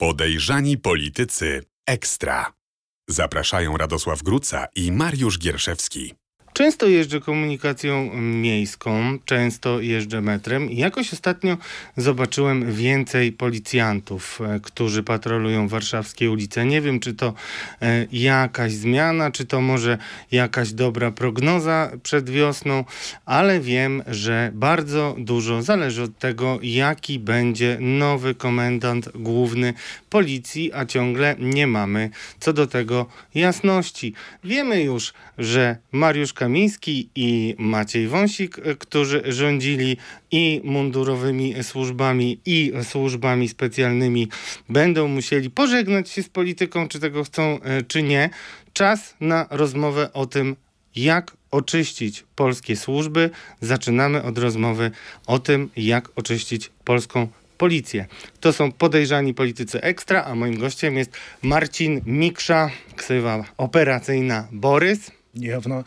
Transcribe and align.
Podejrzani 0.00 0.78
politycy 0.78 1.62
ekstra. 1.86 2.52
Zapraszają 3.08 3.76
Radosław 3.76 4.22
Gruca 4.22 4.66
i 4.76 4.92
Mariusz 4.92 5.38
Gierszewski. 5.38 6.14
Często 6.60 6.86
jeżdżę 6.86 7.20
komunikacją 7.20 8.10
miejską, 8.16 9.18
często 9.24 9.80
jeżdżę 9.80 10.20
metrem 10.20 10.70
i 10.70 10.76
jakoś 10.76 11.12
ostatnio 11.12 11.56
zobaczyłem 11.96 12.72
więcej 12.72 13.32
policjantów, 13.32 14.40
e, 14.40 14.60
którzy 14.60 15.02
patrolują 15.02 15.68
warszawskie 15.68 16.30
ulice. 16.30 16.64
Nie 16.66 16.80
wiem, 16.80 17.00
czy 17.00 17.14
to 17.14 17.34
e, 17.82 18.06
jakaś 18.12 18.72
zmiana, 18.72 19.30
czy 19.30 19.44
to 19.44 19.60
może 19.60 19.98
jakaś 20.32 20.72
dobra 20.72 21.10
prognoza 21.10 21.90
przed 22.02 22.30
wiosną, 22.30 22.84
ale 23.26 23.60
wiem, 23.60 24.02
że 24.06 24.50
bardzo 24.54 25.16
dużo 25.18 25.62
zależy 25.62 26.02
od 26.02 26.18
tego, 26.18 26.58
jaki 26.62 27.18
będzie 27.18 27.76
nowy 27.80 28.34
komendant 28.34 29.08
główny 29.14 29.74
policji, 30.10 30.72
a 30.72 30.86
ciągle 30.86 31.36
nie 31.38 31.66
mamy 31.66 32.10
co 32.40 32.52
do 32.52 32.66
tego 32.66 33.06
jasności. 33.34 34.14
Wiemy 34.44 34.82
już, 34.82 35.12
że 35.38 35.76
Mariusz 35.92 36.32
Kamiński 36.32 36.49
i 37.14 37.54
Maciej 37.58 38.08
Wąsik, 38.08 38.58
e, 38.58 38.74
którzy 38.74 39.22
rządzili 39.26 39.96
i 40.30 40.60
mundurowymi 40.64 41.54
służbami, 41.62 42.38
i 42.46 42.72
służbami 42.82 43.48
specjalnymi, 43.48 44.28
będą 44.68 45.08
musieli 45.08 45.50
pożegnać 45.50 46.10
się 46.10 46.22
z 46.22 46.28
polityką, 46.28 46.88
czy 46.88 47.00
tego 47.00 47.24
chcą, 47.24 47.42
e, 47.62 47.82
czy 47.82 48.02
nie. 48.02 48.30
Czas 48.72 49.14
na 49.20 49.46
rozmowę 49.50 50.12
o 50.12 50.26
tym, 50.26 50.56
jak 50.96 51.36
oczyścić 51.50 52.24
polskie 52.34 52.76
służby. 52.76 53.30
Zaczynamy 53.60 54.22
od 54.22 54.38
rozmowy 54.38 54.90
o 55.26 55.38
tym, 55.38 55.70
jak 55.76 56.08
oczyścić 56.16 56.70
polską 56.84 57.28
policję. 57.58 58.06
To 58.40 58.52
są 58.52 58.72
podejrzani 58.72 59.34
politycy 59.34 59.80
ekstra, 59.80 60.24
a 60.24 60.34
moim 60.34 60.58
gościem 60.58 60.96
jest 60.96 61.12
Marcin 61.42 62.00
Miksza, 62.06 62.70
ksywa 62.96 63.44
operacyjna 63.56 64.48
Borys. 64.52 65.19
Niejawna. 65.34 65.84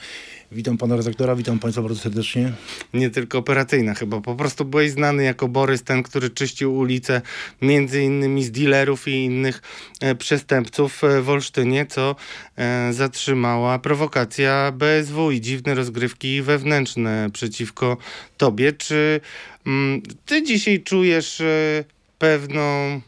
Witam 0.52 0.78
pana 0.78 0.96
redaktora, 0.96 1.36
witam 1.36 1.60
państwa 1.60 1.82
bardzo 1.82 2.00
serdecznie. 2.00 2.52
Nie 2.94 3.10
tylko 3.10 3.38
operacyjna 3.38 3.94
chyba, 3.94 4.22
po 4.22 4.36
prostu 4.36 4.66
byłeś 4.66 4.92
znany 4.92 5.24
jako 5.24 5.48
Borys, 5.48 5.84
ten, 5.84 6.04
który 6.04 6.30
czyścił 6.30 6.76
ulice 6.76 7.22
między 7.62 8.04
innymi 8.04 8.44
z 8.44 8.52
dealerów 8.52 9.08
i 9.08 9.12
innych 9.12 9.62
e, 10.02 10.16
przestępców 10.16 11.04
e, 11.04 11.22
w 11.22 11.30
Olsztynie, 11.30 11.86
co 11.86 12.16
e, 12.56 12.94
zatrzymała 12.94 13.80
prowokacja 13.80 14.72
BSW 14.72 15.32
i 15.32 15.42
dziwne 15.42 15.76
rozgrywki 15.76 16.42
wewnętrzne 16.42 17.30
przeciwko 17.34 17.98
tobie. 18.38 18.74
Czy 18.74 19.22
mm, 19.66 20.02
ty 20.26 20.44
dzisiaj 20.44 20.84
czujesz 20.84 21.42
e, 21.42 21.84
pewną 22.18 23.02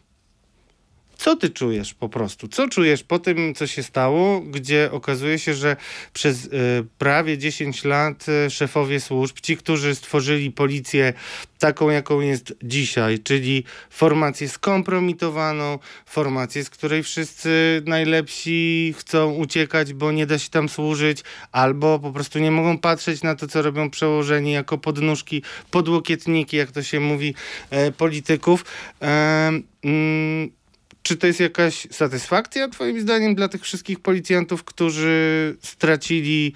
co 1.26 1.36
ty 1.36 1.50
czujesz 1.50 1.94
po 1.94 2.09
prostu? 2.09 2.48
Co 2.48 2.68
czujesz 2.68 3.04
po 3.04 3.20
tym, 3.20 3.56
co 3.56 3.68
się 3.68 3.84
stało, 3.84 4.42
gdzie 4.42 4.90
okazuje 4.92 5.40
się, 5.40 5.54
że 5.54 5.76
przez 6.14 6.45
y, 6.45 6.50
prawie 6.98 7.38
10 7.38 7.84
lat 7.84 8.26
y, 8.48 8.50
szefowie 8.50 9.00
służb, 9.00 9.40
ci, 9.40 9.58
którzy 9.58 9.96
stworzyli 9.96 10.52
policję 10.52 11.14
taką, 11.59 11.90
jaką 11.90 12.20
jest 12.20 12.53
dzisiaj, 12.64 13.20
czyli 13.20 13.64
formację 13.90 14.50
skompromitowaną, 14.50 15.80
formację, 16.06 16.64
z 16.64 16.70
której 16.70 17.03
wszyscy 17.03 17.81
najlepsi 17.86 18.94
chcą 18.98 19.34
uciekać, 19.34 19.94
bo 19.94 20.12
nie 20.12 20.26
da 20.26 20.40
się 20.40 20.50
tam 20.50 20.70
służyć, 20.70 21.23
albo 21.52 22.00
po 22.00 22.12
prostu 22.12 22.40
nie 22.40 22.52
mogą 22.52 22.78
patrzeć 22.78 23.23
na 23.23 23.36
to, 23.36 23.48
co 23.48 23.62
robią 23.62 23.90
przełożeni 23.90 24.52
jako 24.52 24.78
podnóżki, 24.78 25.42
podłokietniki, 25.72 26.58
jak 26.58 26.72
to 26.72 26.84
się 26.84 27.00
mówi, 27.00 27.36
e, 27.70 27.92
polityków. 27.92 28.66
E, 29.02 29.52
mm, 29.84 30.50
czy 31.06 31.17
to 31.17 31.28
jest 31.28 31.39
jakaś 31.39 31.88
satysfakcja, 31.92 32.67
Twoim 32.67 33.02
zdaniem, 33.02 33.36
dla 33.36 33.48
tych 33.48 33.61
wszystkich 33.61 34.00
policjantów, 34.00 34.64
którzy 34.64 35.58
stracili 35.62 36.53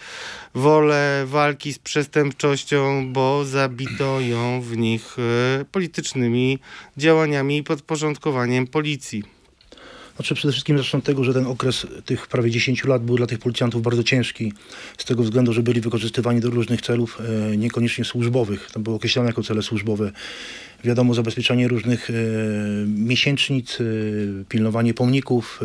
wolę 0.56 1.24
walki 1.26 1.74
z 1.74 1.80
przestępczością, 1.80 3.14
bo 3.14 3.46
zabito 3.46 4.20
ją 4.20 4.62
w 4.62 4.78
nich 4.78 5.18
e, 5.60 5.66
politycznymi 5.66 6.60
działaniami 6.98 7.58
i 7.58 7.64
podporządkowaniem 7.64 8.68
policji? 8.68 9.39
Znaczy 10.20 10.36
przede 10.36 10.52
wszystkim 10.52 10.78
od 10.94 11.04
tego, 11.04 11.24
że 11.24 11.34
ten 11.34 11.46
okres 11.46 11.88
tych 12.06 12.28
prawie 12.28 12.52
10 12.52 12.86
lat 12.86 13.04
był 13.04 13.18
dla 13.18 13.28
tych 13.28 13.40
policjantów 13.40 13.82
bardzo 13.82 14.04
ciężki, 14.04 14.54
z 14.98 15.06
tego 15.06 15.24
względu, 15.24 15.54
że 15.54 15.64
byli 15.64 15.82
wykorzystywani 15.82 16.42
do 16.42 16.50
różnych 16.50 16.82
celów, 16.82 17.22
e, 17.52 17.58
niekoniecznie 17.58 18.06
służbowych. 18.06 18.70
To 18.74 18.80
było 18.80 18.96
określane 18.96 19.30
jako 19.30 19.44
cele 19.44 19.62
służbowe. 19.62 20.12
Wiadomo, 20.84 21.14
zabezpieczanie 21.14 21.68
różnych 21.68 22.10
e, 22.10 22.14
miesięcznic, 22.88 23.78
e, 23.82 23.84
pilnowanie 24.50 24.94
pomników, 24.94 25.60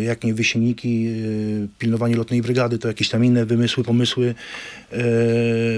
jak 0.00 0.24
nie 0.24 0.34
wysienniki, 0.34 1.06
e, 1.06 1.78
pilnowanie 1.78 2.16
lotnej 2.16 2.42
brygady, 2.42 2.78
to 2.78 2.88
jakieś 2.88 3.08
tam 3.08 3.24
inne 3.24 3.46
wymysły, 3.46 3.84
pomysły 3.84 4.34
e, 4.92 4.96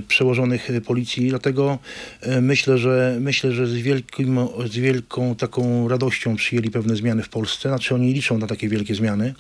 przełożonych 0.09 0.69
policji. 0.87 1.29
Dlatego 1.29 1.79
e, 2.21 2.41
myślę, 2.41 2.79
że 2.79 3.19
myślę, 3.21 3.53
że 3.53 3.67
z, 3.67 3.75
wielkim, 3.75 4.39
z 4.71 4.77
wielką 4.77 5.35
taką 5.35 5.89
radością 5.89 6.37
przyjęli 6.37 6.71
pewne 6.71 6.97
zmiany 6.97 7.23
w 7.23 7.29
Polsce. 7.29 7.69
Znaczy 7.69 7.95
oni 7.95 8.13
liczą 8.13 8.39
na 8.39 8.47
takie 8.47 8.69
wielkie 8.69 8.95
zmiany, 8.95 9.35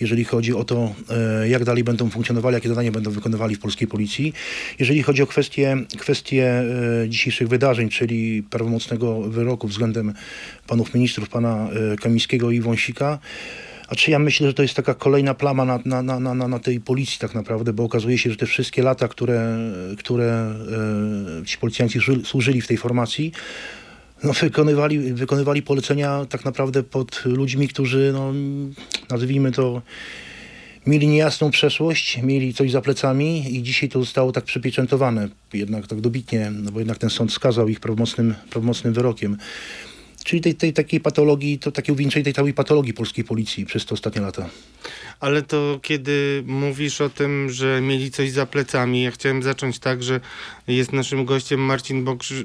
jeżeli 0.00 0.24
chodzi 0.24 0.54
o 0.54 0.64
to, 0.64 0.94
e, 1.10 1.48
jak 1.48 1.64
dalej 1.64 1.84
będą 1.84 2.10
funkcjonowali, 2.10 2.54
jakie 2.54 2.68
zadania 2.68 2.92
będą 2.92 3.10
wykonywali 3.10 3.54
w 3.54 3.58
polskiej 3.58 3.88
policji. 3.88 4.32
Jeżeli 4.78 5.02
chodzi 5.02 5.22
o 5.22 5.26
kwestie, 5.26 5.76
kwestie 5.98 6.44
e, 6.44 7.08
dzisiejszych 7.08 7.48
wydarzeń, 7.48 7.88
czyli 7.88 8.42
prawomocnego 8.42 9.20
wyroku 9.20 9.68
względem 9.68 10.14
panów 10.70 10.94
ministrów, 10.94 11.28
pana 11.28 11.68
e, 11.92 11.96
Kamińskiego 11.96 12.50
i 12.50 12.60
Wąsika, 12.60 13.18
a 13.88 13.94
czy 13.94 14.10
ja 14.10 14.18
myślę, 14.18 14.46
że 14.46 14.54
to 14.54 14.62
jest 14.62 14.74
taka 14.74 14.94
kolejna 14.94 15.34
plama 15.34 15.64
na, 15.64 15.78
na, 15.84 16.02
na, 16.02 16.34
na, 16.34 16.48
na 16.48 16.58
tej 16.58 16.80
policji 16.80 17.18
tak 17.18 17.34
naprawdę, 17.34 17.72
bo 17.72 17.84
okazuje 17.84 18.18
się, 18.18 18.30
że 18.30 18.36
te 18.36 18.46
wszystkie 18.46 18.82
lata, 18.82 19.08
które, 19.08 19.58
które 19.98 20.54
e, 21.42 21.46
ci 21.46 21.58
policjanci 21.58 21.98
służy- 21.98 22.24
służyli 22.24 22.60
w 22.60 22.66
tej 22.66 22.76
formacji, 22.76 23.32
no, 24.24 24.32
wykonywali, 24.32 24.98
wykonywali 25.12 25.62
polecenia 25.62 26.26
tak 26.28 26.44
naprawdę 26.44 26.82
pod 26.82 27.22
ludźmi, 27.24 27.68
którzy, 27.68 28.10
no, 28.14 28.32
nazwijmy 29.10 29.52
to, 29.52 29.82
mieli 30.86 31.08
niejasną 31.08 31.50
przeszłość, 31.50 32.22
mieli 32.22 32.54
coś 32.54 32.70
za 32.70 32.80
plecami 32.80 33.56
i 33.56 33.62
dzisiaj 33.62 33.88
to 33.88 34.00
zostało 34.00 34.32
tak 34.32 34.44
przypieczętowane, 34.44 35.28
jednak 35.52 35.86
tak 35.86 36.00
dobitnie, 36.00 36.50
no 36.50 36.72
bo 36.72 36.78
jednak 36.78 36.98
ten 36.98 37.10
sąd 37.10 37.32
skazał 37.32 37.68
ich 37.68 37.80
prawomocnym, 37.80 38.34
prawomocnym 38.50 38.92
wyrokiem. 38.92 39.36
Czyli 40.24 40.42
tej, 40.42 40.54
tej 40.54 40.72
takiej 40.72 41.00
patologii, 41.00 41.58
to 41.58 41.72
takie 41.72 41.92
uwieńczenie 41.92 42.24
tej 42.24 42.32
całej 42.32 42.54
patologii 42.54 42.94
polskiej 42.94 43.24
policji 43.24 43.66
przez 43.66 43.86
te 43.86 43.94
ostatnie 43.94 44.22
lata. 44.22 44.48
Ale 45.20 45.42
to 45.42 45.78
kiedy 45.82 46.42
mówisz 46.46 47.00
o 47.00 47.08
tym, 47.08 47.50
że 47.50 47.80
mieli 47.80 48.10
coś 48.10 48.30
za 48.30 48.46
plecami, 48.46 49.02
ja 49.02 49.10
chciałem 49.10 49.42
zacząć 49.42 49.78
tak, 49.78 50.02
że 50.02 50.20
jest 50.68 50.92
naszym 50.92 51.24
gościem 51.24 51.60
Marcin, 51.60 52.04
Bokrzy, 52.04 52.44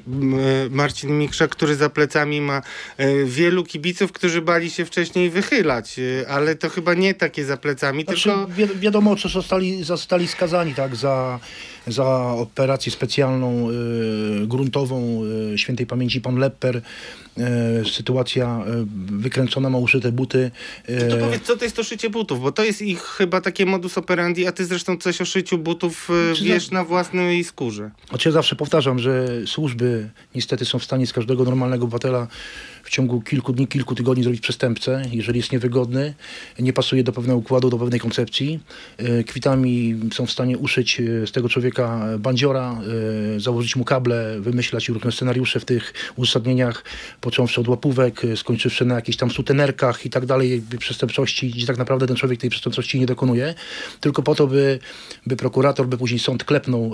Marcin 0.70 1.18
Mikrza, 1.18 1.48
który 1.48 1.74
za 1.76 1.90
plecami 1.90 2.40
ma 2.40 2.62
e, 2.96 3.24
wielu 3.24 3.64
kibiców, 3.64 4.12
którzy 4.12 4.42
bali 4.42 4.70
się 4.70 4.84
wcześniej 4.84 5.30
wychylać, 5.30 5.98
e, 5.98 6.28
ale 6.28 6.54
to 6.54 6.68
chyba 6.68 6.94
nie 6.94 7.14
takie 7.14 7.44
za 7.44 7.56
plecami, 7.56 8.04
Znaczy, 8.04 8.22
tylko... 8.22 8.46
wi 8.46 8.66
wiadomo, 8.80 9.16
że 9.16 9.28
zostali, 9.28 9.84
zostali 9.84 10.28
skazani 10.28 10.74
tak, 10.74 10.96
za, 10.96 11.40
za 11.86 12.34
operację 12.36 12.92
specjalną, 12.92 13.70
y, 13.70 14.46
gruntową, 14.46 15.22
y, 15.52 15.58
świętej 15.58 15.86
pamięci 15.86 16.20
pan 16.20 16.36
Lepper. 16.38 16.82
Y, 17.86 17.90
sytuacja 17.90 18.64
wykręcona, 19.10 19.70
ma 19.70 19.78
uszyte 19.78 20.12
buty. 20.12 20.50
To 21.10 21.16
powiedz, 21.16 21.42
co 21.42 21.56
to 21.56 21.64
jest 21.64 21.76
to 21.76 21.84
szycie 21.84 22.10
butów, 22.10 22.40
bo 22.40 22.52
to 22.52 22.64
jest 22.64 22.82
ich 22.82 23.02
chyba 23.02 23.40
takie 23.40 23.66
modus 23.66 23.98
operandi, 23.98 24.46
a 24.46 24.52
ty 24.52 24.64
zresztą 24.64 24.96
coś 24.96 25.20
o 25.20 25.24
szyciu 25.24 25.58
butów 25.58 26.08
e, 26.30 26.34
Czy 26.34 26.44
wiesz 26.44 26.70
na 26.70 26.84
własnej 26.84 27.44
skórze. 27.44 27.90
Znaczy 28.08 28.28
ja 28.28 28.32
zawsze 28.32 28.56
powtarzam, 28.56 28.98
że 28.98 29.28
służby 29.46 30.08
niestety 30.34 30.64
są 30.64 30.78
w 30.78 30.84
stanie 30.84 31.06
z 31.06 31.12
każdego 31.12 31.44
normalnego 31.44 31.84
obywatela 31.84 32.26
w 32.86 32.90
ciągu 32.90 33.20
kilku 33.20 33.52
dni, 33.52 33.66
kilku 33.68 33.94
tygodni 33.94 34.22
zrobić 34.22 34.40
przestępcę, 34.40 35.02
jeżeli 35.12 35.38
jest 35.38 35.52
niewygodny, 35.52 36.14
nie 36.58 36.72
pasuje 36.72 37.04
do 37.04 37.12
pewnego 37.12 37.38
układu, 37.38 37.70
do 37.70 37.78
pewnej 37.78 38.00
koncepcji. 38.00 38.60
E, 38.98 39.24
Kwitami 39.24 40.00
są 40.12 40.26
w 40.26 40.30
stanie 40.30 40.58
uszyć 40.58 41.00
e, 41.00 41.26
z 41.26 41.32
tego 41.32 41.48
człowieka 41.48 42.06
bandziora, 42.18 42.80
e, 43.36 43.40
założyć 43.40 43.76
mu 43.76 43.84
kable, 43.84 44.40
wymyślać 44.40 44.88
różne 44.88 45.12
scenariusze 45.12 45.60
w 45.60 45.64
tych 45.64 45.94
uzasadnieniach, 46.16 46.84
począwszy 47.20 47.60
od 47.60 47.68
łapówek, 47.68 48.22
skończywszy 48.36 48.84
na 48.84 48.94
jakichś 48.94 49.18
tam 49.18 49.30
sutenerkach 49.30 50.06
i 50.06 50.10
tak 50.10 50.26
dalej, 50.26 50.62
przestępczości, 50.78 51.50
gdzie 51.50 51.66
tak 51.66 51.78
naprawdę 51.78 52.06
ten 52.06 52.16
człowiek 52.16 52.40
tej 52.40 52.50
przestępczości 52.50 53.00
nie 53.00 53.06
dokonuje, 53.06 53.54
tylko 54.00 54.22
po 54.22 54.34
to, 54.34 54.46
by, 54.46 54.78
by 55.26 55.36
prokurator, 55.36 55.86
by 55.86 55.98
później 55.98 56.18
sąd 56.18 56.44
klepnął 56.44 56.92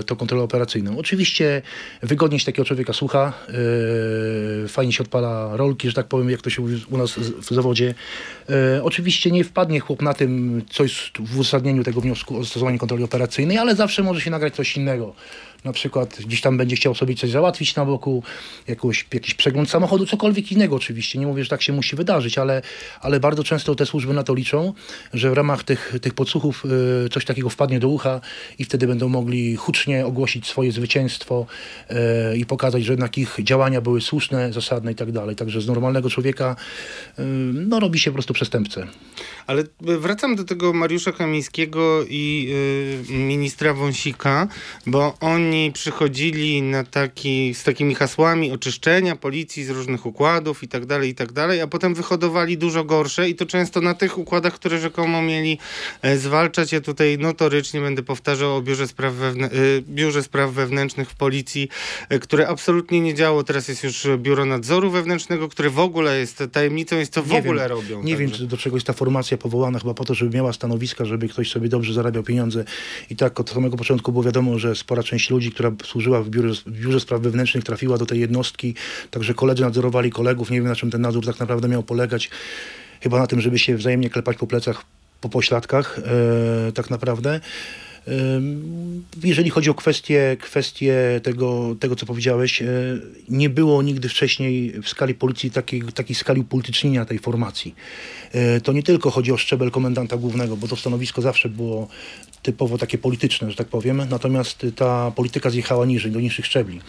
e, 0.00 0.02
tą 0.02 0.16
kontrolę 0.16 0.44
operacyjną. 0.44 0.98
Oczywiście 0.98 1.62
wygodnie 2.02 2.38
się 2.38 2.46
takiego 2.46 2.64
człowieka 2.64 2.92
słucha, 2.92 3.32
e, 4.64 4.68
fajnie 4.68 4.92
się 4.92 5.02
odpala 5.16 5.56
rolki, 5.56 5.88
że 5.88 5.94
tak 5.94 6.06
powiem, 6.06 6.30
jak 6.30 6.42
to 6.42 6.50
się 6.50 6.62
mówi 6.62 6.84
u 6.90 6.96
nas 6.96 7.12
w 7.18 7.54
zawodzie. 7.54 7.94
E, 8.48 8.84
oczywiście 8.84 9.30
nie 9.30 9.44
wpadnie 9.44 9.80
chłop 9.80 10.02
na 10.02 10.14
tym, 10.14 10.62
co 10.70 10.82
jest 10.82 11.18
w 11.18 11.38
uzasadnieniu 11.38 11.84
tego 11.84 12.00
wniosku 12.00 12.36
o 12.36 12.42
zastosowanie 12.42 12.78
kontroli 12.78 13.04
operacyjnej, 13.04 13.58
ale 13.58 13.74
zawsze 13.74 14.02
może 14.02 14.20
się 14.20 14.30
nagrać 14.30 14.54
coś 14.54 14.76
innego. 14.76 15.14
Na 15.66 15.72
przykład 15.72 16.16
gdzieś 16.26 16.40
tam 16.40 16.56
będzie 16.56 16.76
chciał 16.76 16.94
sobie 16.94 17.14
coś 17.14 17.30
załatwić 17.30 17.76
na 17.76 17.84
boku, 17.84 18.22
jakoś, 18.68 19.06
jakiś 19.14 19.34
przegląd 19.34 19.70
samochodu, 19.70 20.06
cokolwiek 20.06 20.52
innego 20.52 20.76
oczywiście. 20.76 21.18
Nie 21.18 21.26
mówię, 21.26 21.44
że 21.44 21.50
tak 21.50 21.62
się 21.62 21.72
musi 21.72 21.96
wydarzyć, 21.96 22.38
ale, 22.38 22.62
ale 23.00 23.20
bardzo 23.20 23.44
często 23.44 23.74
te 23.74 23.86
służby 23.86 24.14
na 24.14 24.22
to 24.22 24.34
liczą, 24.34 24.72
że 25.14 25.30
w 25.30 25.32
ramach 25.32 25.64
tych, 25.64 25.94
tych 26.02 26.14
podsłuchów 26.14 26.64
y, 27.06 27.08
coś 27.08 27.24
takiego 27.24 27.50
wpadnie 27.50 27.80
do 27.80 27.88
ucha 27.88 28.20
i 28.58 28.64
wtedy 28.64 28.86
będą 28.86 29.08
mogli 29.08 29.56
hucznie 29.56 30.06
ogłosić 30.06 30.46
swoje 30.46 30.72
zwycięstwo 30.72 31.46
y, 32.32 32.36
i 32.36 32.46
pokazać, 32.46 32.84
że 32.84 32.92
jednak 32.92 33.18
ich 33.18 33.36
działania 33.42 33.80
były 33.80 34.00
słuszne, 34.00 34.52
zasadne 34.52 34.92
i 34.92 34.94
tak 34.94 35.12
dalej. 35.12 35.36
Także 35.36 35.60
z 35.60 35.66
normalnego 35.66 36.10
człowieka 36.10 36.56
y, 37.18 37.22
no, 37.52 37.80
robi 37.80 37.98
się 37.98 38.10
po 38.10 38.14
prostu 38.14 38.34
przestępcę. 38.34 38.86
Ale 39.46 39.64
wracam 39.80 40.36
do 40.36 40.44
tego 40.44 40.72
Mariusza 40.72 41.12
Kamińskiego 41.12 42.04
i 42.08 42.52
y, 43.10 43.12
ministra 43.12 43.74
Wąsika, 43.74 44.48
bo 44.86 45.14
oni 45.20 45.72
przychodzili 45.72 46.62
na 46.62 46.84
taki, 46.84 47.54
z 47.54 47.62
takimi 47.62 47.94
hasłami 47.94 48.52
oczyszczenia 48.52 49.16
policji 49.16 49.64
z 49.64 49.70
różnych 49.70 50.06
układów 50.06 50.62
i 50.62 50.68
tak 50.68 50.86
dalej, 50.86 51.10
i 51.10 51.14
tak 51.14 51.32
dalej, 51.32 51.60
a 51.60 51.66
potem 51.66 51.94
wyhodowali 51.94 52.58
dużo 52.58 52.84
gorsze 52.84 53.28
i 53.28 53.34
to 53.34 53.46
często 53.46 53.80
na 53.80 53.94
tych 53.94 54.18
układach, 54.18 54.54
które 54.54 54.78
rzekomo 54.78 55.22
mieli 55.22 55.58
e, 56.02 56.18
zwalczać. 56.18 56.72
Ja 56.72 56.80
tutaj 56.80 57.18
notorycznie 57.18 57.80
będę 57.80 58.02
powtarzał 58.02 58.56
o 58.56 58.62
Biurze 58.62 58.88
Spraw, 58.88 59.14
y, 59.14 59.82
Biurze 59.88 60.22
Spraw 60.22 60.52
Wewnętrznych 60.52 61.10
w 61.10 61.14
Policji, 61.14 61.68
y, 62.12 62.18
które 62.18 62.48
absolutnie 62.48 63.00
nie 63.00 63.14
działo. 63.14 63.44
Teraz 63.44 63.68
jest 63.68 63.84
już 63.84 64.06
Biuro 64.18 64.44
Nadzoru 64.44 64.90
Wewnętrznego, 64.90 65.48
które 65.48 65.70
w 65.70 65.78
ogóle 65.78 66.18
jest 66.18 66.44
tajemnicą, 66.52 66.96
jest 66.96 67.12
co 67.12 67.22
w 67.22 67.30
Nie 67.30 67.38
ogóle 67.38 67.62
wiem, 67.62 67.70
robią. 67.70 68.02
Nie 68.02 68.16
wiem, 68.16 68.30
Także- 68.30 68.44
czy 68.44 68.48
do 68.50 68.56
czegoś 68.56 68.84
ta 68.84 68.92
formacja 68.92 69.35
powołana 69.38 69.78
chyba 69.78 69.94
po 69.94 70.04
to, 70.04 70.14
żeby 70.14 70.36
miała 70.36 70.52
stanowiska, 70.52 71.04
żeby 71.04 71.28
ktoś 71.28 71.50
sobie 71.50 71.68
dobrze 71.68 71.92
zarabiał 71.92 72.22
pieniądze. 72.22 72.64
I 73.10 73.16
tak 73.16 73.40
od 73.40 73.50
samego 73.50 73.76
początku 73.76 74.12
było 74.12 74.24
wiadomo, 74.24 74.58
że 74.58 74.76
spora 74.76 75.02
część 75.02 75.30
ludzi, 75.30 75.52
która 75.52 75.72
służyła 75.84 76.22
w 76.22 76.28
biurze, 76.28 76.62
w 76.66 76.80
biurze 76.80 77.00
Spraw 77.00 77.20
Wewnętrznych, 77.20 77.64
trafiła 77.64 77.98
do 77.98 78.06
tej 78.06 78.20
jednostki. 78.20 78.74
Także 79.10 79.34
koledzy 79.34 79.62
nadzorowali 79.62 80.10
kolegów. 80.10 80.50
Nie 80.50 80.56
wiem, 80.56 80.68
na 80.68 80.76
czym 80.76 80.90
ten 80.90 81.00
nadzór 81.00 81.26
tak 81.26 81.40
naprawdę 81.40 81.68
miał 81.68 81.82
polegać. 81.82 82.30
Chyba 83.00 83.18
na 83.18 83.26
tym, 83.26 83.40
żeby 83.40 83.58
się 83.58 83.76
wzajemnie 83.76 84.10
klepać 84.10 84.36
po 84.36 84.46
plecach, 84.46 84.84
po 85.20 85.28
pośladkach, 85.28 85.98
e, 86.68 86.72
tak 86.72 86.90
naprawdę. 86.90 87.40
Ym, 88.08 89.04
Jeżeli 89.24 89.50
chodzi 89.50 89.70
o 89.70 89.74
kwestię, 89.74 90.36
kwestię 90.40 91.20
tego, 91.22 91.76
tego, 91.80 91.96
co 91.96 92.06
powiedziałeś, 92.06 92.62
e, 92.62 92.66
nie 93.28 93.50
było 93.50 93.82
nigdy 93.82 94.08
wcześniej 94.08 94.82
w 94.82 94.88
skali 94.88 95.14
policji 95.14 95.50
takiej, 95.50 95.82
takiej 95.82 96.16
skali 96.16 96.40
upolitycznienia 96.40 97.04
tej 97.04 97.18
formacji. 97.18 97.74
E, 98.36 98.60
To 98.60 98.72
nie 98.72 98.82
tylko 98.82 99.10
chodzi 99.10 99.32
o 99.32 99.36
szczebel 99.36 99.70
komendanta 99.70 100.16
głównego, 100.16 100.56
bo 100.56 100.68
to 100.68 100.76
stanowisko 100.76 101.22
zawsze 101.22 101.48
było 101.48 101.88
typowo 102.46 102.78
takie 102.78 102.98
polityczne, 102.98 103.50
że 103.50 103.56
tak 103.56 103.68
powiem, 103.68 104.02
natomiast 104.10 104.66
ta 104.76 105.10
polityka 105.10 105.50
zjechała 105.50 105.86
niżej, 105.86 106.12
do 106.12 106.20
niższych 106.20 106.46
szczebli. 106.46 106.80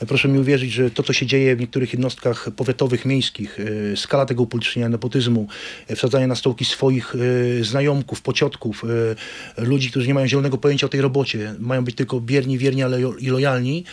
E, 0.00 0.06
Proszę 0.06 0.28
mi 0.28 0.38
uwierzyć, 0.38 0.72
że 0.72 0.90
to, 0.90 1.02
co 1.02 1.12
się 1.12 1.26
dzieje 1.26 1.56
w 1.56 1.60
niektórych 1.60 1.92
jednostkach 1.92 2.48
powiatowych, 2.56 3.04
miejskich, 3.04 3.58
e, 3.92 3.96
skala 3.96 4.26
tego 4.26 4.42
upolitycznienia, 4.42 4.88
nepotyzmu, 4.88 5.48
e, 5.88 5.96
wsadzania 5.96 6.26
na 6.26 6.34
stołki 6.34 6.64
swoich 6.64 7.14
znajomków, 7.60 8.22
pociotków, 8.22 8.84
ludzi, 9.58 9.90
którzy 9.90 10.06
nie 10.08 10.14
mają 10.14 10.26
zielonego 10.26 10.58
pojęcia 10.58 10.86
o 10.86 10.88
tej 10.88 11.00
robocie, 11.00 11.54
mają 11.58 11.84
być 11.84 11.94
tylko 11.94 12.20
bierni, 12.20 12.58
wierni 12.58 12.82
ale 12.82 13.00
i 13.18 13.26
lojalni, 13.26 13.84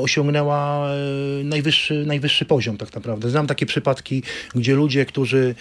osiągnęła 0.00 0.88
najwyższy, 1.44 2.04
najwyższy 2.06 2.44
poziom 2.44 2.76
tak 2.76 2.94
naprawdę. 2.94 3.30
Znam 3.30 3.46
takie 3.46 3.66
przypadki, 3.66 4.22
gdzie 4.54 4.74
ludzie, 4.74 5.06
którzy 5.06 5.54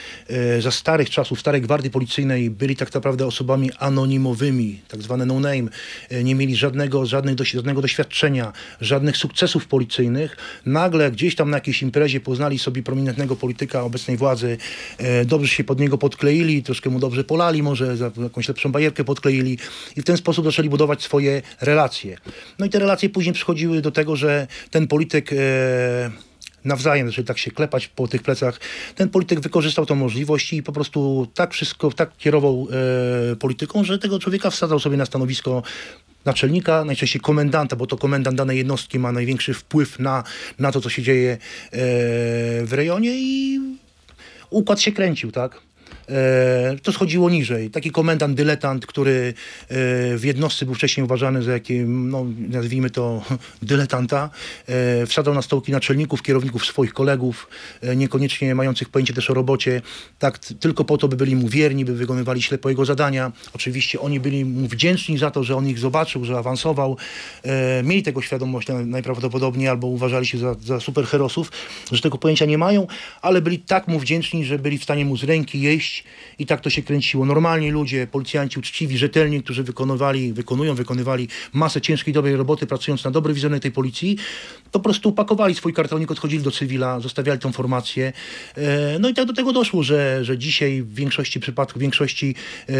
za 0.65 0.71
starych 0.71 1.09
czasów, 1.09 1.39
starej 1.39 1.61
gwardii 1.61 1.91
policyjnej 1.91 2.49
byli 2.49 2.75
tak 2.75 2.93
naprawdę 2.93 3.25
osobami 3.25 3.71
anonimowymi, 3.79 4.81
tak 4.87 5.01
zwane 5.01 5.25
no 5.25 5.39
name, 5.39 5.69
e, 6.09 6.23
nie 6.23 6.35
mieli 6.35 6.55
żadnego, 6.55 7.05
żadnych, 7.05 7.35
żadnego 7.39 7.81
doświadczenia, 7.81 8.53
żadnych 8.81 9.17
sukcesów 9.17 9.67
policyjnych, 9.67 10.37
nagle 10.65 11.11
gdzieś 11.11 11.35
tam 11.35 11.49
na 11.49 11.57
jakiejś 11.57 11.81
imprezie 11.81 12.19
poznali 12.19 12.59
sobie 12.59 12.83
prominentnego 12.83 13.35
polityka 13.35 13.83
obecnej 13.83 14.17
władzy, 14.17 14.57
e, 14.97 15.25
dobrze 15.25 15.47
się 15.55 15.63
pod 15.63 15.79
niego 15.79 15.97
podkleili, 15.97 16.63
troszkę 16.63 16.89
mu 16.89 16.99
dobrze 16.99 17.23
polali, 17.23 17.63
może 17.63 17.97
jakąś 18.23 18.47
lepszą 18.47 18.71
bajerkę 18.71 19.03
podkleili 19.03 19.57
i 19.95 20.01
w 20.01 20.05
ten 20.05 20.17
sposób 20.17 20.45
zaczęli 20.45 20.69
budować 20.69 21.03
swoje 21.03 21.41
relacje. 21.61 22.17
No 22.59 22.65
i 22.65 22.69
te 22.69 22.79
relacje 22.79 23.09
później 23.09 23.33
przychodziły 23.33 23.81
do 23.81 23.91
tego, 23.91 24.15
że 24.15 24.47
ten 24.71 24.87
polityk 24.87 25.33
e, 25.33 26.34
nawzajem, 26.65 27.07
zaczęli 27.07 27.27
tak 27.27 27.37
się 27.37 27.51
klepać 27.51 27.87
po 27.87 28.07
tych 28.07 28.23
plecach. 28.23 28.59
Ten 28.95 29.09
polityk 29.09 29.39
wykorzystał 29.39 29.85
tą 29.85 29.95
możliwość 29.95 30.53
i 30.53 30.63
po 30.63 30.71
prostu 30.71 31.27
tak 31.33 31.53
wszystko, 31.53 31.91
tak 31.91 32.17
kierował 32.17 32.67
e, 33.31 33.35
polityką, 33.35 33.83
że 33.83 33.99
tego 33.99 34.19
człowieka 34.19 34.49
wsadzał 34.49 34.79
sobie 34.79 34.97
na 34.97 35.05
stanowisko 35.05 35.63
naczelnika, 36.25 36.85
najczęściej 36.85 37.21
komendanta, 37.21 37.75
bo 37.75 37.87
to 37.87 37.97
komendant 37.97 38.37
danej 38.37 38.57
jednostki 38.57 38.99
ma 38.99 39.11
największy 39.11 39.53
wpływ 39.53 39.99
na, 39.99 40.23
na 40.59 40.71
to, 40.71 40.81
co 40.81 40.89
się 40.89 41.01
dzieje 41.01 41.31
e, 41.31 41.37
w 42.65 42.69
rejonie 42.71 43.11
i 43.15 43.59
układ 44.49 44.81
się 44.81 44.91
kręcił, 44.91 45.31
tak? 45.31 45.61
E, 46.09 46.77
to 46.83 46.91
schodziło 46.91 47.29
niżej. 47.29 47.69
Taki 47.69 47.91
komendant, 47.91 48.37
dyletant, 48.37 48.85
który 48.85 49.11
e, 49.13 49.33
w 50.17 50.21
jednostce 50.23 50.65
był 50.65 50.75
wcześniej 50.75 51.03
uważany 51.03 51.43
za 51.43 51.51
jakie, 51.51 51.85
no, 51.85 52.25
nazwijmy 52.49 52.89
to, 52.89 53.21
dyletanta, 53.61 54.29
e, 54.67 55.05
wsadzał 55.05 55.33
na 55.33 55.41
stołki 55.41 55.71
naczelników, 55.71 56.21
kierowników 56.21 56.65
swoich 56.65 56.93
kolegów, 56.93 57.47
niekoniecznie 57.95 58.55
mających 58.55 58.89
pojęcie 58.89 59.13
też 59.13 59.29
o 59.29 59.33
robocie, 59.33 59.81
tak 60.19 60.39
tylko 60.39 60.83
po 60.83 60.97
to, 60.97 61.07
by 61.07 61.15
byli 61.15 61.35
mu 61.35 61.47
wierni, 61.47 61.85
by 61.85 61.95
wykonywali 61.95 62.41
ślepo 62.41 62.69
jego 62.69 62.85
zadania. 62.85 63.31
Oczywiście 63.53 63.99
oni 63.99 64.19
byli 64.19 64.45
mu 64.45 64.67
wdzięczni 64.67 65.17
za 65.17 65.31
to, 65.31 65.43
że 65.43 65.55
on 65.55 65.67
ich 65.69 65.79
zobaczył, 65.79 66.25
że 66.25 66.37
awansował. 66.37 66.97
Mieli 67.83 68.03
tego 68.03 68.21
świadomość 68.21 68.67
na- 68.67 68.85
najprawdopodobniej 68.85 69.67
albo 69.67 69.87
uważali 69.87 70.25
się 70.25 70.37
za, 70.37 70.53
za 70.53 70.79
superherosów, 70.79 71.51
że 71.91 72.01
tego 72.01 72.17
pojęcia 72.17 72.45
nie 72.45 72.57
mają, 72.57 72.87
ale 73.21 73.41
byli 73.41 73.59
tak 73.59 73.87
mu 73.87 73.99
wdzięczni, 73.99 74.45
że 74.45 74.59
byli 74.59 74.77
w 74.77 74.83
stanie 74.83 75.05
mu 75.05 75.17
z 75.17 75.23
ręki 75.23 75.61
jeść 75.61 75.94
i 76.39 76.45
tak 76.45 76.61
to 76.61 76.69
się 76.69 76.81
kręciło. 76.81 77.25
Normalni 77.25 77.71
ludzie, 77.71 78.07
policjanci 78.07 78.59
uczciwi, 78.59 78.97
rzetelni, 78.97 79.43
którzy 79.43 79.63
wykonywali, 79.63 80.33
wykonują, 80.33 80.75
wykonywali 80.75 81.27
masę 81.53 81.81
ciężkiej, 81.81 82.13
dobrej 82.13 82.35
roboty, 82.35 82.67
pracując 82.67 83.03
na 83.03 83.11
dobry 83.11 83.33
wizerunek 83.33 83.61
tej 83.61 83.71
policji, 83.71 84.17
po 84.71 84.79
prostu 84.79 85.09
upakowali 85.09 85.55
swój 85.55 85.73
kartonik, 85.73 86.11
odchodzili 86.11 86.43
do 86.43 86.51
cywila, 86.51 86.99
zostawiali 86.99 87.39
tą 87.39 87.51
formację. 87.51 88.13
E, 88.57 88.99
No 88.99 89.09
i 89.09 89.13
tak 89.13 89.25
do 89.25 89.33
tego 89.33 89.53
doszło, 89.53 89.83
że, 89.83 90.25
że 90.25 90.37
dzisiaj 90.37 90.81
w 90.81 90.95
większości 90.95 91.39
przypadków, 91.39 91.77
w 91.77 91.81
większości 91.81 92.35
e, 92.69 92.73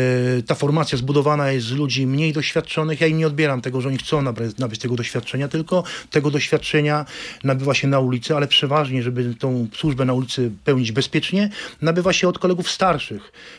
ta 0.43 0.55
formacja 0.55 0.97
zbudowana 0.97 1.51
jest 1.51 1.67
z 1.67 1.71
ludzi 1.71 2.07
mniej 2.07 2.33
doświadczonych. 2.33 3.01
Ja 3.01 3.07
im 3.07 3.17
nie 3.17 3.27
odbieram 3.27 3.61
tego, 3.61 3.81
że 3.81 3.89
oni 3.89 3.97
chcą 3.97 4.21
nabrać, 4.21 4.57
nabyć 4.57 4.79
tego 4.79 4.95
doświadczenia, 4.95 5.47
tylko 5.47 5.83
tego 6.09 6.31
doświadczenia 6.31 7.05
nabywa 7.43 7.73
się 7.73 7.87
na 7.87 7.99
ulicy, 7.99 8.35
ale 8.35 8.47
przeważnie, 8.47 9.03
żeby 9.03 9.35
tą 9.35 9.67
służbę 9.73 10.05
na 10.05 10.13
ulicy 10.13 10.51
pełnić 10.63 10.91
bezpiecznie, 10.91 11.49
nabywa 11.81 12.13
się 12.13 12.27
od 12.27 12.39
kolegów 12.39 12.71
starszych, 12.71 13.04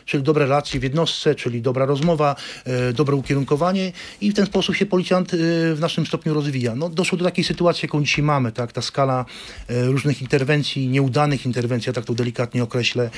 czyli 0.05 0.23
dobre 0.23 0.45
relacje 0.45 0.79
w 0.79 0.83
jednostce, 0.83 1.35
czyli 1.35 1.61
dobra 1.61 1.85
rozmowa, 1.85 2.35
e, 2.65 2.93
dobre 2.93 3.15
ukierunkowanie 3.15 3.91
i 4.21 4.31
w 4.31 4.33
ten 4.33 4.45
sposób 4.45 4.75
się 4.75 4.85
policjant 4.85 5.33
e, 5.33 5.37
w 5.75 5.77
naszym 5.79 6.05
stopniu 6.05 6.33
rozwija. 6.33 6.75
No, 6.75 6.89
doszło 6.89 7.17
do 7.17 7.25
takiej 7.25 7.43
sytuacji, 7.43 7.85
jaką 7.85 8.03
dzisiaj 8.03 8.25
mamy, 8.25 8.51
tak? 8.51 8.71
Ta 8.71 8.81
skala 8.81 9.25
e, 9.67 9.85
różnych 9.85 10.21
interwencji, 10.21 10.87
nieudanych 10.87 11.45
interwencji, 11.45 11.89
ja 11.89 11.93
tak 11.93 12.05
to 12.05 12.13
delikatnie 12.13 12.63
określę, 12.63 13.09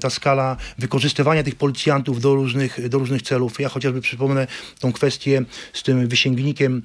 ta 0.00 0.10
skala 0.10 0.56
wykorzystywania 0.78 1.42
tych 1.42 1.54
policjantów 1.54 2.20
do 2.20 2.34
różnych, 2.34 2.88
do 2.88 2.98
różnych 2.98 3.22
celów. 3.22 3.60
Ja 3.60 3.68
chociażby 3.68 4.00
przypomnę 4.00 4.46
tą 4.80 4.92
kwestię 4.92 5.42
z 5.72 5.82
tym 5.82 6.08
wysięgnikiem 6.08 6.82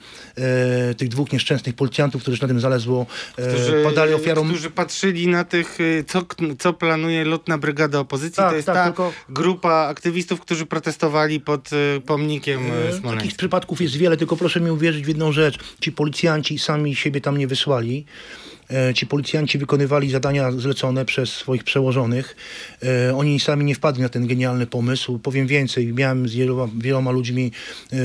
tych 0.98 1.10
dwóch 1.10 1.34
nieszczęsnych 1.34 1.76
policjantów, 1.76 2.22
którzy 2.22 2.42
na 2.42 2.48
tym 2.48 2.60
zalezło, 2.60 3.06
którzy, 3.34 3.84
padali 3.84 4.14
ofiarą 4.14 4.48
którzy 4.48 4.70
patrzyli 4.70 5.28
na 5.28 5.44
tych, 5.44 5.78
co, 6.08 6.26
co 6.60 6.74
planuje 6.74 7.26
lotna 7.26 7.58
brygada 7.58 8.00
opozycji. 8.22 8.36
Tak, 8.38 8.50
to 8.50 8.56
jest 8.56 8.66
tak, 8.66 8.76
ta 8.76 8.84
tylko- 8.86 9.14
grupa 9.30 9.74
aktywistów, 9.74 10.42
którzy 10.42 10.66
protestowali 10.66 11.40
pod 11.40 11.70
y, 11.74 12.02
pomnikiem 12.06 12.60
E, 12.62 12.66
e, 12.66 12.84
Takich 12.86 13.00
smoleńskim. 13.00 13.38
przypadków 13.38 13.82
jest 13.82 13.96
wiele, 13.96 14.18
tylko 14.18 14.36
proszę 14.38 14.60
mi 14.62 14.72
uwierzyć 14.72 15.06
w 15.06 15.08
jedną 15.08 15.32
rzecz. 15.32 15.60
Ci 15.80 15.92
policjanci 15.92 16.60
sami 16.60 16.96
siebie 16.96 17.22
tam 17.22 17.38
nie 17.38 17.48
wysłali. 17.48 18.06
E, 18.72 18.94
Ci 18.94 19.08
policjanci 19.08 19.58
wykonywali 19.58 20.10
zadania 20.10 20.52
zlecone 20.52 21.06
przez 21.06 21.34
swoich 21.34 21.64
przełożonych. 21.64 22.36
E, 22.84 23.16
Oni 23.16 23.40
sami 23.40 23.66
nie 23.66 23.76
wpadli 23.76 24.02
na 24.02 24.10
ten 24.10 24.28
genialny 24.28 24.68
pomysł. 24.68 25.20
Powiem 25.20 25.48
więcej, 25.48 25.94
miałem 25.94 26.30
z 26.30 26.36
wieloma, 26.36 26.68
wieloma 26.78 27.12
ludźmi 27.12 27.52
e, 27.94 27.98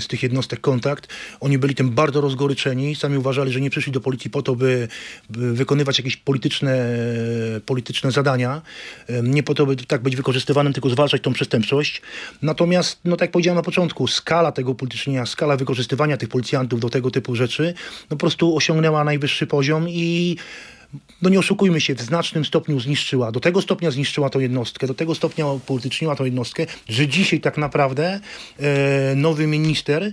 z 0.00 0.06
tych 0.08 0.22
jednostek 0.22 0.60
kontakt. 0.60 1.08
Oni 1.40 1.58
byli 1.58 1.74
tym 1.74 1.90
bardzo 1.90 2.20
rozgoryczeni. 2.20 2.94
Sami 2.94 3.18
uważali, 3.18 3.52
że 3.52 3.60
nie 3.60 3.70
przyszli 3.70 3.92
do 3.92 4.00
policji 4.00 4.30
po 4.30 4.42
to, 4.42 4.56
by, 4.56 4.88
wykonywać 5.30 5.98
jakieś 5.98 6.16
polityczne, 6.16 6.86
polityczne 7.66 8.12
zadania. 8.12 8.62
Nie 9.22 9.42
po 9.42 9.54
to, 9.54 9.66
by 9.66 9.76
tak 9.76 10.02
być 10.02 10.16
wykorzystywanym, 10.16 10.72
tylko 10.72 10.90
zwalczać 10.90 11.22
tą 11.22 11.32
przestępczość. 11.32 12.02
Natomiast, 12.42 13.00
no 13.04 13.16
tak 13.16 13.20
jak 13.20 13.30
powiedziałem 13.30 13.56
na 13.56 13.62
początku, 13.62 14.06
skala 14.06 14.52
tego 14.52 14.74
politycznienia, 14.74 15.26
skala 15.26 15.56
wykorzystywania 15.56 16.16
tych 16.16 16.28
policjantów 16.28 16.80
do 16.80 16.90
tego 16.90 17.10
typu 17.10 17.34
rzeczy, 17.34 17.74
no 18.10 18.16
po 18.16 18.20
prostu 18.20 18.56
osiągnęła 18.56 19.04
najwyższy 19.04 19.46
poziom 19.46 19.71
i 19.80 20.38
no 21.22 21.30
nie 21.30 21.38
oszukujmy 21.38 21.80
się, 21.80 21.94
w 21.94 22.00
znacznym 22.00 22.44
stopniu 22.44 22.80
zniszczyła. 22.80 23.32
Do 23.32 23.40
tego 23.40 23.62
stopnia 23.62 23.90
zniszczyła 23.90 24.30
tą 24.30 24.40
jednostkę, 24.40 24.86
do 24.86 24.94
tego 24.94 25.14
stopnia 25.14 25.46
upolityczniła 25.46 26.16
tą 26.16 26.24
jednostkę, 26.24 26.66
że 26.88 27.08
dzisiaj 27.08 27.40
tak 27.40 27.58
naprawdę 27.58 28.20
e, 28.58 29.14
nowy 29.16 29.46
minister, 29.46 30.12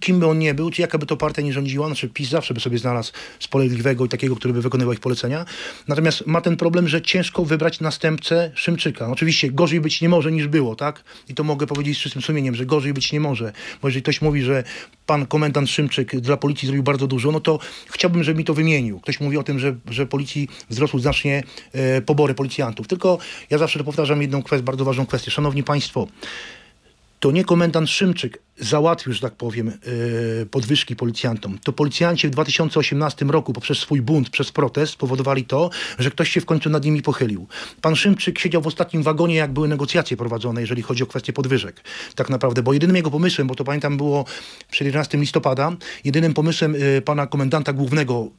kim 0.00 0.20
by 0.20 0.26
on 0.26 0.38
nie 0.38 0.54
był, 0.54 0.70
czy 0.70 0.82
jaka 0.82 0.98
by 0.98 1.06
to 1.06 1.16
partia 1.16 1.42
nie 1.42 1.52
rządziła, 1.52 1.86
znaczy 1.86 2.08
PiS 2.08 2.28
zawsze 2.28 2.54
by 2.54 2.60
sobie 2.60 2.78
znalazł 2.78 3.12
spolegliwego 3.38 4.04
i 4.04 4.08
takiego, 4.08 4.36
który 4.36 4.54
by 4.54 4.62
wykonywał 4.62 4.92
ich 4.92 5.00
polecenia. 5.00 5.44
Natomiast 5.88 6.26
ma 6.26 6.40
ten 6.40 6.56
problem, 6.56 6.88
że 6.88 7.02
ciężko 7.02 7.44
wybrać 7.44 7.80
następcę 7.80 8.50
Szymczyka. 8.54 9.10
Oczywiście 9.10 9.50
gorzej 9.50 9.80
być 9.80 10.00
nie 10.00 10.08
może 10.08 10.32
niż 10.32 10.46
było, 10.46 10.76
tak? 10.76 11.04
I 11.28 11.34
to 11.34 11.44
mogę 11.44 11.66
powiedzieć 11.66 11.98
z 11.98 12.00
czystym 12.00 12.22
sumieniem, 12.22 12.54
że 12.54 12.66
gorzej 12.66 12.92
być 12.92 13.12
nie 13.12 13.20
może. 13.20 13.52
Bo 13.82 13.88
jeżeli 13.88 14.02
ktoś 14.02 14.22
mówi, 14.22 14.42
że 14.42 14.64
pan 15.06 15.26
komendant 15.26 15.70
Szymczyk 15.70 16.20
dla 16.20 16.36
policji 16.36 16.66
zrobił 16.66 16.82
bardzo 16.82 17.06
dużo, 17.06 17.32
no 17.32 17.40
to 17.40 17.58
chciałbym, 17.90 18.24
żeby 18.24 18.38
mi 18.38 18.44
to 18.44 18.54
wymienił. 18.54 19.00
Ktoś 19.00 19.20
mówi 19.20 19.36
o 19.36 19.42
tym, 19.42 19.58
że, 19.58 19.76
że 19.90 20.06
policji 20.20 20.48
wzrosły 20.70 21.00
znacznie 21.00 21.42
e, 21.72 22.02
pobory 22.02 22.34
policjantów. 22.34 22.88
Tylko 22.88 23.18
ja 23.50 23.58
zawsze 23.58 23.84
powtarzam 23.84 24.22
jedną 24.22 24.42
kwestię, 24.42 24.64
bardzo 24.64 24.84
ważną 24.84 25.06
kwestię. 25.06 25.30
Szanowni 25.30 25.62
Państwo, 25.62 26.06
to 27.20 27.30
nie 27.30 27.44
komendant 27.44 27.90
Szymczyk 27.90 28.38
załatwił, 28.58 29.12
że 29.12 29.20
tak 29.20 29.34
powiem, 29.34 29.66
yy, 29.66 30.46
podwyżki 30.46 30.96
policjantom. 30.96 31.58
To 31.64 31.72
policjanci 31.72 32.28
w 32.28 32.30
2018 32.30 33.24
roku 33.24 33.52
poprzez 33.52 33.78
swój 33.78 34.02
bunt, 34.02 34.30
przez 34.30 34.52
protest 34.52 34.92
spowodowali 34.92 35.44
to, 35.44 35.70
że 35.98 36.10
ktoś 36.10 36.30
się 36.30 36.40
w 36.40 36.46
końcu 36.46 36.70
nad 36.70 36.84
nimi 36.84 37.02
pochylił. 37.02 37.46
Pan 37.80 37.96
Szymczyk 37.96 38.38
siedział 38.38 38.62
w 38.62 38.66
ostatnim 38.66 39.02
wagonie, 39.02 39.34
jak 39.34 39.52
były 39.52 39.68
negocjacje 39.68 40.16
prowadzone, 40.16 40.60
jeżeli 40.60 40.82
chodzi 40.82 41.02
o 41.02 41.06
kwestię 41.06 41.32
podwyżek. 41.32 41.84
Tak 42.14 42.30
naprawdę, 42.30 42.62
bo 42.62 42.72
jedynym 42.72 42.96
jego 42.96 43.10
pomysłem, 43.10 43.46
bo 43.46 43.54
to 43.54 43.64
pamiętam 43.64 43.96
było 43.96 44.24
przed 44.70 44.86
11 44.86 45.18
listopada, 45.18 45.72
jedynym 46.04 46.34
pomysłem 46.34 46.74
yy, 46.74 47.02
pana 47.02 47.26
komendanta 47.26 47.72
głównego 47.72 48.30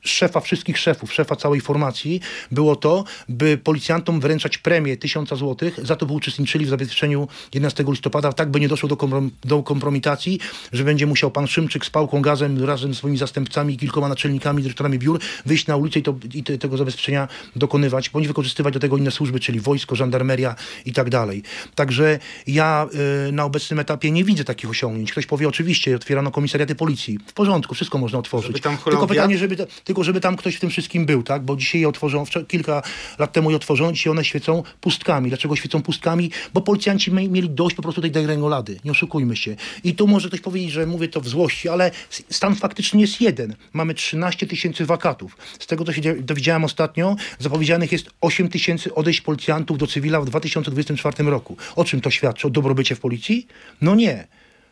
szefa 0.00 0.40
wszystkich 0.40 0.78
szefów, 0.78 1.12
szefa 1.12 1.36
całej 1.36 1.60
formacji 1.60 2.20
było 2.50 2.76
to, 2.76 3.04
by 3.28 3.58
policjantom 3.58 4.20
wręczać 4.20 4.58
premię 4.58 4.96
1000 4.96 5.28
zł 5.28 5.70
za 5.78 5.96
to, 5.96 6.06
by 6.06 6.12
uczestniczyli 6.12 6.66
w 6.66 6.68
zabezpieczeniu 6.68 7.28
11 7.54 7.84
listopada, 7.88 8.32
tak 8.32 8.50
by 8.50 8.60
nie 8.60 8.68
doszło 8.68 8.88
do, 8.88 8.96
komprom 8.96 9.30
do 9.44 9.62
kompromitacji, 9.62 10.40
że 10.72 10.84
będzie 10.84 11.06
musiał 11.06 11.30
pan 11.30 11.46
Szymczyk 11.46 11.86
z 11.86 11.90
pałką 11.90 12.22
gazem 12.22 12.64
razem 12.64 12.94
z 12.94 12.98
swoimi 12.98 13.18
zastępcami 13.18 13.76
kilkoma 13.76 14.08
naczelnikami, 14.08 14.62
dyrektorami 14.62 14.98
biur 14.98 15.20
wyjść 15.46 15.66
na 15.66 15.76
ulicę 15.76 15.98
i, 15.98 16.02
to, 16.02 16.14
i 16.34 16.42
te, 16.42 16.58
tego 16.58 16.76
zabezpieczenia 16.76 17.28
dokonywać, 17.56 18.10
bądź 18.10 18.26
wykorzystywać 18.28 18.74
do 18.74 18.80
tego 18.80 18.96
inne 18.96 19.10
służby, 19.10 19.40
czyli 19.40 19.60
wojsko, 19.60 19.96
żandarmeria 19.96 20.54
i 20.86 20.92
tak 20.92 21.10
dalej. 21.10 21.42
Także 21.74 22.18
ja 22.46 22.86
y, 23.28 23.32
na 23.32 23.44
obecnym 23.44 23.78
etapie 23.78 24.10
nie 24.10 24.24
widzę 24.24 24.44
takich 24.44 24.70
osiągnięć. 24.70 25.12
Ktoś 25.12 25.26
powie, 25.26 25.48
oczywiście, 25.48 25.96
otwierano 25.96 26.30
komisariaty 26.30 26.74
policji. 26.74 27.18
W 27.26 27.32
porządku, 27.32 27.74
wszystko 27.74 27.98
można 27.98 28.18
otworzyć. 28.18 28.52
Tylko 28.90 29.06
pytanie, 29.06 29.38
żeby 29.38 29.56
tylko 29.88 30.04
żeby 30.04 30.20
tam 30.20 30.36
ktoś 30.36 30.54
w 30.54 30.60
tym 30.60 30.70
wszystkim 30.70 31.06
był, 31.06 31.22
tak? 31.22 31.42
Bo 31.42 31.56
dzisiaj 31.56 31.80
je 31.80 31.88
otworzono, 31.88 32.24
kilka 32.48 32.82
lat 33.18 33.32
temu 33.32 33.50
je 33.50 33.56
otworzono, 33.56 33.92
dzisiaj 33.92 34.10
one 34.10 34.24
świecą 34.24 34.62
pustkami. 34.80 35.28
Dlaczego 35.28 35.56
świecą 35.56 35.82
pustkami? 35.82 36.30
Bo 36.54 36.60
policjanci 36.60 37.12
mieli 37.12 37.50
dość 37.50 37.76
po 37.76 37.82
prostu 37.82 38.00
tej 38.00 38.10
degrengolady. 38.10 38.80
Nie 38.84 38.90
oszukujmy 38.90 39.36
się. 39.36 39.56
I 39.84 39.94
tu 39.94 40.06
może 40.06 40.28
ktoś 40.28 40.40
powiedzieć, 40.40 40.70
że 40.70 40.86
mówię 40.86 41.08
to 41.08 41.20
w 41.20 41.28
złości, 41.28 41.68
ale 41.68 41.90
stan 42.30 42.54
faktycznie 42.54 43.00
jest 43.00 43.20
jeden. 43.20 43.54
Mamy 43.72 43.94
13 43.94 44.46
tysięcy 44.46 44.86
wakatów. 44.86 45.36
Z 45.58 45.66
tego, 45.66 45.84
co 45.84 45.92
się 45.92 46.14
dowiedziałem 46.14 46.64
ostatnio, 46.64 47.16
zapowiedzianych 47.38 47.92
jest 47.92 48.10
8 48.20 48.48
tysięcy 48.48 48.94
odejść 48.94 49.20
policjantów 49.20 49.78
do 49.78 49.86
cywila 49.86 50.20
w 50.20 50.24
2024 50.24 51.30
roku. 51.30 51.56
O 51.76 51.84
czym 51.84 52.00
to 52.00 52.10
świadczy? 52.10 52.46
O 52.46 52.50
dobrobycie 52.50 52.94
w 52.94 53.00
policji? 53.00 53.46
No 53.80 53.94
nie. 53.94 54.28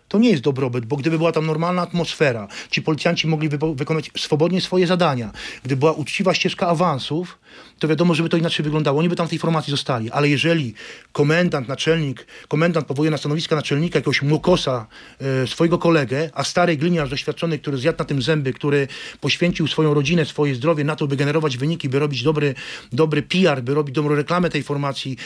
To 0.08 0.18
nie 0.18 0.30
jest 0.30 0.42
dobrobyt, 0.42 0.86
bo 0.86 0.96
gdyby 0.96 1.18
była 1.18 1.32
tam 1.32 1.46
normalna 1.46 1.82
atmosfera, 1.82 2.48
ci 2.70 2.82
policjanci 2.82 3.26
mogli 3.26 3.48
wykonać 3.75 4.10
swobodnie 4.18 4.60
swoje 4.60 4.86
zadania, 4.86 5.30
gdyby 5.64 5.80
była 5.80 5.92
uczciwa 5.92 6.34
ścieżka 6.34 6.68
awansów, 6.68 7.38
to 7.78 7.88
wiadomo, 7.88 8.14
żeby 8.14 8.28
to 8.28 8.37
inaczej 8.37 8.64
wyglądało. 8.64 8.99
Oni 8.99 9.09
by 9.09 9.16
tam 9.16 9.26
w 9.26 9.30
tej 9.30 9.38
formacji 9.38 9.71
zostali. 9.71 10.11
Ale 10.11 10.28
jeżeli 10.28 10.75
komendant, 11.12 11.68
naczelnik, 11.68 12.26
komendant 12.49 12.87
powołuje 12.87 13.11
na 13.11 13.16
stanowiska 13.16 13.56
naczelnika 13.56 13.99
jakiegoś 13.99 14.23
młokosa, 14.23 14.87
e, 15.21 15.47
swojego 15.47 15.78
kolegę, 15.78 16.30
a 16.35 16.45
stary 16.45 16.76
gliniarz 16.76 17.11
doświadczony, 17.11 17.59
który 17.59 17.78
zjadł 17.78 17.99
na 17.99 18.04
tym 18.04 18.23
zęby, 18.23 18.52
który 18.52 18.88
poświęcił 19.21 19.66
swoją 19.66 19.95
rodzinę, 19.95 20.25
swoje 20.25 20.54
zdrowie 20.54 20.85
na 20.85 20.97
to, 20.97 21.06
by 21.06 21.16
generować 21.16 21.56
wyniki, 21.56 21.88
by 21.88 21.99
robić 21.99 22.23
dobry, 22.23 22.54
dobry 22.92 23.23
PR, 23.23 23.62
by 23.62 23.75
robić 23.75 23.95
dobrą 23.95 24.14
reklamę 24.14 24.50
tej 24.50 24.62
formacji, 24.62 25.16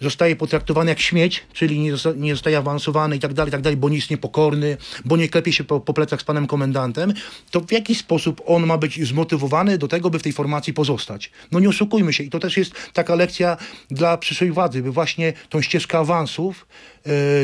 zostaje 0.00 0.36
potraktowany 0.36 0.90
jak 0.90 1.00
śmieć, 1.00 1.42
czyli 1.52 1.78
nie, 1.78 1.90
zosta 1.92 2.12
nie 2.16 2.34
zostaje 2.34 2.58
awansowany 2.58 3.16
i 3.16 3.18
tak 3.18 3.34
dalej, 3.34 3.52
tak 3.52 3.62
dalej, 3.62 3.76
bo 3.76 3.88
nie 3.88 3.96
jest 3.96 4.10
niepokorny, 4.10 4.76
bo 5.04 5.16
nie 5.16 5.28
klepie 5.28 5.52
się 5.52 5.64
po, 5.64 5.80
po 5.80 5.94
plecach 5.94 6.20
z 6.20 6.24
panem 6.24 6.46
komendantem, 6.46 7.14
to 7.50 7.60
w 7.60 7.72
jaki 7.72 7.94
sposób 7.94 8.42
on 8.46 8.66
ma 8.66 8.78
być 8.78 9.08
zmotywowany 9.08 9.78
do 9.78 9.88
tego, 9.88 10.10
by 10.10 10.18
w 10.18 10.22
tej 10.22 10.32
formacji 10.32 10.72
pozostać? 10.72 11.30
No 11.52 11.60
nie 11.60 11.68
oszukujmy 11.68 11.95
się. 12.12 12.24
I 12.24 12.30
to 12.30 12.38
też 12.38 12.56
jest 12.56 12.72
taka 12.92 13.14
lekcja 13.14 13.56
dla 13.90 14.18
przyszłej 14.18 14.52
władzy, 14.52 14.82
by 14.82 14.90
właśnie 14.92 15.32
tą 15.48 15.62
ścieżkę 15.62 15.98
awansów 15.98 16.66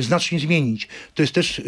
znacznie 0.01 0.41
zmienić. 0.41 0.89
To 1.15 1.23
jest 1.23 1.33
też 1.33 1.59
e, 1.59 1.63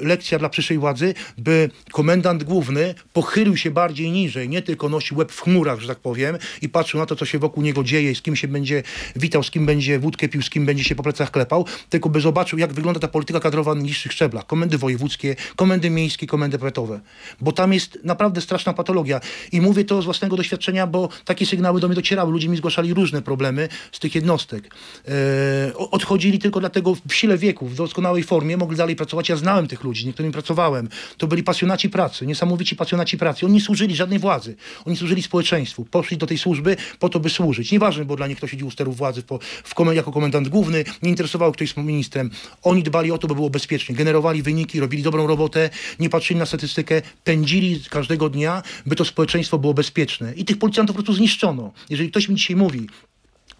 lekcja 0.00 0.38
dla 0.38 0.48
przyszłej 0.48 0.78
władzy, 0.78 1.14
by 1.38 1.70
komendant 1.92 2.44
główny 2.44 2.94
pochylił 3.12 3.56
się 3.56 3.70
bardziej 3.70 4.10
niżej, 4.10 4.48
nie 4.48 4.62
tylko 4.62 4.88
nosił 4.88 5.16
łeb 5.16 5.32
w 5.32 5.40
chmurach, 5.40 5.80
że 5.80 5.88
tak 5.88 5.98
powiem, 5.98 6.38
i 6.62 6.68
patrzył 6.68 7.00
na 7.00 7.06
to, 7.06 7.16
co 7.16 7.24
się 7.24 7.38
wokół 7.38 7.62
niego 7.62 7.84
dzieje, 7.84 8.14
z 8.14 8.22
kim 8.22 8.36
się 8.36 8.48
będzie 8.48 8.82
witał, 9.16 9.42
z 9.42 9.50
kim 9.50 9.66
będzie 9.66 9.98
wódkę 9.98 10.28
pił, 10.28 10.42
z 10.42 10.50
kim 10.50 10.66
będzie 10.66 10.84
się 10.84 10.94
po 10.94 11.02
plecach 11.02 11.30
klepał, 11.30 11.66
tylko 11.90 12.08
by 12.08 12.20
zobaczył, 12.20 12.58
jak 12.58 12.72
wygląda 12.72 13.00
ta 13.00 13.08
polityka 13.08 13.40
kadrowa 13.40 13.74
na 13.74 13.82
niższych 13.82 14.12
szczeblach. 14.12 14.46
Komendy 14.46 14.78
wojewódzkie, 14.78 15.36
komendy 15.56 15.90
miejskie, 15.90 16.26
komendy 16.26 16.58
powiatowe. 16.58 17.00
Bo 17.40 17.52
tam 17.52 17.72
jest 17.72 17.98
naprawdę 18.04 18.40
straszna 18.40 18.72
patologia. 18.72 19.20
I 19.52 19.60
mówię 19.60 19.84
to 19.84 20.02
z 20.02 20.04
własnego 20.04 20.36
doświadczenia, 20.36 20.86
bo 20.86 21.08
takie 21.24 21.46
sygnały 21.46 21.80
do 21.80 21.88
mnie 21.88 21.94
docierały. 21.94 22.32
Ludzie 22.32 22.48
mi 22.48 22.56
zgłaszali 22.56 22.94
różne 22.94 23.22
problemy 23.22 23.68
z 23.92 23.98
tych 23.98 24.14
jednostek. 24.14 24.74
E, 25.08 25.76
odchodzili 25.76 26.38
tylko 26.38 26.60
dlatego 26.60 26.94
w 26.94 27.00
sile 27.24 27.38
wieku, 27.38 27.66
w 27.66 27.74
doskonałej 27.74 28.22
formie, 28.22 28.56
mogli 28.56 28.76
dalej 28.76 28.96
pracować. 28.96 29.28
Ja 29.28 29.36
znałem 29.36 29.66
tych 29.68 29.84
ludzi, 29.84 30.06
niektórymi 30.06 30.32
pracowałem. 30.32 30.88
To 31.16 31.26
byli 31.26 31.42
pasjonaci 31.42 31.90
pracy, 31.90 32.26
niesamowici 32.26 32.76
pasjonaci 32.76 33.18
pracy. 33.18 33.46
Oni 33.46 33.54
nie 33.54 33.60
służyli 33.60 33.96
żadnej 33.96 34.18
władzy. 34.18 34.56
Oni 34.84 34.96
służyli 34.96 35.22
społeczeństwu. 35.22 35.84
Poszli 35.84 36.16
do 36.16 36.26
tej 36.26 36.38
służby 36.38 36.76
po 36.98 37.08
to, 37.08 37.20
by 37.20 37.30
służyć. 37.30 37.72
Nieważne, 37.72 38.04
bo 38.04 38.16
dla 38.16 38.26
nich 38.26 38.36
ktoś 38.36 38.50
siedzi 38.50 38.64
u 38.64 38.70
sterów 38.70 38.96
władzy 38.96 39.22
w, 39.22 39.38
w, 39.64 39.94
jako 39.94 40.12
komendant 40.12 40.48
główny, 40.48 40.84
nie 41.02 41.10
interesowało 41.10 41.52
kto 41.52 41.64
jest 41.64 41.76
ministrem. 41.76 42.30
Oni 42.62 42.82
dbali 42.82 43.10
o 43.10 43.18
to, 43.18 43.28
by 43.28 43.34
było 43.34 43.50
bezpiecznie. 43.50 43.94
Generowali 43.94 44.42
wyniki, 44.42 44.80
robili 44.80 45.02
dobrą 45.02 45.26
robotę, 45.26 45.70
nie 46.00 46.10
patrzyli 46.10 46.40
na 46.40 46.46
statystykę, 46.46 47.02
pędzili 47.24 47.80
każdego 47.90 48.28
dnia, 48.28 48.62
by 48.86 48.96
to 48.96 49.04
społeczeństwo 49.04 49.58
było 49.58 49.74
bezpieczne. 49.74 50.34
I 50.34 50.44
tych 50.44 50.58
policjantów 50.58 50.96
po 50.96 51.02
prostu 51.02 51.14
zniszczono. 51.14 51.72
Jeżeli 51.90 52.10
ktoś 52.10 52.28
mi 52.28 52.34
dzisiaj 52.34 52.56
mówi, 52.56 52.86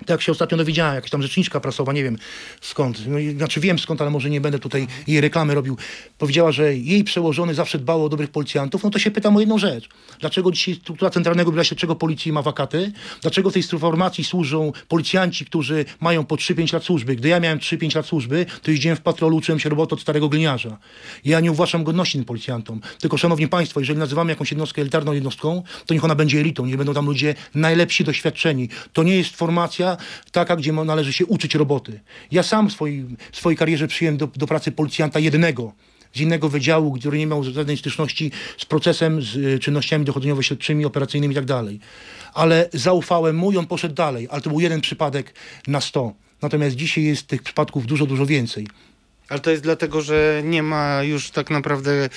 tak 0.07 0.23
się 0.23 0.33
ostatnio 0.33 0.59
dowiedziałem, 0.59 0.95
jakaś 0.95 1.11
tam 1.11 1.23
rzeczniczka 1.23 1.61
prasowa, 1.61 1.93
nie 1.93 2.05
wiem 2.05 2.19
skąd, 2.61 3.07
no, 3.07 3.19
znaczy 3.37 3.61
wiem 3.61 3.79
skąd, 3.79 4.01
ale 4.01 4.11
może 4.11 4.31
nie 4.31 4.41
będę 4.41 4.59
tutaj 4.59 4.87
jej 5.07 5.21
reklamy 5.21 5.55
robił, 5.55 5.77
powiedziała, 6.19 6.53
że 6.53 6.77
jej 6.77 7.05
przełożony 7.05 7.55
zawsze 7.55 7.79
dbał 7.79 8.05
o 8.05 8.09
dobrych 8.09 8.31
policjantów, 8.31 8.83
no 8.83 8.91
to 8.91 8.99
się 8.99 9.11
pytam 9.11 9.37
o 9.37 9.41
jedną 9.41 9.59
rzecz. 9.59 9.89
Dlaczego 10.21 10.53
dzisiaj 10.53 10.75
struktura 10.75 11.11
Centralnego 11.11 11.51
Biura 11.51 11.65
Śledczego 11.65 11.97
Policji 11.97 12.33
ma 12.33 12.43
wakaty? 12.43 12.93
Dlaczego 13.23 13.51
w 13.51 13.53
tej 13.53 13.63
formacji 13.63 14.25
służą 14.25 14.73
policjanci, 14.89 15.45
którzy 15.45 15.85
mają 16.01 16.25
po 16.25 16.35
3-5 16.35 16.75
lat 16.75 16.85
służby? 16.85 17.17
Gdy 17.17 17.29
ja 17.29 17.41
miałem 17.41 17.59
3-5 17.59 17.97
lat 17.97 18.07
służby, 18.07 18.47
to 18.63 18.71
jeździłem 18.71 18.97
w 18.97 19.01
patrolu, 19.01 19.37
uczyłem 19.37 19.59
się 19.59 19.69
roboty 19.69 19.95
od 19.95 20.01
starego 20.01 20.29
gliniarza. 20.29 20.79
Ja 21.25 21.41
nie 21.41 21.53
uważam 21.53 21.85
godności 21.85 22.23
policjantom. 22.23 22.81
Tylko, 23.01 23.17
szanowni 23.17 23.49
państwo, 23.49 23.81
jeżeli 23.81 23.99
nazywamy 23.99 24.33
jakąś 24.33 24.51
jednostkę 24.51 24.83
elitarną 24.83 25.13
jednostką, 25.13 25.63
to 25.87 25.95
niech 25.95 26.05
ona 26.05 26.15
będzie 26.15 26.41
elitą, 26.41 26.67
nie 26.67 26.77
będą 26.77 26.95
tam 26.95 27.07
ludzie 27.07 27.35
najlepsi, 27.55 28.05
doświadczeni. 28.05 28.69
To 28.93 29.03
nie 29.03 29.17
jest 29.17 29.37
formacja, 29.37 29.84
taka, 30.31 30.57
gdzie 30.57 30.73
należy 30.73 31.13
się 31.13 31.27
uczyć 31.27 31.55
roboty. 31.55 32.01
Ja 32.31 32.43
sam 32.43 32.69
w 32.69 32.73
swojej, 32.73 33.07
w 33.33 33.37
swojej 33.37 33.57
karierze 33.57 33.89
przyjąłem 33.89 34.17
do, 34.17 34.27
do 34.27 34.47
pracy 34.47 34.73
policjanta 34.73 35.19
jednego 35.19 35.73
z 36.15 36.21
innego 36.21 36.49
wydziału, 36.49 36.93
który 36.93 37.19
nie 37.19 37.27
miał 37.27 37.45
żadnej 37.45 37.77
styczności 37.77 38.31
z 38.59 38.65
procesem, 38.65 39.23
z 39.23 39.37
y, 39.37 39.59
czynnościami 39.59 40.05
dochodzeniowo-śledczymi, 40.05 40.85
operacyjnymi 40.85 41.35
i 41.35 41.47
tak. 41.47 41.81
Ale 42.35 42.69
zaufałem 42.73 43.37
mu 43.37 43.53
i 43.53 43.57
on 43.57 43.67
poszedł 43.67 43.95
dalej, 43.95 44.29
ale 44.31 44.41
to 44.41 44.51
był 44.51 44.61
jeden 44.61 44.81
przypadek 44.81 45.35
na 45.67 45.81
sto. 45.81 46.13
Natomiast 46.43 46.77
dzisiaj 46.77 47.05
jest 47.05 47.27
tych 47.27 47.43
przypadków 47.43 47.87
dużo, 47.87 48.07
dużo 48.07 48.27
więcej. 48.27 48.67
Ale 49.29 49.41
to 49.41 49.51
jest 49.51 49.63
dlatego, 49.63 50.03
że 50.03 50.43
nie 50.45 50.63
ma 50.63 51.03
już 51.03 51.31
tak 51.31 51.51
naprawdę 51.51 52.09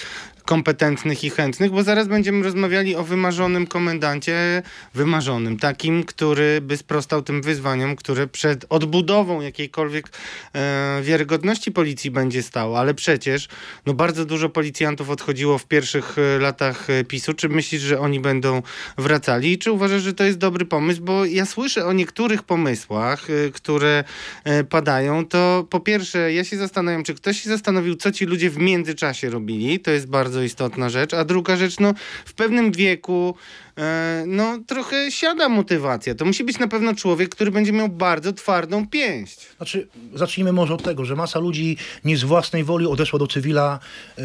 kompetentnych 0.48 1.24
i 1.24 1.30
chętnych, 1.30 1.72
bo 1.72 1.84
zaraz 1.84 2.08
będziemy 2.08 2.44
rozmawiali 2.44 2.96
o 2.96 3.04
wymarzonym 3.04 3.68
komendancie, 3.68 4.64
wymarzonym, 4.94 5.60
takim, 5.60 6.04
który 6.04 6.62
by 6.62 6.78
sprostał 6.78 7.22
tym 7.22 7.42
wyzwaniom, 7.42 7.96
które 7.96 8.28
przed 8.28 8.66
odbudową 8.70 9.42
jakiejkolwiek 9.42 10.10
e, 10.54 11.00
wiarygodności 11.04 11.72
policji 11.72 12.12
będzie 12.12 12.44
stało. 12.44 12.80
Ale 12.80 12.94
przecież 12.94 13.48
no 13.86 13.94
bardzo 13.94 14.26
dużo 14.26 14.50
policjantów 14.50 15.10
odchodziło 15.10 15.58
w 15.58 15.66
pierwszych 15.66 16.16
e, 16.18 16.40
latach 16.40 16.90
e, 16.90 17.04
PiSu. 17.04 17.34
Czy 17.34 17.50
myślisz, 17.50 17.82
że 17.82 18.00
oni 18.00 18.20
będą 18.20 18.62
wracali? 18.98 19.52
I 19.52 19.58
czy 19.58 19.72
uważasz, 19.72 20.02
że 20.02 20.14
to 20.14 20.24
jest 20.24 20.38
dobry 20.38 20.66
pomysł? 20.66 21.02
Bo 21.02 21.26
ja 21.26 21.46
słyszę 21.46 21.86
o 21.86 21.94
niektórych 21.94 22.44
pomysłach, 22.44 23.28
e, 23.30 23.52
które 23.52 24.04
e, 24.44 24.64
padają. 24.64 25.26
To 25.26 25.68
po 25.70 25.80
pierwsze, 25.80 26.34
ja 26.34 26.44
się 26.44 26.58
zastanawiam, 26.58 27.04
czy 27.04 27.14
ktoś 27.14 27.42
się 27.42 27.50
zastanowił, 27.50 27.96
co 27.96 28.12
ci 28.12 28.26
ludzie 28.26 28.50
w 28.50 28.58
międzyczasie 28.58 29.30
robili. 29.30 29.80
To 29.80 29.92
jest 29.92 30.08
bardzo 30.08 30.37
bardzo 30.38 30.46
istotna 30.46 30.90
rzecz. 30.90 31.14
A 31.14 31.26
druga 31.26 31.58
rzecz, 31.58 31.80
no 31.80 31.94
w 32.26 32.34
pewnym 32.34 32.72
wieku 32.72 33.36
e, 33.78 34.24
no 34.28 34.60
trochę 34.68 35.12
siada 35.12 35.50
motywacja. 35.50 36.16
To 36.16 36.26
musi 36.26 36.44
być 36.44 36.60
na 36.60 36.68
pewno 36.68 36.96
człowiek, 36.96 37.30
który 37.30 37.52
będzie 37.52 37.72
miał 37.72 37.90
bardzo 37.90 38.34
twardą 38.34 38.88
pięść. 38.88 39.40
Znaczy, 39.58 39.88
zacznijmy 40.14 40.54
może 40.54 40.74
od 40.74 40.84
tego, 40.84 41.06
że 41.06 41.16
masa 41.16 41.40
ludzi 41.40 41.78
nie 42.06 42.18
z 42.18 42.24
własnej 42.24 42.64
woli 42.64 42.86
odeszła 42.86 43.20
do 43.20 43.28
cywila 43.28 43.80
e, 44.18 44.24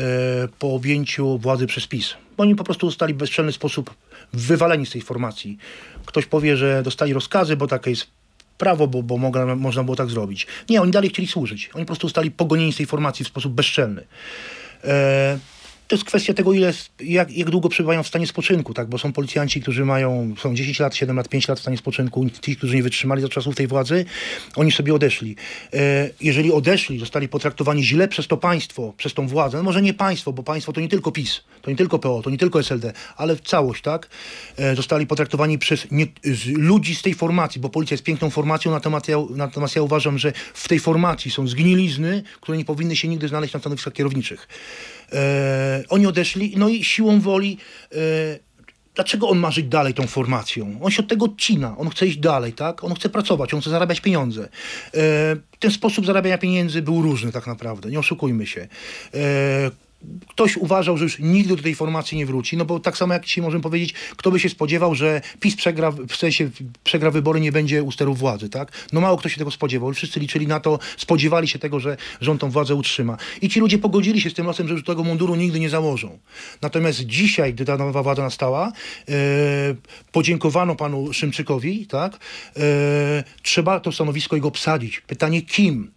po 0.59 0.75
objęciu 0.75 1.39
władzy 1.39 1.67
przez 1.67 1.87
PiS. 1.87 2.15
Oni 2.37 2.55
po 2.55 2.65
prostu 2.65 2.87
zostali 2.87 3.15
w 3.15 3.17
bezczelny 3.17 3.53
sposób 3.53 3.95
wywaleni 4.33 4.87
z 4.87 4.91
tej 4.91 5.03
formacji. 5.03 5.59
Ktoś 6.07 6.27
powie, 6.27 6.57
że 6.57 6.83
dostali 6.83 7.13
rozkazy, 7.13 7.57
bo 7.57 7.67
takie 7.67 7.91
jest 7.91 8.07
prawo, 8.59 8.87
bo, 8.87 9.03
bo 9.03 9.17
można 9.57 9.85
było 9.85 9.97
tak 9.97 10.11
zrobić. 10.11 10.47
Nie, 10.71 10.83
oni 10.83 10.93
dalej 10.93 11.11
chcieli 11.11 11.29
służyć. 11.29 11.71
Oni 11.75 11.85
po 11.85 11.87
prostu 11.87 12.09
zostali 12.09 12.31
pogonieni 12.31 12.73
z 12.73 12.77
tej 12.77 12.87
formacji 12.87 13.25
w 13.25 13.29
sposób 13.29 13.53
bezczelny. 13.53 14.05
E, 14.85 15.39
to 15.93 15.97
jest 15.97 16.05
kwestia 16.05 16.35
tego, 16.35 16.53
ile, 16.53 16.73
jak, 17.01 17.37
jak 17.37 17.51
długo 17.51 17.69
przebywają 17.69 18.03
w 18.03 18.07
stanie 18.07 18.27
spoczynku, 18.27 18.75
tak? 18.75 18.89
bo 18.89 18.99
są 18.99 19.13
policjanci, 19.13 19.63
którzy 19.63 19.85
mają, 19.85 20.35
są 20.39 20.55
10 20.55 20.81
lat, 20.81 20.97
7 20.97 21.17
lat, 21.17 21.29
5 21.29 21.49
lat 21.49 21.59
w 21.59 21.63
stanie 21.63 21.77
spoczynku, 21.77 22.27
ci, 22.43 22.57
którzy 22.57 22.77
nie 22.77 22.83
wytrzymali 22.83 23.23
za 23.23 23.29
czasów 23.29 23.57
tej 23.57 23.67
władzy, 23.67 24.05
oni 24.57 24.73
sobie 24.73 24.95
odeszli. 24.95 25.37
E, 25.73 26.11
jeżeli 26.21 26.53
odeszli, 26.53 26.99
zostali 26.99 27.29
potraktowani 27.29 27.85
źle 27.85 28.09
przez 28.09 28.27
to 28.27 28.37
państwo, 28.37 28.93
przez 28.97 29.15
tą 29.15 29.29
władzę, 29.29 29.57
no 29.57 29.63
może 29.63 29.83
nie 29.83 29.95
państwo, 29.95 30.33
bo 30.33 30.43
państwo 30.43 30.73
to 30.73 30.81
nie 30.81 30.89
tylko 30.89 31.13
PiS, 31.13 31.41
to 31.63 31.71
nie 31.71 31.77
tylko 31.77 31.99
PO, 31.99 32.23
to 32.23 32.31
nie 32.31 32.39
tylko 32.39 32.61
SLD, 32.61 32.93
ale 33.17 33.37
całość, 33.37 33.83
tak? 33.83 34.09
E, 34.57 34.77
zostali 34.77 35.07
potraktowani 35.07 35.59
przez 35.59 35.91
nie, 35.91 36.07
z, 36.25 36.47
ludzi 36.47 36.95
z 36.95 37.03
tej 37.03 37.15
formacji, 37.15 37.61
bo 37.61 37.69
policja 37.69 37.95
jest 37.95 38.05
piękną 38.05 38.31
formacją, 38.31 38.71
natomiast 38.71 39.09
ja, 39.09 39.17
natomiast 39.31 39.77
ja 39.77 39.83
uważam, 39.83 40.19
że 40.19 40.33
w 40.55 40.69
tej 40.69 40.81
formacji 40.81 41.31
są 41.31 41.47
zgnilizny, 41.47 42.23
które 42.41 42.59
nie 42.59 42.65
powinny 42.65 42.97
się 42.97 43.09
nigdy 43.09 43.29
znaleźć 43.29 43.55
na 43.55 43.61
stanowiskach 43.61 43.93
kierowniczych. 43.93 44.49
E, 45.13 45.85
oni 45.89 46.07
odeszli, 46.07 46.55
no 46.57 46.69
i 46.69 46.85
siłą 46.85 47.21
woli. 47.21 47.59
E, 47.93 47.97
dlaczego 48.95 49.29
on 49.29 49.39
ma 49.39 49.51
żyć 49.51 49.67
dalej 49.67 49.95
tą 49.95 50.07
formacją? 50.07 50.79
On 50.83 50.91
się 50.91 51.03
od 51.03 51.09
tego 51.09 51.25
odcina, 51.25 51.79
on 51.79 51.91
chce 51.91 52.07
iść 52.07 52.19
dalej, 52.19 52.53
tak? 52.53 52.85
On 52.85 52.95
chce 52.95 53.09
pracować, 53.09 53.55
on 53.55 53.61
chce 53.61 53.71
zarabiać 53.71 54.01
pieniądze. 54.01 54.49
E, 54.95 55.37
ten 55.59 55.71
sposób 55.71 56.07
zarabiania 56.07 56.39
pieniędzy 56.39 56.83
był 56.83 57.03
różny 57.03 57.33
tak 57.33 57.47
naprawdę, 57.47 57.91
nie 57.91 57.99
oszukujmy 57.99 58.47
się. 58.47 58.69
E, 59.15 59.71
ktoś 60.29 60.57
uważał, 60.57 60.97
że 60.97 61.05
już 61.05 61.19
nigdy 61.19 61.57
do 61.57 61.63
tej 61.63 61.75
formacji 61.75 62.19
nie 62.19 62.27
wróci, 62.27 62.57
no 62.57 62.65
bo 62.65 62.81
tak 62.81 62.97
samo 62.97 63.15
jak 63.15 63.25
dzisiaj 63.25 63.43
możemy 63.43 63.63
powiedzieć, 63.63 63.95
kto 64.17 64.31
by 64.31 64.41
się 64.41 64.49
spodziewał, 64.49 64.95
że 64.95 65.21
PiS 65.41 65.57
przegra, 65.57 65.91
w 65.91 66.17
sensie 66.17 66.51
przegra 66.85 67.11
wybory, 67.11 67.41
nie 67.41 67.53
będzie 67.53 67.83
u 67.83 67.93
sterów 67.93 68.19
władzy, 68.19 68.49
tak? 68.49 68.73
No 68.93 69.01
mało 69.01 69.17
kto 69.17 69.29
się 69.29 69.39
tego 69.39 69.51
spodziewał, 69.51 69.93
wszyscy 69.93 70.21
liczyli 70.21 70.47
na 70.47 70.61
to, 70.61 70.79
spodziewali 70.97 71.49
się 71.49 71.59
tego, 71.59 71.81
że 71.81 71.97
rząd 72.21 72.41
tą 72.41 72.51
władzę 72.51 72.75
utrzyma. 72.75 73.17
I 73.43 73.49
ci 73.49 73.61
ludzie 73.61 73.79
pogodzili 73.79 74.21
się 74.21 74.31
z 74.31 74.35
tym 74.35 74.47
losem, 74.47 74.69
że 74.69 74.75
już 74.75 74.85
tego 74.85 75.05
munduru 75.05 75.35
nigdy 75.35 75.61
nie 75.61 75.71
założą. 75.71 76.19
Natomiast 76.63 77.01
dzisiaj, 77.01 77.55
gdy 77.55 77.65
ta 77.65 77.77
nowa 77.77 78.03
władza 78.03 78.23
nastała, 78.23 78.73
e, 79.09 79.13
podziękowano 80.13 80.77
panu 80.77 81.13
Szymczykowi, 81.13 81.87
tak? 81.87 82.19
E, 82.57 83.25
trzeba 83.43 83.81
to 83.81 83.93
stanowisko 83.93 84.37
jego 84.37 84.49
obsadzić. 84.49 85.01
Pytanie 85.01 85.43
kim? 85.43 85.91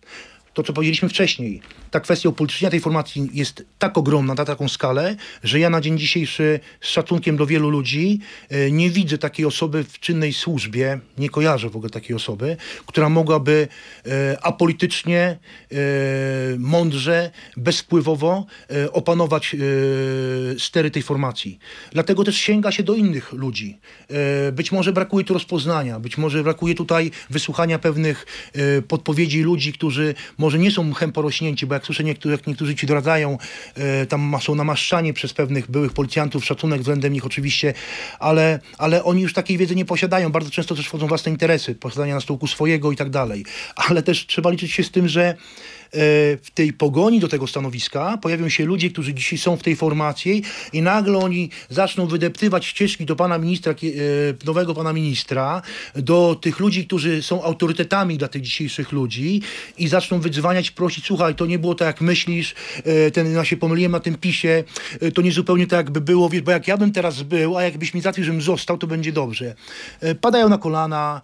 To, 0.54 0.64
co 0.64 0.74
powiedzieliśmy 0.74 1.10
wcześniej 1.10 1.62
ta 1.96 2.00
kwestia 2.00 2.30
upolitycznienia 2.30 2.72
tej 2.72 2.80
formacji 2.80 3.30
jest 3.34 3.66
tak 3.80 3.98
ogromna, 3.98 4.34
na 4.34 4.46
taką 4.46 4.68
skalę, 4.68 5.16
że 5.44 5.60
ja 5.60 5.70
na 5.70 5.82
dzień 5.82 5.98
dzisiejszy 5.98 6.60
z 6.82 6.88
szacunkiem 6.88 7.38
do 7.38 7.46
wielu 7.46 7.70
ludzi 7.70 8.20
e, 8.50 8.72
nie 8.72 8.90
widzę 8.90 9.18
takiej 9.18 9.46
osoby 9.46 9.84
w 9.84 10.00
czynnej 10.00 10.34
służbie, 10.34 11.00
nie 11.18 11.30
kojarzę 11.30 11.70
w 11.70 11.76
ogóle 11.76 11.90
takiej 11.90 12.16
osoby, 12.16 12.58
która 12.86 13.10
mogłaby 13.10 13.68
e, 14.06 14.38
apolitycznie, 14.42 15.20
e, 15.22 15.78
mądrze, 16.58 17.32
bezwpływowo 17.58 18.46
opanować 18.92 19.56
stery 20.58 20.92
tej 20.92 21.02
formacji. 21.02 21.60
Dlatego 21.92 22.24
też 22.24 22.38
sięga 22.38 22.72
się 22.72 22.84
do 22.84 22.94
innych 22.94 23.34
ludzi. 23.34 23.80
Być 24.54 24.72
może 24.72 24.94
brakuje 24.94 25.26
tu 25.26 25.34
rozpoznania, 25.34 26.00
być 26.00 26.18
może 26.18 26.44
brakuje 26.44 26.76
tutaj 26.76 27.12
wysłuchania 27.30 27.80
pewnych 27.80 28.26
podpowiedzi 28.88 29.42
ludzi, 29.42 29.74
którzy 29.74 30.16
może 30.38 30.60
nie 30.60 30.72
są 30.72 30.84
mchem 30.84 31.12
porośnięci, 31.12 31.66
bo 31.66 31.74
jak 31.74 31.85
słyszę, 31.86 32.04
niektórzy, 32.04 32.36
jak 32.36 32.48
niektórzy 32.48 32.76
ci 32.76 32.88
doradzają, 32.88 33.38
e, 33.76 34.06
tam 34.06 34.36
są 34.42 34.56
namaszczani 34.56 35.14
przez 35.14 35.34
pewnych 35.34 35.72
byłych 35.72 35.94
policjantów, 35.94 36.46
szacunek 36.46 36.80
względem 36.80 37.14
nich 37.14 37.26
oczywiście, 37.26 37.74
ale, 38.20 38.60
ale 38.78 39.04
oni 39.04 39.22
już 39.22 39.34
takiej 39.34 39.58
wiedzy 39.58 39.76
nie 39.76 39.86
posiadają. 39.86 40.32
Bardzo 40.32 40.52
często 40.52 40.76
też 40.76 40.88
wchodzą 40.88 41.08
własne 41.08 41.32
interesy, 41.32 41.76
posiadania 41.76 42.16
na 42.16 42.22
stołku 42.22 42.48
swojego 42.48 42.92
i 42.92 42.96
tak 42.96 43.10
dalej. 43.10 43.46
Ale 43.76 44.04
też 44.04 44.28
trzeba 44.28 44.50
liczyć 44.50 44.72
się 44.72 44.84
z 44.84 44.92
tym, 44.92 45.08
że 45.08 45.36
w 46.44 46.48
tej 46.54 46.74
pogoni 46.74 47.20
do 47.20 47.28
tego 47.28 47.48
stanowiska 47.48 48.18
pojawią 48.18 48.50
się 48.50 48.66
ludzie, 48.66 48.90
którzy 48.90 49.14
dzisiaj 49.14 49.40
są 49.40 49.58
w 49.58 49.64
tej 49.64 49.76
formacji 49.76 50.44
i 50.74 50.82
nagle 50.82 51.18
oni 51.18 51.50
zaczną 51.70 52.08
wydeptywać 52.08 52.66
ścieżki 52.66 53.06
do 53.06 53.16
pana 53.16 53.38
ministra, 53.38 53.72
e, 53.72 53.76
nowego 54.46 54.74
pana 54.74 54.94
ministra, 54.94 55.62
do 55.96 56.38
tych 56.42 56.60
ludzi, 56.60 56.88
którzy 56.88 57.24
są 57.24 57.44
autorytetami 57.44 58.18
dla 58.18 58.28
tych 58.28 58.42
dzisiejszych 58.42 58.92
ludzi 58.92 59.42
i 59.78 59.88
zaczną 59.88 60.20
wydzwaniać, 60.20 60.72
prosić, 60.72 61.06
słuchaj, 61.06 61.36
to 61.36 61.46
nie 61.46 61.60
było 61.60 61.76
tak 61.76 61.86
jak 61.86 62.02
myślisz, 62.02 62.56
e, 62.84 63.12
ten, 63.12 63.34
ja 63.34 63.46
się 63.46 63.58
pomyliłem 63.58 63.92
na 63.92 64.00
tym 64.00 64.16
pisie, 64.16 64.64
to 65.14 65.22
nie 65.22 65.32
zupełnie 65.32 65.68
tak 65.68 65.78
jakby 65.78 66.02
było, 66.02 66.30
wiesz, 66.30 66.42
bo 66.42 66.52
jak 66.52 66.68
ja 66.68 66.78
bym 66.78 66.92
teraz 66.92 67.22
był, 67.22 67.58
a 67.58 67.64
jakbyś 67.64 67.94
mi 67.94 68.02
załatwił, 68.02 68.26
żebym 68.26 68.42
został, 68.42 68.78
to 68.78 68.88
będzie 68.88 69.12
dobrze. 69.12 69.56
Padają 70.22 70.50
na 70.50 70.58
kolana, 70.58 71.22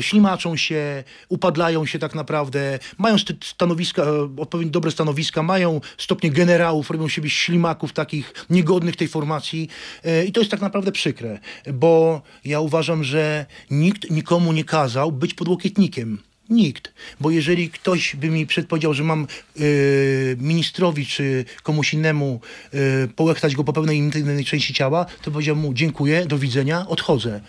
ślimaczą 0.00 0.56
się, 0.56 1.04
upadlają 1.28 1.86
się 1.86 1.98
tak 1.98 2.14
naprawdę, 2.14 2.78
mają 2.98 3.16
stanowiska 3.44 4.01
odpowiednio 4.36 4.72
dobre 4.72 4.90
stanowiska, 4.90 5.42
mają 5.42 5.80
stopnie 5.98 6.30
generałów, 6.30 6.90
robią 6.90 7.08
siebie 7.08 7.30
ślimaków 7.30 7.92
takich 7.92 8.46
niegodnych 8.50 8.96
tej 8.96 9.08
formacji 9.08 9.68
e, 10.04 10.24
i 10.24 10.32
to 10.32 10.40
jest 10.40 10.50
tak 10.50 10.60
naprawdę 10.60 10.92
przykre, 10.92 11.38
bo 11.72 12.22
ja 12.44 12.60
uważam, 12.60 13.04
że 13.04 13.46
nikt 13.70 14.10
nikomu 14.10 14.52
nie 14.52 14.64
kazał 14.64 15.12
być 15.12 15.34
podłokietnikiem. 15.34 16.18
Nikt. 16.50 16.92
Bo 17.20 17.30
jeżeli 17.30 17.70
ktoś 17.70 18.16
by 18.16 18.28
mi 18.28 18.46
przedpowiedział, 18.46 18.94
że 18.94 19.04
mam 19.04 19.26
y, 19.60 20.36
ministrowi 20.40 21.06
czy 21.06 21.44
komuś 21.62 21.94
innemu 21.94 22.40
y, 22.74 23.08
połechtać 23.16 23.56
go 23.56 23.64
po 23.64 23.72
pewnej 23.72 23.98
innej 23.98 24.44
części 24.44 24.74
ciała, 24.74 25.06
to 25.22 25.30
powiedziałbym 25.30 25.64
mu 25.64 25.74
dziękuję, 25.74 26.26
do 26.26 26.38
widzenia, 26.38 26.88
odchodzę. 26.88 27.40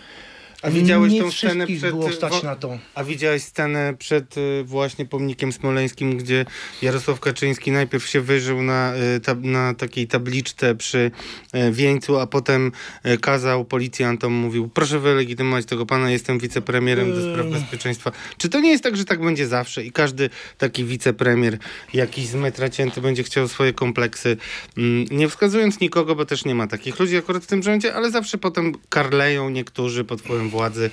A 0.64 0.70
widziałeś 0.70 1.12
nie 1.12 1.20
tą 1.20 1.30
scenę 1.30 1.66
przed... 1.66 1.90
było 1.90 2.12
stać 2.12 2.42
na 2.42 2.56
to. 2.56 2.78
A 2.94 3.04
widziałeś 3.04 3.42
scenę 3.42 3.94
przed 3.98 4.36
y, 4.36 4.64
właśnie 4.64 5.06
pomnikiem 5.06 5.52
smoleńskim, 5.52 6.16
gdzie 6.16 6.44
Jarosław 6.82 7.20
Kaczyński 7.20 7.72
najpierw 7.72 8.06
się 8.06 8.20
wyżył 8.20 8.62
na, 8.62 8.94
y, 8.96 9.36
na 9.42 9.74
takiej 9.74 10.06
tabliczce 10.06 10.74
przy 10.74 11.10
y, 11.54 11.72
wieńcu, 11.72 12.18
a 12.18 12.26
potem 12.26 12.72
kazał 13.20 13.64
policjantom, 13.64 14.32
mówił 14.32 14.68
proszę 14.68 15.00
wylegitymować 15.00 15.66
tego 15.66 15.86
pana, 15.86 16.10
jestem 16.10 16.38
wicepremierem 16.38 17.14
do 17.14 17.32
spraw 17.32 17.46
bezpieczeństwa. 17.46 18.12
Czy 18.38 18.48
to 18.48 18.60
nie 18.60 18.70
jest 18.70 18.84
tak, 18.84 18.96
że 18.96 19.04
tak 19.04 19.24
będzie 19.24 19.46
zawsze 19.46 19.84
i 19.84 19.92
każdy 19.92 20.30
taki 20.58 20.84
wicepremier 20.84 21.58
jakiś 21.94 22.26
z 22.26 22.34
metra 22.34 22.68
cięty 22.68 23.00
będzie 23.00 23.22
chciał 23.22 23.48
swoje 23.48 23.72
kompleksy, 23.72 24.36
mm, 24.78 25.06
nie 25.10 25.28
wskazując 25.28 25.80
nikogo, 25.80 26.14
bo 26.14 26.24
też 26.24 26.44
nie 26.44 26.54
ma 26.54 26.66
takich 26.66 26.98
ludzi 26.98 27.16
akurat 27.16 27.44
w 27.44 27.46
tym 27.46 27.62
rządzie, 27.62 27.94
ale 27.94 28.10
zawsze 28.10 28.38
potem 28.38 28.72
karleją 28.88 29.50
niektórzy 29.50 30.04
pod 30.04 30.20
wpływem 30.20 30.50
władzy. 30.54 30.90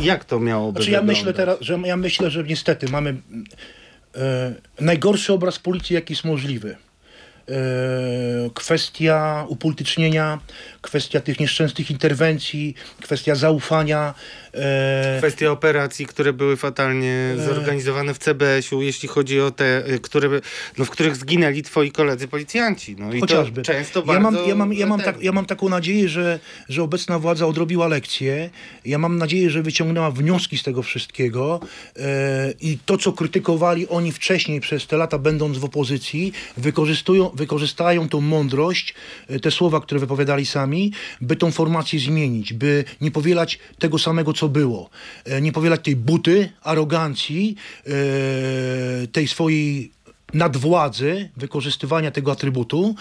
Jak 0.00 0.24
to 0.24 0.40
miałoby 0.40 0.78
znaczy, 0.80 0.90
ja 0.90 1.02
myślę 1.02 1.32
teraz, 1.32 1.56
że 1.60 1.78
ja 1.84 1.96
myślę, 1.96 2.30
że 2.30 2.44
niestety 2.44 2.88
mamy 2.88 3.16
e, 4.16 4.54
najgorszy 4.80 5.32
obraz 5.32 5.58
policji, 5.58 5.94
jaki 5.94 6.12
jest 6.12 6.24
możliwy. 6.24 6.76
E, 7.48 7.54
kwestia 8.54 9.44
upolitycznienia, 9.48 10.38
kwestia 10.82 11.20
tych 11.20 11.40
nieszczęsnych 11.40 11.90
interwencji, 11.90 12.74
kwestia 13.02 13.34
zaufania. 13.34 14.14
E... 14.54 15.18
Kwestia 15.18 15.50
operacji, 15.50 16.06
które 16.06 16.32
były 16.32 16.56
fatalnie 16.56 17.34
e... 17.38 17.44
zorganizowane 17.46 18.14
w 18.14 18.18
CBS-u, 18.18 18.82
jeśli 18.82 19.08
chodzi 19.08 19.40
o 19.40 19.50
te, 19.50 19.84
e, 19.84 19.98
które, 19.98 20.28
no, 20.78 20.84
w 20.84 20.90
których 20.90 21.16
zginęli 21.16 21.62
twoi 21.62 21.90
koledzy 21.90 22.28
policjanci. 22.28 22.96
No, 22.98 23.12
i 23.12 23.20
Chociażby. 23.20 23.62
często 23.62 24.04
ja 24.06 24.20
mam, 24.20 24.36
ja 24.48 24.54
mam, 24.54 24.72
ja 24.72 24.86
mam, 24.86 25.00
tak, 25.00 25.22
ja 25.22 25.32
mam 25.32 25.46
taką 25.46 25.68
nadzieję, 25.68 26.08
że, 26.08 26.38
że 26.68 26.82
obecna 26.82 27.18
władza 27.18 27.46
odrobiła 27.46 27.88
lekcję. 27.88 28.50
Ja 28.84 28.98
mam 28.98 29.18
nadzieję, 29.18 29.50
że 29.50 29.62
wyciągnęła 29.62 30.10
wnioski 30.10 30.58
z 30.58 30.62
tego 30.62 30.82
wszystkiego 30.82 31.60
i 32.60 32.78
to, 32.86 32.98
co 32.98 33.12
krytykowali 33.12 33.88
oni 33.88 34.12
wcześniej 34.12 34.60
przez 34.60 34.86
te 34.86 34.96
lata, 34.96 35.18
będąc 35.18 35.58
w 35.58 35.64
opozycji, 35.64 36.32
wykorzystują, 36.56 37.30
wykorzystają 37.34 38.08
tą 38.08 38.20
mądrość, 38.20 38.94
te 39.42 39.50
słowa, 39.50 39.80
które 39.80 40.00
wypowiadali 40.00 40.46
sami, 40.46 40.71
by 41.20 41.36
tą 41.36 41.50
formację 41.50 42.00
zmienić, 42.00 42.52
by 42.52 42.84
nie 43.00 43.10
powielać 43.10 43.58
tego 43.78 43.98
samego, 43.98 44.32
co 44.32 44.48
było. 44.48 44.90
E, 45.24 45.40
nie 45.40 45.52
powielać 45.52 45.80
tej 45.84 45.96
buty, 45.96 46.48
arogancji, 46.62 47.56
e, 47.86 49.06
tej 49.06 49.28
swojej 49.28 49.92
nadwładzy, 50.34 51.28
wykorzystywania 51.36 52.10
tego 52.10 52.32
atrybutu, 52.32 52.94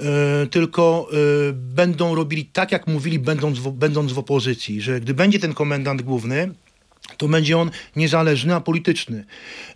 e, 0.00 0.46
tylko 0.46 1.08
będą 1.52 2.14
robili 2.14 2.44
tak, 2.44 2.72
jak 2.72 2.86
mówili, 2.86 3.18
będąc 3.18 3.58
w, 3.58 3.70
będąc 3.70 4.12
w 4.12 4.18
opozycji, 4.18 4.80
że 4.80 5.00
gdy 5.00 5.14
będzie 5.14 5.38
ten 5.38 5.54
komendant 5.54 6.02
główny, 6.02 6.54
to 7.16 7.28
będzie 7.28 7.58
on 7.58 7.70
niezależny, 7.96 8.54
a 8.54 8.60
polityczny. 8.60 9.24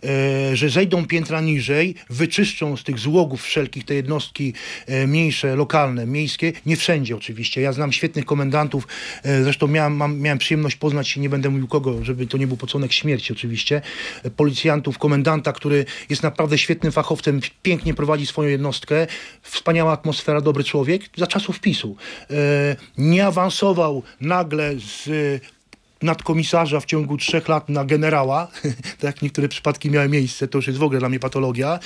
E, 0.03 0.55
że 0.55 0.69
zejdą 0.69 1.05
piętra 1.05 1.41
niżej, 1.41 1.95
wyczyszczą 2.09 2.77
z 2.77 2.83
tych 2.83 2.99
złogów 2.99 3.43
wszelkich 3.43 3.85
te 3.85 3.95
jednostki 3.95 4.53
e, 4.87 5.07
mniejsze, 5.07 5.55
lokalne, 5.55 6.05
miejskie, 6.05 6.53
nie 6.65 6.77
wszędzie 6.77 7.15
oczywiście. 7.15 7.61
Ja 7.61 7.73
znam 7.73 7.91
świetnych 7.91 8.25
komendantów, 8.25 8.87
e, 9.23 9.43
zresztą 9.43 9.67
miałem, 9.67 9.95
mam, 9.95 10.19
miałem 10.19 10.37
przyjemność 10.37 10.75
poznać, 10.75 11.17
nie 11.17 11.29
będę 11.29 11.49
mówił 11.49 11.67
kogo, 11.67 12.05
żeby 12.05 12.27
to 12.27 12.37
nie 12.37 12.47
był 12.47 12.57
pocunek 12.57 12.93
śmierci 12.93 13.33
oczywiście, 13.33 13.81
e, 14.23 14.29
policjantów, 14.29 14.97
komendanta, 14.97 15.53
który 15.53 15.85
jest 16.09 16.23
naprawdę 16.23 16.57
świetnym 16.57 16.91
fachowcem, 16.91 17.39
pięknie 17.63 17.93
prowadzi 17.93 18.25
swoją 18.25 18.49
jednostkę, 18.49 19.07
wspaniała 19.41 19.91
atmosfera, 19.91 20.41
dobry 20.41 20.63
człowiek, 20.63 21.03
za 21.17 21.27
czasów 21.27 21.59
PiSu. 21.59 21.95
E, 22.29 22.35
nie 22.97 23.25
awansował 23.25 24.03
nagle 24.21 24.73
z 24.75 25.09
nadkomisarza 26.01 26.79
w 26.79 26.85
ciągu 26.85 27.17
trzech 27.17 27.47
lat 27.47 27.69
na 27.69 27.85
generała, 27.85 28.47
tak 28.99 29.21
niektóre 29.21 29.47
przypadki 29.47 29.89
miały 29.89 30.09
miejsce, 30.09 30.47
to 30.47 30.57
już 30.57 30.67
jest 30.67 30.79
w 30.79 30.83
ogóle 30.83 30.99
dla 30.99 31.09
mnie 31.09 31.19
patologia, 31.19 31.79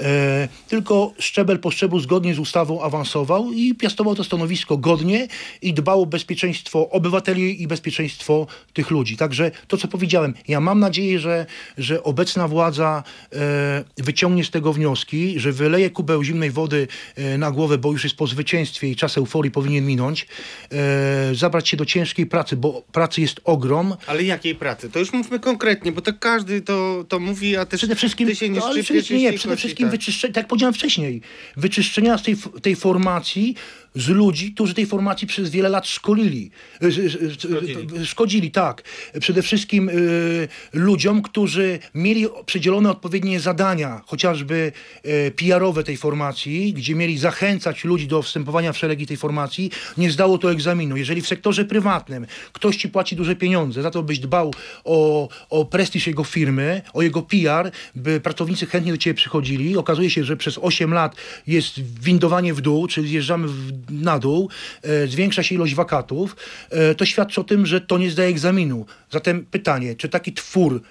e, 0.00 0.48
tylko 0.68 1.12
szczebel 1.18 1.58
po 1.58 1.70
szczeblu 1.70 2.00
zgodnie 2.00 2.34
z 2.34 2.38
ustawą 2.38 2.82
awansował 2.82 3.52
i 3.52 3.74
piastował 3.74 4.14
to 4.14 4.24
stanowisko 4.24 4.76
godnie 4.76 5.28
i 5.62 5.74
dbał 5.74 6.02
o 6.02 6.06
bezpieczeństwo 6.06 6.90
obywateli 6.90 7.62
i 7.62 7.66
bezpieczeństwo 7.66 8.46
tych 8.72 8.90
ludzi. 8.90 9.16
Także 9.16 9.50
to, 9.68 9.76
co 9.76 9.88
powiedziałem, 9.88 10.34
ja 10.48 10.60
mam 10.60 10.80
nadzieję, 10.80 11.18
że, 11.18 11.46
że 11.78 12.02
obecna 12.02 12.48
władza 12.48 13.02
e, 13.32 13.84
wyciągnie 13.96 14.44
z 14.44 14.50
tego 14.50 14.72
wnioski, 14.72 15.40
że 15.40 15.52
wyleje 15.52 15.90
kubeł 15.90 16.24
zimnej 16.24 16.50
wody 16.50 16.88
e, 17.16 17.38
na 17.38 17.50
głowę, 17.50 17.78
bo 17.78 17.92
już 17.92 18.04
jest 18.04 18.16
po 18.16 18.26
zwycięstwie 18.26 18.88
i 18.88 18.96
czas 18.96 19.18
euforii 19.18 19.50
powinien 19.50 19.86
minąć, 19.86 20.26
e, 20.72 21.34
zabrać 21.34 21.68
się 21.68 21.76
do 21.76 21.84
ciężkiej 21.86 22.26
pracy, 22.26 22.56
bo 22.56 22.82
pracy 22.92 23.20
jest 23.20 23.40
ogrom. 23.56 23.96
Ale 24.06 24.22
jakiej 24.22 24.54
pracy? 24.54 24.90
To 24.90 24.98
już 24.98 25.12
mówmy 25.12 25.40
konkretnie, 25.40 25.92
bo 25.92 26.00
to 26.00 26.12
każdy 26.12 26.60
to, 26.60 27.04
to 27.08 27.20
mówi, 27.20 27.56
a 27.56 27.66
też 27.66 27.80
Przede 27.80 27.94
wszystkim, 27.94 28.28
ty 28.28 28.36
się 28.36 28.48
nie 28.48 28.62
ale 28.62 28.82
przede, 28.82 29.14
nie, 29.18 29.32
przede 29.32 29.56
wszystkim 29.56 29.86
tak. 29.86 29.90
wyczyszczenia, 29.90 30.34
tak 30.34 30.42
jak 30.42 30.48
powiedziałem 30.48 30.74
wcześniej, 30.74 31.20
wyczyszczenia 31.56 32.18
z 32.18 32.22
tej, 32.22 32.36
tej 32.62 32.76
formacji 32.76 33.54
z 33.96 34.08
ludzi, 34.08 34.52
którzy 34.52 34.74
tej 34.74 34.86
formacji 34.86 35.28
przez 35.28 35.50
wiele 35.50 35.68
lat 35.68 35.86
szkolili. 35.86 36.50
y, 36.82 36.86
y, 36.86 36.90
y, 36.90 37.34
Szkodzili. 37.34 38.06
Szkodzili, 38.06 38.50
tak. 38.50 38.82
Przede 39.20 39.42
wszystkim 39.42 39.88
y, 39.88 40.48
ludziom, 40.72 41.22
którzy 41.22 41.78
mieli 41.94 42.26
przydzielone 42.46 42.90
odpowiednie 42.90 43.40
zadania, 43.40 44.00
chociażby 44.06 44.72
y, 45.06 45.32
PR-owe 45.36 45.84
tej 45.84 45.96
formacji, 45.96 46.72
gdzie 46.72 46.94
mieli 46.94 47.18
zachęcać 47.18 47.84
ludzi 47.84 48.06
do 48.06 48.22
wstępowania 48.22 48.72
w 48.72 48.78
szeregi 48.78 49.06
tej 49.06 49.16
formacji, 49.16 49.70
nie 49.98 50.10
zdało 50.10 50.38
to 50.38 50.52
egzaminu. 50.52 50.96
Jeżeli 50.96 51.22
w 51.22 51.26
sektorze 51.26 51.64
prywatnym 51.64 52.26
ktoś 52.52 52.76
ci 52.76 52.88
płaci 52.88 53.16
duże 53.16 53.36
pieniądze 53.36 53.82
za 53.82 53.90
to, 53.90 54.02
byś 54.02 54.18
dbał 54.18 54.54
o, 54.84 55.28
o 55.50 55.64
prestiż 55.64 56.06
jego 56.06 56.24
firmy, 56.24 56.82
o 56.92 57.02
jego 57.02 57.22
PR, 57.22 57.70
by 57.94 58.20
pracownicy 58.20 58.66
chętnie 58.66 58.92
do 58.92 58.98
ciebie 58.98 59.14
przychodzili, 59.14 59.76
okazuje 59.76 60.10
się, 60.10 60.24
że 60.24 60.36
przez 60.36 60.58
8 60.58 60.94
lat 60.94 61.16
jest 61.46 62.00
windowanie 62.02 62.54
w 62.54 62.60
dół, 62.60 62.86
czyli 62.86 63.08
zjeżdżamy 63.08 63.48
w, 63.48 63.85
na 63.90 64.18
dół, 64.18 64.50
e, 64.82 65.06
zwiększa 65.06 65.42
się 65.42 65.54
ilość 65.54 65.74
wakatów, 65.74 66.36
e, 66.70 66.94
to 66.94 67.06
świadczy 67.06 67.40
o 67.40 67.44
tym, 67.44 67.66
że 67.66 67.80
to 67.80 67.98
nie 67.98 68.10
zdaje 68.10 68.28
egzaminu. 68.28 68.86
Zatem 69.10 69.46
pytanie, 69.50 69.94
czy 69.94 70.08
taki 70.08 70.32
twór 70.32 70.82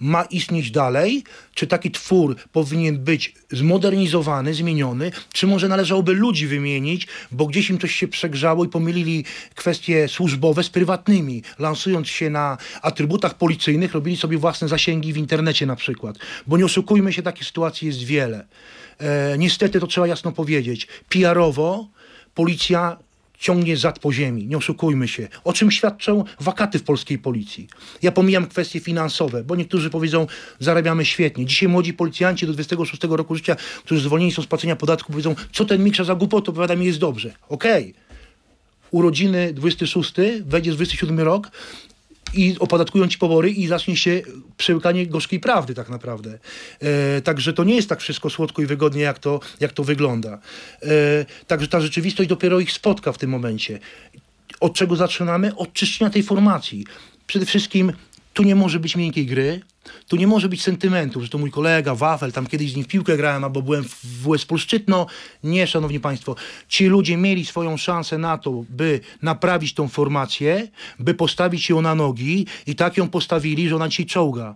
ma 0.00 0.22
istnieć 0.22 0.70
dalej? 0.70 1.24
Czy 1.54 1.66
taki 1.66 1.90
twór 1.90 2.36
powinien 2.52 2.98
być 2.98 3.34
zmodernizowany, 3.50 4.54
zmieniony? 4.54 5.10
Czy 5.32 5.46
może 5.46 5.68
należałoby 5.68 6.12
ludzi 6.12 6.46
wymienić, 6.46 7.06
bo 7.30 7.46
gdzieś 7.46 7.70
im 7.70 7.78
coś 7.78 7.94
się 7.94 8.08
przegrzało 8.08 8.64
i 8.64 8.68
pomylili 8.68 9.24
kwestie 9.54 10.08
służbowe 10.08 10.62
z 10.62 10.70
prywatnymi, 10.70 11.42
lansując 11.58 12.08
się 12.08 12.30
na 12.30 12.58
atrybutach 12.82 13.34
policyjnych, 13.34 13.92
robili 13.92 14.16
sobie 14.16 14.38
własne 14.38 14.68
zasięgi 14.68 15.12
w 15.12 15.16
internecie 15.16 15.66
na 15.66 15.76
przykład. 15.76 16.18
Bo 16.46 16.56
nie 16.58 16.64
oszukujmy 16.64 17.12
się, 17.12 17.22
takich 17.22 17.46
sytuacji 17.46 17.86
jest 17.86 18.02
wiele. 18.02 18.46
E, 18.98 19.38
niestety 19.38 19.80
to 19.80 19.86
trzeba 19.86 20.06
jasno 20.06 20.32
powiedzieć. 20.32 20.88
PR-owo 21.08 21.88
policja 22.38 22.96
ciągnie 23.38 23.76
zad 23.76 23.98
po 23.98 24.12
ziemi, 24.12 24.46
nie 24.46 24.56
oszukujmy 24.56 25.08
się. 25.08 25.28
O 25.44 25.52
czym 25.52 25.70
świadczą 25.70 26.24
wakaty 26.40 26.78
w 26.78 26.82
polskiej 26.82 27.18
policji? 27.18 27.68
Ja 28.02 28.12
pomijam 28.12 28.46
kwestie 28.46 28.80
finansowe, 28.80 29.44
bo 29.44 29.56
niektórzy 29.56 29.90
powiedzą, 29.90 30.26
zarabiamy 30.60 31.04
świetnie. 31.04 31.46
Dzisiaj 31.46 31.68
młodzi 31.68 31.94
policjanci 31.94 32.46
do 32.46 32.52
26 32.52 33.02
roku 33.04 33.34
życia, 33.34 33.56
którzy 33.84 34.00
zwolnieni 34.00 34.32
są 34.32 34.42
z 34.42 34.46
płacenia 34.46 34.76
podatku, 34.76 35.12
powiedzą, 35.12 35.34
co 35.52 35.64
ten 35.64 35.84
mikrza 35.84 36.04
za 36.04 36.14
głupot, 36.14 36.48
opowiada 36.48 36.76
mi 36.76 36.86
jest 36.86 36.98
dobrze. 36.98 37.32
Okej. 37.48 37.94
Urodziny 38.90 39.52
26, 39.54 40.14
wejdzie 40.44 40.72
27 40.72 41.20
rok 41.20 41.50
i 42.34 42.56
opodatkują 42.58 43.08
ci 43.08 43.18
pobory 43.18 43.50
i 43.50 43.66
zacznie 43.66 43.96
się 43.96 44.22
przełykanie 44.56 45.06
gorzkiej 45.06 45.40
prawdy 45.40 45.74
tak 45.74 45.88
naprawdę. 45.88 46.38
E, 46.80 47.20
także 47.20 47.52
to 47.52 47.64
nie 47.64 47.76
jest 47.76 47.88
tak 47.88 48.00
wszystko 48.00 48.30
słodko 48.30 48.62
i 48.62 48.66
wygodnie, 48.66 49.02
jak 49.02 49.18
to, 49.18 49.40
jak 49.60 49.72
to 49.72 49.84
wygląda. 49.84 50.38
E, 50.82 50.88
także 51.46 51.68
ta 51.68 51.80
rzeczywistość 51.80 52.28
dopiero 52.28 52.60
ich 52.60 52.72
spotka 52.72 53.12
w 53.12 53.18
tym 53.18 53.30
momencie. 53.30 53.78
Od 54.60 54.74
czego 54.74 54.96
zaczynamy? 54.96 55.56
Od 55.56 55.72
czyszczenia 55.72 56.10
tej 56.10 56.22
formacji. 56.22 56.86
Przede 57.26 57.46
wszystkim 57.46 57.92
tu 58.38 58.44
nie 58.44 58.54
może 58.54 58.80
być 58.80 58.96
miękkiej 58.96 59.26
gry, 59.26 59.60
tu 60.08 60.16
nie 60.16 60.26
może 60.26 60.48
być 60.48 60.62
sentymentów, 60.62 61.22
że 61.22 61.28
to 61.28 61.38
mój 61.38 61.50
kolega 61.50 61.94
Wafel, 61.94 62.32
tam 62.32 62.46
kiedyś 62.46 62.72
z 62.72 62.76
nim 62.76 62.84
w 62.84 62.88
piłkę 62.88 63.16
grałem, 63.16 63.44
albo 63.44 63.62
byłem 63.62 63.84
w 63.84 64.04
WS 64.04 64.44
Polszczytno. 64.44 65.06
Nie, 65.44 65.66
szanowni 65.66 66.00
państwo. 66.00 66.36
Ci 66.68 66.86
ludzie 66.86 67.16
mieli 67.16 67.46
swoją 67.46 67.76
szansę 67.76 68.18
na 68.18 68.38
to, 68.38 68.64
by 68.68 69.00
naprawić 69.22 69.74
tą 69.74 69.88
formację, 69.88 70.68
by 70.98 71.14
postawić 71.14 71.68
ją 71.68 71.82
na 71.82 71.94
nogi 71.94 72.46
i 72.66 72.74
tak 72.74 72.96
ją 72.96 73.08
postawili, 73.08 73.68
że 73.68 73.76
ona 73.76 73.88
dzisiaj 73.88 74.06
czołga, 74.06 74.54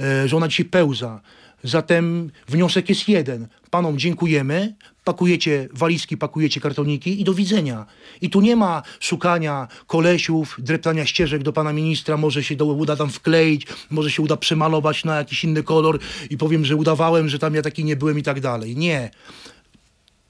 e, 0.00 0.28
że 0.28 0.36
ona 0.36 0.48
dzisiaj 0.48 0.66
pełza. 0.66 1.20
Zatem 1.64 2.30
wniosek 2.48 2.88
jest 2.88 3.08
jeden. 3.08 3.48
Panom 3.70 3.98
dziękujemy, 3.98 4.74
pakujecie 5.04 5.68
walizki, 5.72 6.16
pakujecie 6.16 6.60
kartoniki 6.60 7.20
i 7.20 7.24
do 7.24 7.34
widzenia. 7.34 7.86
I 8.20 8.30
tu 8.30 8.40
nie 8.40 8.56
ma 8.56 8.82
szukania 9.00 9.68
kolesiów, 9.86 10.56
dreptania 10.58 11.06
ścieżek 11.06 11.42
do 11.42 11.52
pana 11.52 11.72
ministra, 11.72 12.16
może 12.16 12.44
się 12.44 12.56
do, 12.56 12.66
uda 12.66 12.96
tam 12.96 13.10
wkleić, 13.10 13.66
może 13.90 14.10
się 14.10 14.22
uda 14.22 14.36
przemalować 14.36 15.04
na 15.04 15.16
jakiś 15.16 15.44
inny 15.44 15.62
kolor 15.62 15.98
i 16.30 16.36
powiem, 16.36 16.64
że 16.64 16.76
udawałem, 16.76 17.28
że 17.28 17.38
tam 17.38 17.54
ja 17.54 17.62
taki 17.62 17.84
nie 17.84 17.96
byłem 17.96 18.18
i 18.18 18.22
tak 18.22 18.40
dalej. 18.40 18.76
Nie. 18.76 19.10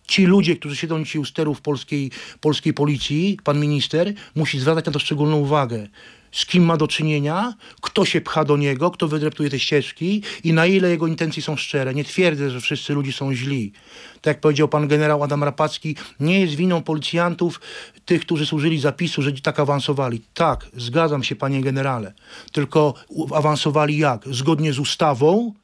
Ci 0.07 0.27
ludzie, 0.27 0.57
którzy 0.57 0.77
siedzą 0.77 1.05
dzisiaj 1.05 1.23
u 1.23 1.25
sterów 1.25 1.61
polskiej, 1.61 2.11
polskiej 2.41 2.75
policji, 2.75 3.39
pan 3.45 3.61
minister, 3.61 4.13
musi 4.35 4.61
zwracać 4.61 4.87
na 4.87 4.93
to 4.93 4.99
szczególną 4.99 5.37
uwagę. 5.37 5.89
Z 6.35 6.47
kim 6.47 6.65
ma 6.65 6.77
do 6.77 6.89
czynienia, 6.89 7.55
kto 7.81 8.05
się 8.05 8.21
pcha 8.21 8.45
do 8.45 8.57
niego, 8.57 8.91
kto 8.91 9.09
wydreptuje 9.09 9.51
te 9.51 9.59
ścieżki 9.59 10.23
i 10.45 10.53
na 10.53 10.67
ile 10.67 10.91
jego 10.91 11.07
intencje 11.07 11.43
są 11.43 11.57
szczere. 11.57 11.95
Nie 11.95 12.05
twierdzę, 12.05 12.51
że 12.51 12.61
wszyscy 12.61 12.95
ludzie 12.95 13.13
są 13.13 13.35
źli. 13.35 13.73
Tak 14.15 14.27
jak 14.35 14.41
powiedział 14.41 14.69
pan 14.69 14.89
generał 14.89 15.23
Adam 15.23 15.45
Rapacki, 15.45 15.97
nie 16.21 16.41
jest 16.41 16.55
winą 16.55 16.83
policjantów, 16.83 17.61
tych, 18.05 18.21
którzy 18.21 18.47
służyli 18.47 18.81
zapisu, 18.81 19.23
że 19.23 19.33
tak 19.33 19.61
awansowali. 19.61 20.23
Tak, 20.35 20.67
zgadzam 20.77 21.23
się 21.23 21.37
panie 21.37 21.61
generale. 21.61 22.13
Tylko 22.53 22.95
awansowali 23.35 23.99
jak? 23.99 24.25
Zgodnie 24.31 24.73
z 24.73 24.79
ustawą, 24.79 25.55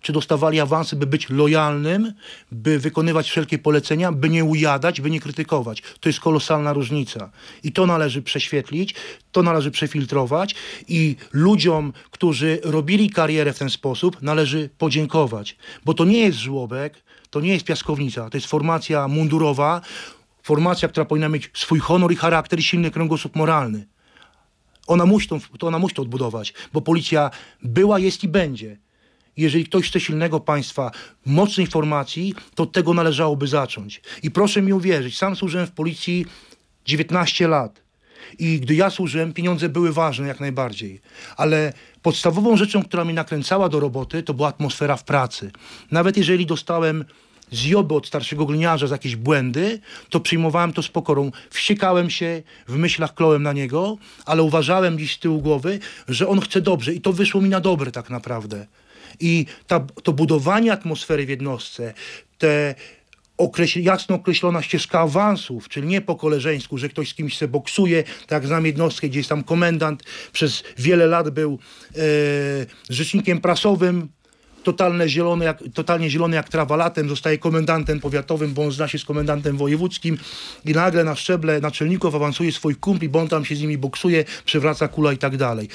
czy 0.00 0.12
dostawali 0.12 0.60
awansy, 0.60 0.96
by 0.96 1.06
być 1.06 1.30
lojalnym, 1.30 2.12
by 2.52 2.78
wykonywać 2.78 3.30
wszelkie 3.30 3.58
polecenia, 3.58 4.12
by 4.12 4.28
nie 4.28 4.44
ujadać, 4.44 5.00
by 5.00 5.10
nie 5.10 5.20
krytykować. 5.20 5.82
To 6.00 6.08
jest 6.08 6.20
kolosalna 6.20 6.72
różnica. 6.72 7.30
I 7.62 7.72
to 7.72 7.86
należy 7.86 8.22
prześwietlić, 8.22 8.94
to 9.32 9.42
należy 9.42 9.70
przefiltrować 9.70 10.54
i 10.88 11.16
ludziom, 11.32 11.92
którzy 12.10 12.60
robili 12.64 13.10
karierę 13.10 13.52
w 13.52 13.58
ten 13.58 13.70
sposób, 13.70 14.22
należy 14.22 14.70
podziękować. 14.78 15.56
Bo 15.84 15.94
to 15.94 16.04
nie 16.04 16.18
jest 16.18 16.38
żłobek, 16.38 17.02
to 17.30 17.40
nie 17.40 17.52
jest 17.52 17.64
piaskownica, 17.64 18.30
to 18.30 18.36
jest 18.36 18.46
formacja 18.46 19.08
mundurowa, 19.08 19.80
formacja, 20.42 20.88
która 20.88 21.04
powinna 21.06 21.28
mieć 21.28 21.50
swój 21.54 21.78
honor 21.78 22.12
i 22.12 22.16
charakter 22.16 22.58
i 22.58 22.62
silny 22.62 22.90
kręgosłup 22.90 23.36
moralny. 23.36 23.86
Ona 24.86 25.06
musi, 25.06 25.28
tą, 25.28 25.40
to 25.58 25.66
ona 25.66 25.78
musi 25.78 25.94
to 25.94 26.02
odbudować, 26.02 26.54
bo 26.72 26.80
policja 26.80 27.30
była, 27.62 27.98
jest 27.98 28.24
i 28.24 28.28
będzie. 28.28 28.76
Jeżeli 29.36 29.64
ktoś 29.64 29.88
chce 29.88 30.00
silnego 30.00 30.40
państwa, 30.40 30.90
mocnej 31.26 31.66
formacji, 31.66 32.34
to 32.54 32.62
od 32.62 32.72
tego 32.72 32.94
należałoby 32.94 33.46
zacząć. 33.46 34.02
I 34.22 34.30
proszę 34.30 34.62
mi 34.62 34.72
uwierzyć, 34.72 35.18
sam 35.18 35.36
służyłem 35.36 35.66
w 35.66 35.70
policji 35.70 36.26
19 36.84 37.48
lat. 37.48 37.82
I 38.38 38.60
gdy 38.60 38.74
ja 38.74 38.90
służyłem, 38.90 39.32
pieniądze 39.32 39.68
były 39.68 39.92
ważne 39.92 40.28
jak 40.28 40.40
najbardziej. 40.40 41.00
Ale 41.36 41.72
podstawową 42.02 42.56
rzeczą, 42.56 42.82
która 42.82 43.04
mnie 43.04 43.14
nakręcała 43.14 43.68
do 43.68 43.80
roboty, 43.80 44.22
to 44.22 44.34
była 44.34 44.48
atmosfera 44.48 44.96
w 44.96 45.04
pracy. 45.04 45.50
Nawet 45.90 46.16
jeżeli 46.16 46.46
dostałem 46.46 47.04
zjoby 47.50 47.94
od 47.94 48.06
starszego 48.06 48.46
gliniarza 48.46 48.86
za 48.86 48.94
jakieś 48.94 49.16
błędy, 49.16 49.80
to 50.08 50.20
przyjmowałem 50.20 50.72
to 50.72 50.82
z 50.82 50.88
pokorą. 50.88 51.30
Wściekałem 51.50 52.10
się, 52.10 52.42
w 52.68 52.76
myślach 52.76 53.14
klołem 53.14 53.42
na 53.42 53.52
niego, 53.52 53.98
ale 54.26 54.42
uważałem 54.42 54.98
dziś 54.98 55.14
z 55.14 55.18
tyłu 55.18 55.40
głowy, 55.40 55.78
że 56.08 56.28
on 56.28 56.40
chce 56.40 56.60
dobrze 56.60 56.94
i 56.94 57.00
to 57.00 57.12
wyszło 57.12 57.40
mi 57.40 57.48
na 57.48 57.60
dobre 57.60 57.92
tak 57.92 58.10
naprawdę. 58.10 58.66
I 59.20 59.46
ta, 59.66 59.80
to 60.02 60.12
budowanie 60.12 60.72
atmosfery 60.72 61.26
w 61.26 61.28
jednostce, 61.28 61.94
te 62.38 62.74
określ, 63.40 63.80
jasno 63.80 64.16
określona 64.16 64.62
ścieżka 64.62 65.00
awansów, 65.00 65.68
czyli 65.68 65.86
nie 65.86 66.00
po 66.00 66.16
koleżeńsku, 66.16 66.78
że 66.78 66.88
ktoś 66.88 67.08
z 67.08 67.14
kimś 67.14 67.36
se 67.36 67.48
boksuje, 67.48 68.04
tak 68.26 68.46
znam 68.46 68.66
jednostkę, 68.66 69.08
gdzie 69.08 69.20
jest 69.20 69.28
tam 69.28 69.44
komendant, 69.44 70.02
przez 70.32 70.62
wiele 70.78 71.06
lat 71.06 71.30
był 71.30 71.58
e, 71.96 71.98
rzecznikiem 72.90 73.40
prasowym, 73.40 74.08
totalne 74.62 75.08
zielone 75.08 75.44
jak, 75.44 75.62
totalnie 75.74 76.10
zielony 76.10 76.36
jak 76.36 76.48
trawa 76.48 76.76
latem, 76.76 77.08
zostaje 77.08 77.38
komendantem 77.38 78.00
powiatowym, 78.00 78.54
bo 78.54 78.62
on 78.62 78.72
zna 78.72 78.88
się 78.88 78.98
z 78.98 79.04
komendantem 79.04 79.56
wojewódzkim 79.56 80.18
i 80.64 80.72
nagle 80.72 81.04
na 81.04 81.14
szczeble 81.14 81.60
naczelników 81.60 82.14
awansuje 82.14 82.52
swój 82.52 82.76
kumpli, 82.76 83.08
bo 83.08 83.20
on 83.20 83.28
tam 83.28 83.44
się 83.44 83.56
z 83.56 83.60
nimi 83.60 83.78
boksuje, 83.78 84.24
przewraca 84.44 84.88
kula 84.88 85.12
i 85.12 85.18
tak 85.18 85.36
dalej. 85.36 85.68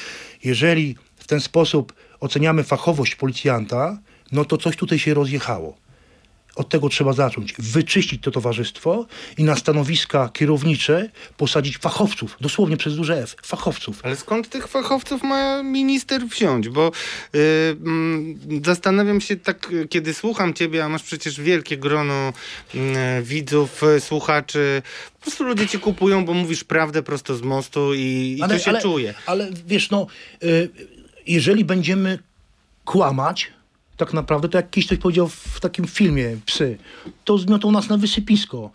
Jeżeli 0.43 0.95
w 1.15 1.27
ten 1.27 1.41
sposób 1.41 1.93
oceniamy 2.19 2.63
fachowość 2.63 3.15
policjanta, 3.15 3.97
no 4.31 4.45
to 4.45 4.57
coś 4.57 4.75
tutaj 4.75 4.99
się 4.99 5.13
rozjechało. 5.13 5.85
Od 6.55 6.69
tego 6.69 6.89
trzeba 6.89 7.13
zacząć. 7.13 7.53
Wyczyścić 7.59 8.21
to 8.21 8.31
towarzystwo 8.31 9.05
i 9.37 9.43
na 9.43 9.55
stanowiska 9.55 10.29
kierownicze 10.33 11.09
posadzić 11.37 11.77
fachowców, 11.77 12.37
dosłownie 12.41 12.77
przez 12.77 12.95
duże 12.95 13.23
F, 13.23 13.35
fachowców. 13.43 13.99
Ale 14.03 14.15
skąd 14.15 14.49
tych 14.49 14.67
fachowców 14.67 15.23
ma 15.23 15.63
minister 15.63 16.27
wziąć? 16.27 16.69
Bo 16.69 16.91
yy, 17.33 17.41
zastanawiam 18.65 19.21
się 19.21 19.35
tak, 19.35 19.71
kiedy 19.89 20.13
słucham 20.13 20.53
ciebie, 20.53 20.85
a 20.85 20.89
masz 20.89 21.03
przecież 21.03 21.41
wielkie 21.41 21.77
grono 21.77 22.33
yy, 22.73 22.81
widzów, 23.21 23.81
yy, 23.81 23.99
słuchaczy. 23.99 24.81
Po 25.13 25.21
prostu 25.21 25.43
ludzie 25.43 25.67
cię 25.67 25.79
kupują, 25.79 26.25
bo 26.25 26.33
mówisz 26.33 26.63
prawdę 26.63 27.03
prosto 27.03 27.35
z 27.35 27.41
mostu 27.41 27.93
i, 27.93 28.37
i 28.45 28.49
to 28.49 28.59
się 28.59 28.71
ale, 28.71 28.81
czuje. 28.81 29.13
Ale 29.25 29.49
wiesz, 29.67 29.89
no, 29.89 30.07
y, 30.43 30.69
jeżeli 31.27 31.65
będziemy 31.65 32.19
kłamać, 32.85 33.51
tak 33.97 34.13
naprawdę, 34.13 34.49
to 34.49 34.57
jak 34.57 34.69
kiedyś 34.69 34.85
ktoś 34.85 34.97
powiedział 34.97 35.27
w 35.27 35.59
takim 35.59 35.87
filmie, 35.87 36.37
psy, 36.45 36.77
to 37.25 37.37
zmiotą 37.37 37.71
nas 37.71 37.89
na 37.89 37.97
wysypisko. 37.97 38.71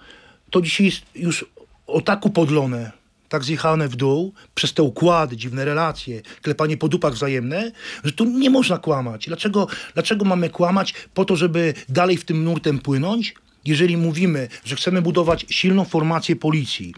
To 0.51 0.63
dzisiaj 0.63 0.87
jest 0.87 1.03
już 1.15 1.45
o 1.87 2.01
tak 2.01 2.27
upodlone, 2.27 2.93
tak 3.29 3.45
zjechane 3.45 3.89
w 3.89 3.97
dół, 3.97 4.33
przez 4.55 4.75
te 4.75 4.83
układy, 4.83 5.37
dziwne 5.37 5.65
relacje, 5.65 6.23
klepanie 6.43 6.77
po 6.77 6.89
dupach 6.89 7.15
wzajemne, 7.15 7.73
że 8.05 8.13
tu 8.13 8.25
nie 8.25 8.51
można 8.51 8.79
kłamać. 8.79 9.27
Dlaczego, 9.27 9.67
dlaczego 9.95 10.25
mamy 10.25 10.51
kłamać 10.51 10.95
po 11.15 11.25
to, 11.25 11.37
żeby 11.37 11.75
dalej 11.89 12.17
w 12.17 12.25
tym 12.25 12.45
nurtem 12.45 12.79
płynąć? 12.79 13.35
Jeżeli 13.65 13.97
mówimy, 13.97 14.49
że 14.65 14.77
chcemy 14.77 15.03
budować 15.03 15.47
silną 15.51 15.85
formację 15.85 16.37
policji, 16.37 16.95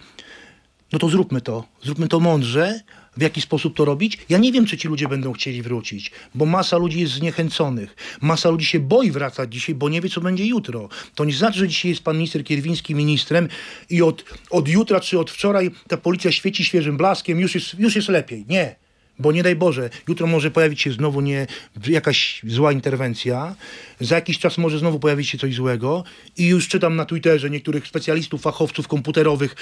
no 0.93 0.99
to 0.99 1.09
zróbmy 1.09 1.41
to. 1.41 1.65
Zróbmy 1.83 2.09
to 2.09 2.21
mądrze. 2.21 2.81
W 3.17 3.23
jaki 3.23 3.41
sposób 3.41 3.77
to 3.77 3.85
robić? 3.85 4.19
Ja 4.29 4.39
nie 4.39 4.53
wiem, 4.53 4.67
czy 4.67 4.79
ci 4.79 4.89
ludzie 4.89 5.09
będą 5.09 5.33
chcieli 5.33 5.63
wrócić, 5.63 6.11
bo 6.35 6.47
masa 6.47 6.77
ludzi 6.77 7.01
jest 7.01 7.13
zniechęconych. 7.13 7.97
Masa 8.21 8.51
ludzi 8.51 8.67
się 8.67 8.81
boi 8.81 9.11
wracać 9.11 9.53
dzisiaj, 9.53 9.75
bo 9.75 9.89
nie 9.89 10.01
wie, 10.01 10.09
co 10.09 10.21
będzie 10.21 10.47
jutro. 10.47 10.89
To 11.15 11.25
nie 11.25 11.33
znaczy, 11.33 11.59
że 11.59 11.69
dzisiaj 11.69 11.91
jest 11.91 12.03
pan 12.03 12.17
minister 12.17 12.45
Kierwiński 12.45 12.95
ministrem 12.95 13.49
i 13.91 14.03
od, 14.03 14.25
od 14.51 14.69
jutra 14.69 15.01
czy 15.01 15.19
od 15.19 15.31
wczoraj 15.31 15.71
ta 15.89 15.97
policja 15.97 16.33
świeci 16.33 16.65
świeżym 16.65 16.97
blaskiem, 16.97 17.41
już 17.41 17.55
jest, 17.55 17.79
już 17.79 17.97
jest 17.97 18.09
lepiej. 18.09 18.45
Nie. 18.49 18.77
Bo 19.19 19.33
nie 19.33 19.43
daj 19.43 19.57
Boże, 19.57 19.91
jutro 20.09 20.27
może 20.27 20.51
pojawić 20.51 20.81
się 20.81 20.93
znowu 20.93 21.21
nie, 21.21 21.47
jakaś 21.87 22.43
zła 22.47 22.73
interwencja, 22.73 23.55
za 24.01 24.15
jakiś 24.15 24.39
czas 24.39 24.59
może 24.59 24.79
znowu 24.79 24.99
pojawić 24.99 25.29
się 25.29 25.39
coś 25.39 25.55
złego 25.55 26.05
i 26.37 26.47
już 26.47 26.69
czytam 26.69 26.97
na 26.97 27.05
Twitterze 27.05 27.51
niektórych 27.51 27.87
specjalistów, 27.87 28.43
fachowców 28.43 28.89
komputerowych, 28.89 29.55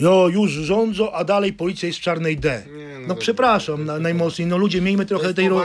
no 0.00 0.28
już 0.28 0.50
rządzą, 0.52 1.12
a 1.12 1.24
dalej 1.24 1.52
policja 1.52 1.86
jest 1.86 1.98
w 1.98 2.02
czarnej 2.02 2.36
D. 2.36 2.62
Nie, 2.76 2.98
no 2.98 3.08
no 3.08 3.14
przepraszam 3.16 3.84
na, 3.84 3.98
najmocniej, 3.98 4.48
no 4.48 4.58
ludzie, 4.58 4.80
miejmy 4.80 5.06
trochę 5.06 5.34
tej, 5.34 5.48
ro- 5.48 5.56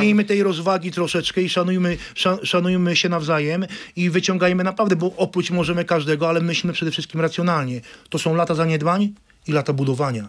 miejmy 0.00 0.24
tej 0.24 0.42
rozwagi 0.42 0.90
troszeczkę 0.90 1.42
i 1.42 1.48
szanujmy, 1.48 1.96
szan, 2.14 2.38
szanujmy 2.42 2.96
się 2.96 3.08
nawzajem 3.08 3.66
i 3.96 4.10
wyciągajmy 4.10 4.64
naprawdę, 4.64 4.96
bo 4.96 5.12
oprócz 5.16 5.50
możemy 5.50 5.84
każdego, 5.84 6.28
ale 6.28 6.40
myślmy 6.40 6.72
przede 6.72 6.90
wszystkim 6.90 7.20
racjonalnie. 7.20 7.80
To 8.08 8.18
są 8.18 8.34
lata 8.34 8.54
zaniedbań 8.54 9.12
i 9.46 9.52
lata 9.52 9.72
budowania. 9.72 10.28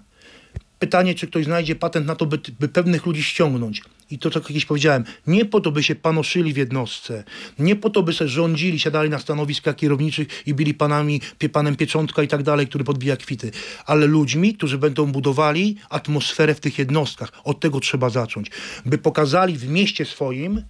Pytanie, 0.79 1.15
czy 1.15 1.27
ktoś 1.27 1.45
znajdzie 1.45 1.75
patent 1.75 2.07
na 2.07 2.15
to, 2.15 2.25
by, 2.25 2.39
by 2.59 2.67
pewnych 2.67 3.05
ludzi 3.05 3.23
ściągnąć. 3.23 3.81
I 4.11 4.19
to, 4.19 4.29
co 4.29 4.41
kiedyś 4.41 4.65
powiedziałem, 4.65 5.03
nie 5.27 5.45
po 5.45 5.61
to, 5.61 5.71
by 5.71 5.83
się 5.83 5.95
panoszyli 5.95 6.53
w 6.53 6.57
jednostce, 6.57 7.23
nie 7.59 7.75
po 7.75 7.89
to, 7.89 8.03
by 8.03 8.13
se 8.13 8.27
rządzili, 8.27 8.79
siadali 8.79 9.09
na 9.09 9.19
stanowiskach 9.19 9.75
kierowniczych 9.75 10.27
i 10.45 10.53
byli 10.53 10.73
panami, 10.73 11.21
panem 11.51 11.75
Pieczątka 11.75 12.23
i 12.23 12.27
tak 12.27 12.43
dalej, 12.43 12.67
który 12.67 12.83
podbija 12.83 13.17
kwity, 13.17 13.51
ale 13.85 14.05
ludźmi, 14.05 14.55
którzy 14.55 14.77
będą 14.77 15.11
budowali 15.11 15.75
atmosferę 15.89 16.55
w 16.55 16.59
tych 16.59 16.79
jednostkach. 16.79 17.31
Od 17.43 17.59
tego 17.59 17.79
trzeba 17.79 18.09
zacząć. 18.09 18.51
By 18.85 18.97
pokazali 18.97 19.57
w 19.57 19.69
mieście 19.69 20.05
swoim, 20.05 20.61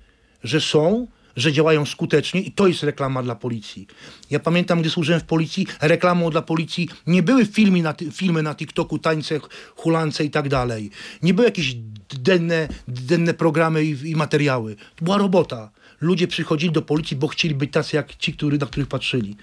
że 0.44 0.62
są, 0.62 1.08
że 1.36 1.54
działają 1.54 1.86
skutecznie 1.86 2.42
i 2.42 2.52
to 2.52 2.68
jest 2.68 2.84
reklama 2.84 3.24
dla 3.24 3.36
policji. 3.36 3.88
Ja 4.30 4.40
pamiętam, 4.40 4.82
gdy 4.82 4.90
służyłem 4.90 5.22
w 5.22 5.24
policji, 5.24 5.68
reklamą 5.82 6.30
dla 6.30 6.42
policji 6.42 6.90
nie 7.08 7.24
były 7.24 7.46
filmy 7.46 7.82
na, 7.82 7.94
filmy 8.12 8.44
na 8.44 8.56
TikToku, 8.56 9.00
tańce, 9.00 9.40
hulance 9.76 10.24
i 10.24 10.30
tak 10.30 10.50
dalej. 10.50 10.90
Nie 11.22 11.34
były 11.34 11.48
jakieś 11.48 11.76
denne, 12.10 12.68
denne 12.88 13.34
programy 13.34 13.84
i, 13.84 14.10
i 14.12 14.16
materiały. 14.16 14.76
To 14.96 15.06
była 15.06 15.18
robota. 15.18 15.72
Ludzie 16.02 16.28
przychodzili 16.28 16.74
do 16.74 16.82
policji, 16.82 17.18
bo 17.18 17.28
chcieli 17.28 17.56
być 17.56 17.72
tacy 17.72 17.96
jak 17.96 18.16
ci, 18.16 18.34
który, 18.34 18.58
na 18.58 18.66
których 18.66 18.88
patrzyli. 18.88 19.36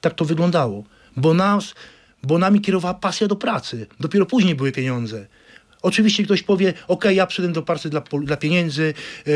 Tak 0.00 0.14
to 0.14 0.24
wyglądało. 0.24 0.84
Bo 1.16 1.34
nas, 1.34 1.74
bo 2.22 2.38
nami 2.38 2.60
kierowała 2.60 2.94
pasja 2.94 3.28
do 3.28 3.36
pracy. 3.36 3.86
Dopiero 4.00 4.26
później 4.26 4.54
były 4.54 4.72
pieniądze. 4.72 5.26
Oczywiście 5.82 6.24
ktoś 6.24 6.42
powie, 6.42 6.72
ok, 6.88 7.04
ja 7.04 7.26
przyszedłem 7.26 7.52
do 7.52 7.62
pracy 7.62 7.90
dla, 7.90 8.02
dla 8.22 8.36
pieniędzy, 8.36 8.94
yy, 9.26 9.32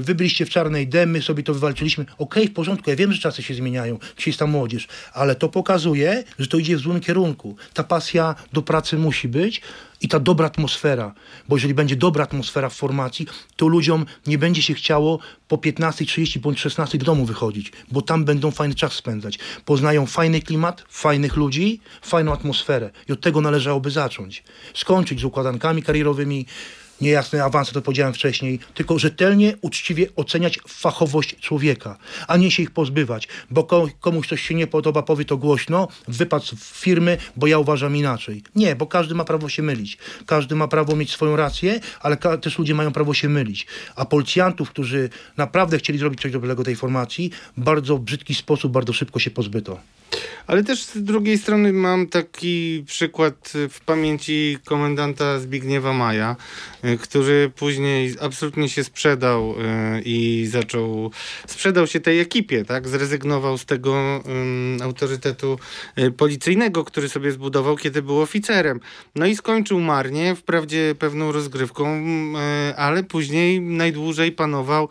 wy 0.00 0.14
byliście 0.14 0.46
w 0.46 0.50
czarnej 0.50 0.88
demy, 0.88 1.22
sobie 1.22 1.42
to 1.42 1.54
wywalczyliśmy. 1.54 2.04
Ok, 2.18 2.34
w 2.34 2.52
porządku, 2.52 2.90
ja 2.90 2.96
wiem, 2.96 3.12
że 3.12 3.20
czasy 3.20 3.42
się 3.42 3.54
zmieniają, 3.54 3.98
dzisiaj 4.16 4.34
ta 4.34 4.46
młodzież, 4.46 4.88
ale 5.12 5.34
to 5.34 5.48
pokazuje, 5.48 6.24
że 6.38 6.46
to 6.46 6.58
idzie 6.58 6.76
w 6.76 6.80
złym 6.80 7.00
kierunku. 7.00 7.56
Ta 7.74 7.84
pasja 7.84 8.34
do 8.52 8.62
pracy 8.62 8.98
musi 8.98 9.28
być 9.28 9.62
i 10.00 10.08
ta 10.08 10.20
dobra 10.20 10.46
atmosfera, 10.46 11.14
bo 11.48 11.56
jeżeli 11.56 11.74
będzie 11.74 11.96
dobra 11.96 12.24
atmosfera 12.24 12.68
w 12.68 12.74
formacji, 12.74 13.26
to 13.56 13.68
ludziom 13.68 14.06
nie 14.26 14.38
będzie 14.38 14.62
się 14.62 14.74
chciało 14.74 15.18
po 15.48 15.56
15.30 15.56 16.38
bądź 16.38 16.60
16 16.60 16.98
do 16.98 17.04
domu 17.04 17.24
wychodzić, 17.24 17.72
bo 17.90 18.02
tam 18.02 18.24
będą 18.24 18.50
fajny 18.50 18.74
czas 18.74 18.92
spędzać. 18.92 19.38
Poznają 19.64 20.06
fajny 20.06 20.40
klimat, 20.40 20.84
fajnych 20.88 21.36
ludzi, 21.36 21.80
fajną 22.02 22.32
atmosferę 22.32 22.90
i 23.08 23.12
od 23.12 23.20
tego 23.20 23.40
należałoby 23.40 23.90
zacząć. 23.90 24.44
Skończyć 24.74 25.20
z 25.20 25.24
układankami 25.24 25.82
karierowymi, 25.82 26.46
niejasne 27.00 27.44
awanse, 27.44 27.72
to 27.72 27.82
powiedziałem 27.82 28.14
wcześniej, 28.14 28.58
tylko 28.74 28.98
rzetelnie, 28.98 29.54
uczciwie 29.60 30.06
oceniać 30.16 30.58
fachowość 30.68 31.36
człowieka, 31.36 31.96
a 32.28 32.36
nie 32.36 32.50
się 32.50 32.62
ich 32.62 32.70
pozbywać, 32.70 33.28
bo 33.50 33.64
ko- 33.64 33.88
komuś 34.00 34.28
coś 34.28 34.42
się 34.42 34.54
nie 34.54 34.66
podoba, 34.66 35.02
powie 35.02 35.24
to 35.24 35.36
głośno, 35.36 35.88
wypadł 36.08 36.44
z 36.46 36.54
firmy, 36.80 37.18
bo 37.36 37.46
ja 37.46 37.58
uważam 37.58 37.96
inaczej. 37.96 38.42
Nie, 38.54 38.76
bo 38.76 38.86
każdy 38.86 39.14
ma 39.14 39.24
prawo 39.24 39.48
się 39.48 39.62
mylić. 39.62 39.98
Każdy 40.26 40.54
ma 40.56 40.68
prawo 40.68 40.96
mieć 40.96 41.10
swoją 41.10 41.36
rację, 41.36 41.80
ale 42.00 42.16
też 42.16 42.58
ludzie 42.58 42.74
mają 42.74 42.92
prawo 42.92 43.14
się 43.14 43.28
mylić. 43.28 43.66
A 43.96 44.04
policjantów, 44.04 44.70
którzy 44.70 45.08
naprawdę 45.36 45.78
chcieli 45.78 45.98
zrobić 45.98 46.20
coś 46.20 46.32
dobrego 46.32 46.64
tej 46.64 46.76
formacji, 46.76 47.30
bardzo 47.56 47.98
brzydki 47.98 48.34
sposób, 48.34 48.72
bardzo 48.72 48.92
szybko 48.92 49.18
się 49.18 49.30
pozbyto. 49.30 49.80
Ale 50.50 50.64
też 50.64 50.84
z 50.84 51.02
drugiej 51.02 51.38
strony 51.38 51.72
mam 51.72 52.06
taki 52.06 52.84
przykład 52.86 53.52
w 53.70 53.80
pamięci 53.80 54.58
komendanta 54.64 55.38
Zbigniewa 55.38 55.92
Maja, 55.92 56.36
y, 56.84 56.98
który 56.98 57.50
później 57.56 58.14
absolutnie 58.20 58.68
się 58.68 58.84
sprzedał 58.84 59.52
y, 59.52 59.54
i 60.04 60.46
zaczął, 60.50 61.10
sprzedał 61.46 61.86
się 61.86 62.00
tej 62.00 62.20
ekipie, 62.20 62.64
tak? 62.64 62.88
Zrezygnował 62.88 63.58
z 63.58 63.64
tego 63.64 64.22
ym, 64.26 64.78
autorytetu 64.82 65.58
y, 65.98 66.10
policyjnego, 66.10 66.84
który 66.84 67.08
sobie 67.08 67.32
zbudował, 67.32 67.76
kiedy 67.76 68.02
był 68.02 68.20
oficerem. 68.20 68.80
No 69.14 69.26
i 69.26 69.36
skończył 69.36 69.80
marnie, 69.80 70.34
wprawdzie 70.34 70.94
pewną 70.98 71.32
rozgrywką, 71.32 72.04
ale 72.76 73.02
później 73.02 73.60
najdłużej 73.60 74.32
panował 74.32 74.88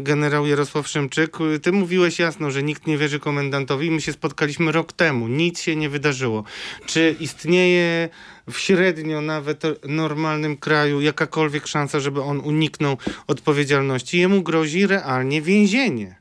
generał 0.00 0.46
Jarosław 0.46 0.88
Szymczyk. 0.88 1.36
Ty 1.62 1.72
mówiłeś 1.72 2.18
jasno, 2.18 2.50
że 2.50 2.62
nikt 2.62 2.86
nie 2.86 2.98
wierzy 2.98 3.20
komendantowi. 3.20 3.90
My 3.90 4.00
się 4.00 4.12
spotkaliśmy 4.12 4.41
rok 4.72 4.92
temu. 4.92 5.28
Nic 5.28 5.60
się 5.60 5.76
nie 5.76 5.88
wydarzyło. 5.88 6.44
Czy 6.86 7.16
istnieje 7.20 8.08
w 8.50 8.58
średnio 8.58 9.20
nawet 9.20 9.62
normalnym 9.88 10.56
kraju 10.56 11.00
jakakolwiek 11.00 11.66
szansa, 11.66 12.00
żeby 12.00 12.22
on 12.22 12.40
uniknął 12.40 12.96
odpowiedzialności? 13.26 14.18
Jemu 14.18 14.42
grozi 14.42 14.86
realnie 14.86 15.42
więzienie. 15.42 16.16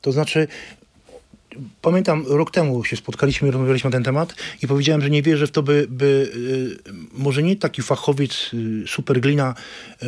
To 0.00 0.12
znaczy, 0.12 0.48
pamiętam, 1.82 2.24
rok 2.26 2.50
temu 2.50 2.84
się 2.84 2.96
spotkaliśmy, 2.96 3.50
rozmawialiśmy 3.50 3.90
na 3.90 3.96
ten 3.96 4.04
temat 4.04 4.34
i 4.62 4.66
powiedziałem, 4.66 5.02
że 5.02 5.10
nie 5.10 5.22
wierzę 5.22 5.46
w 5.46 5.50
to, 5.50 5.62
by, 5.62 5.86
by 5.90 6.32
może 7.16 7.42
nie 7.42 7.56
taki 7.56 7.82
fachowiec, 7.82 8.50
y, 8.54 8.84
superglina 8.86 9.54
y, 10.02 10.06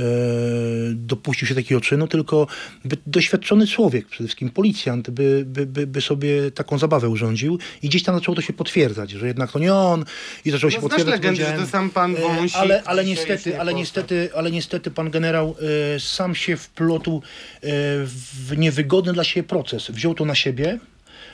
dopuścił 0.95 1.49
się 1.49 1.55
takiego 1.55 1.81
czynu, 1.81 2.09
tylko 2.09 2.47
by 2.85 2.97
doświadczony 3.07 3.67
człowiek, 3.67 4.07
przede 4.07 4.29
wszystkim 4.29 4.51
policjant, 4.51 5.11
by, 5.11 5.45
by, 5.47 5.67
by, 5.67 5.87
by 5.87 6.01
sobie 6.01 6.51
taką 6.51 6.79
zabawę 6.79 7.09
urządził 7.09 7.59
i 7.83 7.89
gdzieś 7.89 8.03
tam 8.03 8.15
zaczęło 8.15 8.35
to 8.35 8.43
się 8.43 8.53
potwierdzać, 8.53 9.11
że 9.11 9.27
jednak 9.27 9.53
to 9.53 9.59
nie 9.59 9.75
on 9.75 10.05
i 10.45 10.51
zaczęło 10.51 10.71
się 10.71 10.77
No, 10.77 10.83
potwierdzać. 10.83 11.15
legendę, 11.15 11.47
że 11.47 11.53
to 11.53 11.67
sam 11.67 11.91
pan 11.91 12.17
e, 12.17 12.21
Wąsik 12.21 12.57
Ale, 12.57 12.83
ale 12.85 13.05
niestety, 13.05 13.51
nie 13.51 13.61
ale 13.61 13.75
niestety, 13.75 14.31
ale 14.35 14.51
niestety 14.51 14.91
pan 14.91 15.11
generał 15.11 15.57
e, 15.97 16.01
sam 16.01 16.35
się 16.35 16.57
wplotł 16.57 17.17
e, 17.17 17.61
w 18.47 18.53
niewygodny 18.57 19.13
dla 19.13 19.25
siebie 19.25 19.49
proces. 19.49 19.91
Wziął 19.91 20.15
to 20.15 20.25
na 20.25 20.35
siebie, 20.35 20.79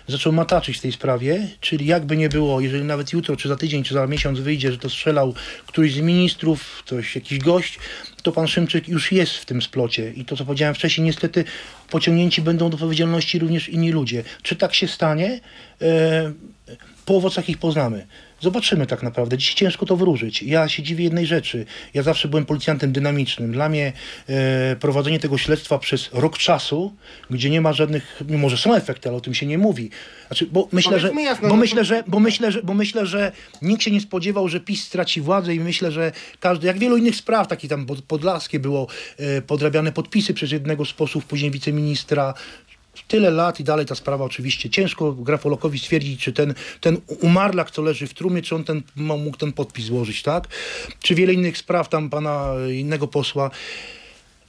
zaczął 0.09 0.33
mataczyć 0.33 0.79
w 0.79 0.81
tej 0.81 0.93
sprawie, 0.93 1.49
czyli 1.61 1.87
jakby 1.87 2.17
nie 2.17 2.29
było, 2.29 2.61
jeżeli 2.61 2.85
nawet 2.85 3.13
jutro, 3.13 3.37
czy 3.37 3.49
za 3.49 3.57
tydzień, 3.57 3.83
czy 3.83 3.95
za 3.95 4.07
miesiąc 4.07 4.39
wyjdzie, 4.39 4.73
że 4.73 4.79
to 4.79 4.91
strzelał 4.91 5.35
któryś 5.67 5.95
z 5.95 6.01
ministrów, 6.01 6.83
ktoś, 6.85 7.15
jakiś 7.15 7.39
gość, 7.39 7.79
to 8.23 8.33
pan 8.33 8.49
Szymczyk 8.49 8.89
już 8.89 9.13
jest 9.13 9.33
w 9.33 9.45
tym 9.45 9.63
splocie. 9.63 10.13
I 10.13 10.25
to, 10.25 10.37
co 10.37 10.45
powiedziałem 10.45 10.75
wcześniej, 10.75 11.05
niestety 11.05 11.45
pociągnięci 11.91 12.43
będą 12.43 12.71
do 12.71 12.75
odpowiedzialności 12.75 13.39
również 13.39 13.69
inni 13.69 13.93
ludzie. 13.93 14.25
Czy 14.43 14.57
tak 14.57 14.75
się 14.75 14.89
stanie? 14.89 15.41
E, 15.83 16.33
po 17.05 17.17
owocach 17.17 17.49
ich 17.49 17.59
poznamy. 17.59 18.07
Zobaczymy 18.47 18.87
tak 18.87 19.03
naprawdę. 19.03 19.39
Dziś 19.39 19.55
ciężko 19.55 19.87
to 19.87 19.97
wróżyć. 19.97 20.43
Ja 20.43 20.69
się 20.69 20.83
dziwię 20.83 21.05
jednej 21.05 21.27
rzeczy. 21.27 21.67
Ja 21.95 22.03
zawsze 22.03 22.29
byłem 22.29 22.45
policjantem 22.45 22.93
dynamicznym. 22.93 23.53
Dla 23.53 23.69
mnie 23.69 23.93
e, 24.29 24.77
prowadzenie 24.77 25.19
tego 25.19 25.39
śledztwa 25.39 25.79
przez 25.79 26.11
rok 26.13 26.39
czasu, 26.39 26.95
gdzie 27.31 27.51
nie 27.51 27.61
ma 27.61 27.73
żadnych, 27.73 28.23
mimo 28.29 28.51
że 28.51 28.57
są 28.57 28.75
efekty, 28.75 29.09
ale 29.09 29.19
o 29.19 29.21
tym 29.21 29.35
się 29.35 29.47
nie 29.47 29.59
mówi. 29.59 29.91
Znaczy, 30.27 30.47
bo 30.53 30.69
myślę, 30.73 31.01
że, 31.01 31.09
Powiedzmy 31.09 31.23
jasno, 31.23 31.43
bo 31.43 31.49
no 31.49 31.55
to- 31.55 31.61
myślę, 31.61 31.85
że, 31.85 32.05
bo 32.07 32.21
myślę, 32.21 32.53
że, 32.53 32.63
bo 32.63 32.75
myślę, 32.75 33.07
że 33.07 33.33
nikt 33.63 33.83
się 33.83 33.91
nie 33.91 34.01
spodziewał, 34.01 34.49
że 34.49 34.61
PiS 34.61 34.85
straci 34.85 35.21
władzę 35.21 35.55
i 35.55 35.61
myślę, 35.61 35.93
że 35.93 36.13
każdy, 36.41 36.67
jak 36.67 36.79
wielu 36.79 36.97
innych 36.97 37.17
spraw, 37.17 37.49
takie 37.49 37.69
tam 37.69 37.87
pod- 37.87 38.03
podlaskie 38.03 38.61
było 38.61 38.87
e, 39.19 39.43
podrabiane 39.43 39.93
podpisy 39.93 40.35
przez 40.35 40.53
jednego 40.53 40.85
z 40.85 40.93
posłów, 40.93 41.25
później 41.25 41.51
wiceministra, 41.51 42.35
tyle 43.09 43.31
lat 43.31 43.61
i 43.61 43.65
dalej 43.65 43.87
ta 43.87 43.95
sprawa 43.95 44.25
oczywiście 44.25 44.71
ciężko 44.71 45.13
grafolokowi 45.13 45.79
stwierdzić, 45.79 46.21
czy 46.21 46.33
ten, 46.33 46.55
ten 46.81 46.97
umarlak, 47.21 47.71
co 47.71 47.83
leży 47.83 48.07
w 48.07 48.15
trumie, 48.15 48.43
czy 48.43 48.55
on 48.55 48.65
ten, 48.65 48.83
mógł 48.97 49.37
ten 49.37 49.53
podpis 49.53 49.85
złożyć, 49.85 50.23
tak? 50.23 50.49
Czy 51.01 51.15
wiele 51.15 51.33
innych 51.33 51.59
spraw 51.59 51.89
tam 51.89 52.11
pana 52.11 52.55
e, 52.69 52.75
innego 52.75 53.09
posła. 53.09 53.51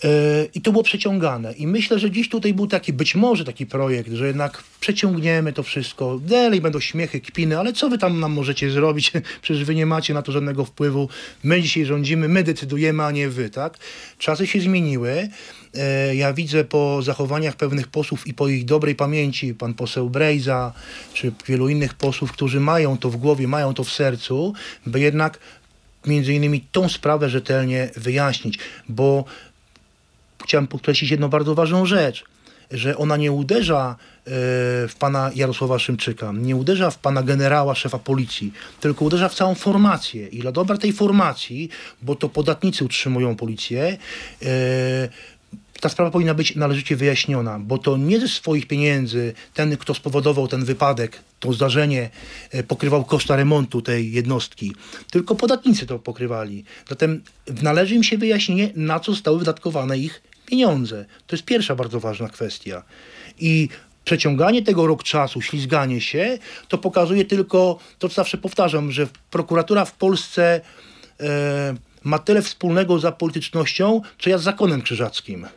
E, 0.03 0.09
I 0.53 0.61
to 0.61 0.71
było 0.71 0.83
przeciągane. 0.83 1.53
I 1.53 1.67
myślę, 1.67 1.99
że 1.99 2.11
dziś 2.11 2.29
tutaj 2.29 2.53
był 2.53 2.67
taki, 2.67 2.93
być 2.93 3.15
może 3.15 3.45
taki 3.45 3.65
projekt, 3.65 4.11
że 4.13 4.27
jednak 4.27 4.63
przeciągniemy 4.79 5.53
to 5.53 5.63
wszystko. 5.63 6.19
Dalej 6.19 6.61
będą 6.61 6.79
śmiechy, 6.79 7.21
kpiny, 7.21 7.59
ale 7.59 7.73
co 7.73 7.89
wy 7.89 7.97
tam 7.97 8.19
nam 8.19 8.31
możecie 8.31 8.71
zrobić? 8.71 9.11
Przecież 9.41 9.63
wy 9.63 9.75
nie 9.75 9.85
macie 9.85 10.13
na 10.13 10.21
to 10.21 10.31
żadnego 10.31 10.65
wpływu. 10.65 11.09
My 11.43 11.61
dzisiaj 11.61 11.85
rządzimy, 11.85 12.27
my 12.27 12.43
decydujemy, 12.43 13.03
a 13.03 13.11
nie 13.11 13.29
wy, 13.29 13.49
tak? 13.49 13.77
Czasy 14.17 14.47
się 14.47 14.59
zmieniły. 14.59 15.29
E, 15.75 16.15
Ja 16.15 16.33
widzę 16.33 16.63
po 16.63 17.01
zachowaniach 17.01 17.55
pewnych 17.55 17.87
posłów 17.87 18.27
i 18.27 18.33
po 18.33 18.47
ich 18.47 18.65
dobrej 18.65 18.95
pamięci, 18.95 19.53
pan 19.53 19.73
poseł 19.73 20.09
Brejza, 20.09 20.73
czy 21.13 21.31
wielu 21.47 21.69
innych 21.69 21.93
posłów, 21.93 22.31
którzy 22.31 22.59
mają 22.59 22.97
to 22.97 23.09
w 23.09 23.15
głowie, 23.17 23.47
mają 23.47 23.73
to 23.73 23.83
w 23.83 23.91
sercu, 23.91 24.53
by 24.85 24.99
jednak 24.99 25.39
między 26.05 26.33
innymi 26.33 26.61
tą 26.71 26.89
sprawę 26.89 27.29
rzetelnie 27.29 27.89
wyjaśnić, 27.95 28.59
bo 28.89 29.25
chciałem 30.43 30.67
podkreślić 30.67 31.11
jedną 31.11 31.27
bardzo 31.27 31.55
ważną 31.55 31.85
rzecz, 31.85 32.23
że 32.71 32.97
ona 32.97 33.17
nie 33.17 33.31
uderza 33.31 33.95
e, 33.95 34.29
w 34.87 34.95
pana 34.99 35.31
Jarosława 35.35 35.79
Szymczyka, 35.79 36.31
nie 36.35 36.55
uderza 36.55 36.91
w 36.91 36.97
pana 36.97 37.23
generała, 37.23 37.75
szefa 37.75 37.99
policji, 37.99 38.53
tylko 38.79 39.05
uderza 39.05 39.29
w 39.29 39.35
całą 39.35 39.55
formację. 39.55 40.27
I 40.27 40.39
dla 40.39 40.51
dobra 40.51 40.77
tej 40.77 40.93
formacji, 40.93 41.69
bo 42.01 42.15
to 42.15 42.29
podatnicy 42.29 42.85
utrzymują 42.85 43.35
policję, 43.35 43.97
e, 44.41 45.09
ta 45.83 45.89
sprawa 45.89 46.11
powinna 46.11 46.33
być 46.33 46.55
należycie 46.55 46.95
wyjaśniona, 46.95 47.59
bo 47.59 47.77
to 47.77 47.97
nie 47.97 48.19
ze 48.19 48.27
swoich 48.27 48.67
pieniędzy 48.67 49.33
ten, 49.53 49.77
kto 49.77 49.93
spowodował 49.93 50.47
ten 50.47 50.65
wypadek, 50.65 51.19
to 51.39 51.53
zdarzenie, 51.53 52.09
e, 52.51 52.63
pokrywał 52.63 53.05
koszta 53.05 53.35
remontu 53.35 53.81
tej 53.81 54.11
jednostki, 54.11 54.75
tylko 55.11 55.35
podatnicy 55.35 55.85
to 55.85 55.99
pokrywali. 55.99 56.63
Zatem 56.89 57.21
należy 57.61 57.95
im 57.95 58.03
się 58.03 58.17
wyjaśnienie, 58.17 58.69
na 58.75 58.99
co 58.99 59.11
zostały 59.11 59.39
wydatkowane 59.39 59.97
ich 59.97 60.21
pieniądze. 60.45 61.05
To 61.27 61.35
jest 61.35 61.45
pierwsza 61.45 61.75
bardzo 61.75 61.99
ważna 61.99 62.29
kwestia. 62.29 62.83
I 63.39 63.69
przeciąganie 64.05 64.61
tego 64.61 64.87
rok 64.87 65.03
czasu, 65.03 65.41
ślizganie 65.41 66.01
się, 66.01 66.37
to 66.67 66.77
pokazuje 66.77 67.25
tylko 67.25 67.79
to, 67.99 68.09
co 68.09 68.15
zawsze 68.15 68.37
powtarzam, 68.37 68.91
że 68.91 69.07
prokuratura 69.31 69.85
w 69.85 69.93
Polsce 69.93 70.61
e, 71.19 71.75
ma 72.03 72.19
tyle 72.19 72.41
wspólnego 72.41 72.99
z 72.99 73.05
apolitycznością, 73.05 74.01
co 74.19 74.29
ja 74.29 74.37
z 74.37 74.43
zakonem 74.43 74.81
krzyżackim. 74.81 75.47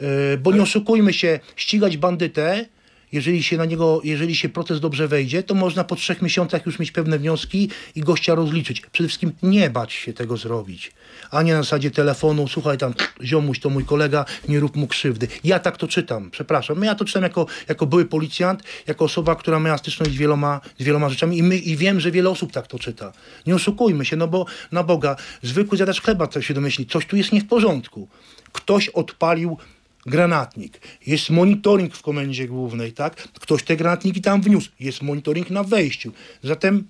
E, 0.00 0.36
Bo 0.36 0.52
nie 0.52 0.62
oszukujmy 0.62 1.12
się, 1.12 1.40
ścigać 1.56 1.96
bandytę, 1.96 2.64
jeżeli 3.12 3.42
się 3.42 3.56
na 3.56 3.64
niego, 3.64 4.00
jeżeli 4.04 4.36
się 4.36 4.48
proces 4.48 4.80
dobrze 4.80 5.08
wejdzie, 5.08 5.42
to 5.42 5.54
można 5.54 5.84
po 5.84 5.96
trzech 5.96 6.22
miesiącach 6.22 6.66
już 6.66 6.78
mieć 6.78 6.92
pewne 6.92 7.18
wnioski 7.18 7.70
i 7.94 8.00
gościa 8.00 8.34
rozliczyć. 8.34 8.80
Przede 8.80 9.08
wszystkim 9.08 9.32
nie 9.42 9.70
bać 9.70 9.92
się 9.92 10.12
tego 10.12 10.36
zrobić. 10.36 10.92
A 11.30 11.42
nie 11.42 11.52
na 11.52 11.62
zasadzie 11.62 11.90
telefonu, 11.90 12.48
słuchaj 12.48 12.78
tam, 12.78 12.94
ziomuś 13.22 13.60
to 13.60 13.70
mój 13.70 13.84
kolega, 13.84 14.24
nie 14.48 14.60
rób 14.60 14.76
mu 14.76 14.86
krzywdy. 14.86 15.28
Ja 15.44 15.58
tak 15.58 15.76
to 15.76 15.88
czytam, 15.88 16.30
przepraszam. 16.30 16.82
Ja 16.82 16.94
to 16.94 17.04
czytam 17.04 17.22
jako, 17.22 17.46
jako 17.68 17.86
były 17.86 18.04
policjant, 18.04 18.62
jako 18.86 19.04
osoba, 19.04 19.36
która 19.36 19.60
miała 19.60 19.78
styczność 19.78 20.12
z 20.12 20.16
wieloma, 20.16 20.60
z 20.78 20.84
wieloma 20.84 21.08
rzeczami 21.08 21.38
i, 21.38 21.42
my, 21.42 21.56
i 21.56 21.76
wiem, 21.76 22.00
że 22.00 22.10
wiele 22.10 22.30
osób 22.30 22.52
tak 22.52 22.66
to 22.66 22.78
czyta. 22.78 23.12
Nie 23.46 23.54
oszukujmy 23.54 24.04
się, 24.04 24.16
no 24.16 24.28
bo 24.28 24.46
na 24.72 24.82
Boga, 24.82 25.16
zwykły 25.42 25.76
zjadacz 25.76 26.02
chleba 26.02 26.26
to 26.26 26.42
się 26.42 26.54
domyśli, 26.54 26.86
coś 26.86 27.06
tu 27.06 27.16
jest 27.16 27.32
nie 27.32 27.40
w 27.40 27.46
porządku. 27.46 28.08
Ktoś 28.52 28.88
odpalił 28.88 29.58
granatnik. 30.06 30.80
Jest 31.06 31.30
monitoring 31.30 31.94
w 31.94 32.02
komendzie 32.02 32.48
głównej, 32.48 32.92
tak? 32.92 33.16
Ktoś 33.16 33.62
te 33.62 33.76
granatniki 33.76 34.20
tam 34.20 34.42
wniósł. 34.42 34.70
Jest 34.80 35.02
monitoring 35.02 35.50
na 35.50 35.64
wejściu. 35.64 36.12
Zatem 36.42 36.84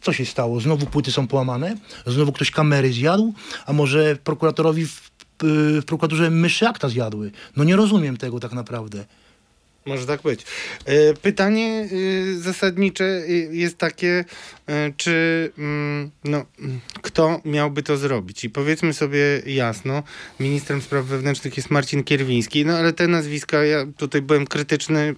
co 0.00 0.12
się 0.12 0.26
stało? 0.26 0.60
Znowu 0.60 0.86
płyty 0.86 1.12
są 1.12 1.26
połamane? 1.26 1.76
Znowu 2.06 2.32
ktoś 2.32 2.50
kamery 2.50 2.92
zjadł? 2.92 3.34
A 3.66 3.72
może 3.72 4.16
prokuratorowi 4.24 4.86
w, 4.86 5.10
w 5.42 5.84
prokuraturze 5.86 6.30
myszy 6.30 6.68
akta 6.68 6.88
zjadły? 6.88 7.30
No 7.56 7.64
nie 7.64 7.76
rozumiem 7.76 8.16
tego 8.16 8.40
tak 8.40 8.52
naprawdę. 8.52 9.04
Może 9.86 10.06
tak 10.06 10.22
być. 10.22 10.44
E, 10.84 11.14
Pytanie 11.14 11.88
y, 11.92 12.40
zasadnicze 12.40 13.04
y, 13.04 13.48
jest 13.52 13.78
takie, 13.78 14.24
e, 14.66 14.92
czy 14.96 15.52
mm, 15.58 16.10
no, 16.24 16.44
kto 17.02 17.40
miałby 17.44 17.82
to 17.82 17.96
zrobić? 17.96 18.44
I 18.44 18.50
powiedzmy 18.50 18.94
sobie 18.94 19.42
jasno, 19.46 20.02
ministrem 20.40 20.82
spraw 20.82 21.04
wewnętrznych 21.04 21.56
jest 21.56 21.70
Marcin 21.70 22.04
Kierwiński, 22.04 22.66
no 22.66 22.76
ale 22.76 22.92
te 22.92 23.08
nazwiska, 23.08 23.64
ja 23.64 23.86
tutaj 23.96 24.22
byłem 24.22 24.46
krytyczny, 24.46 25.14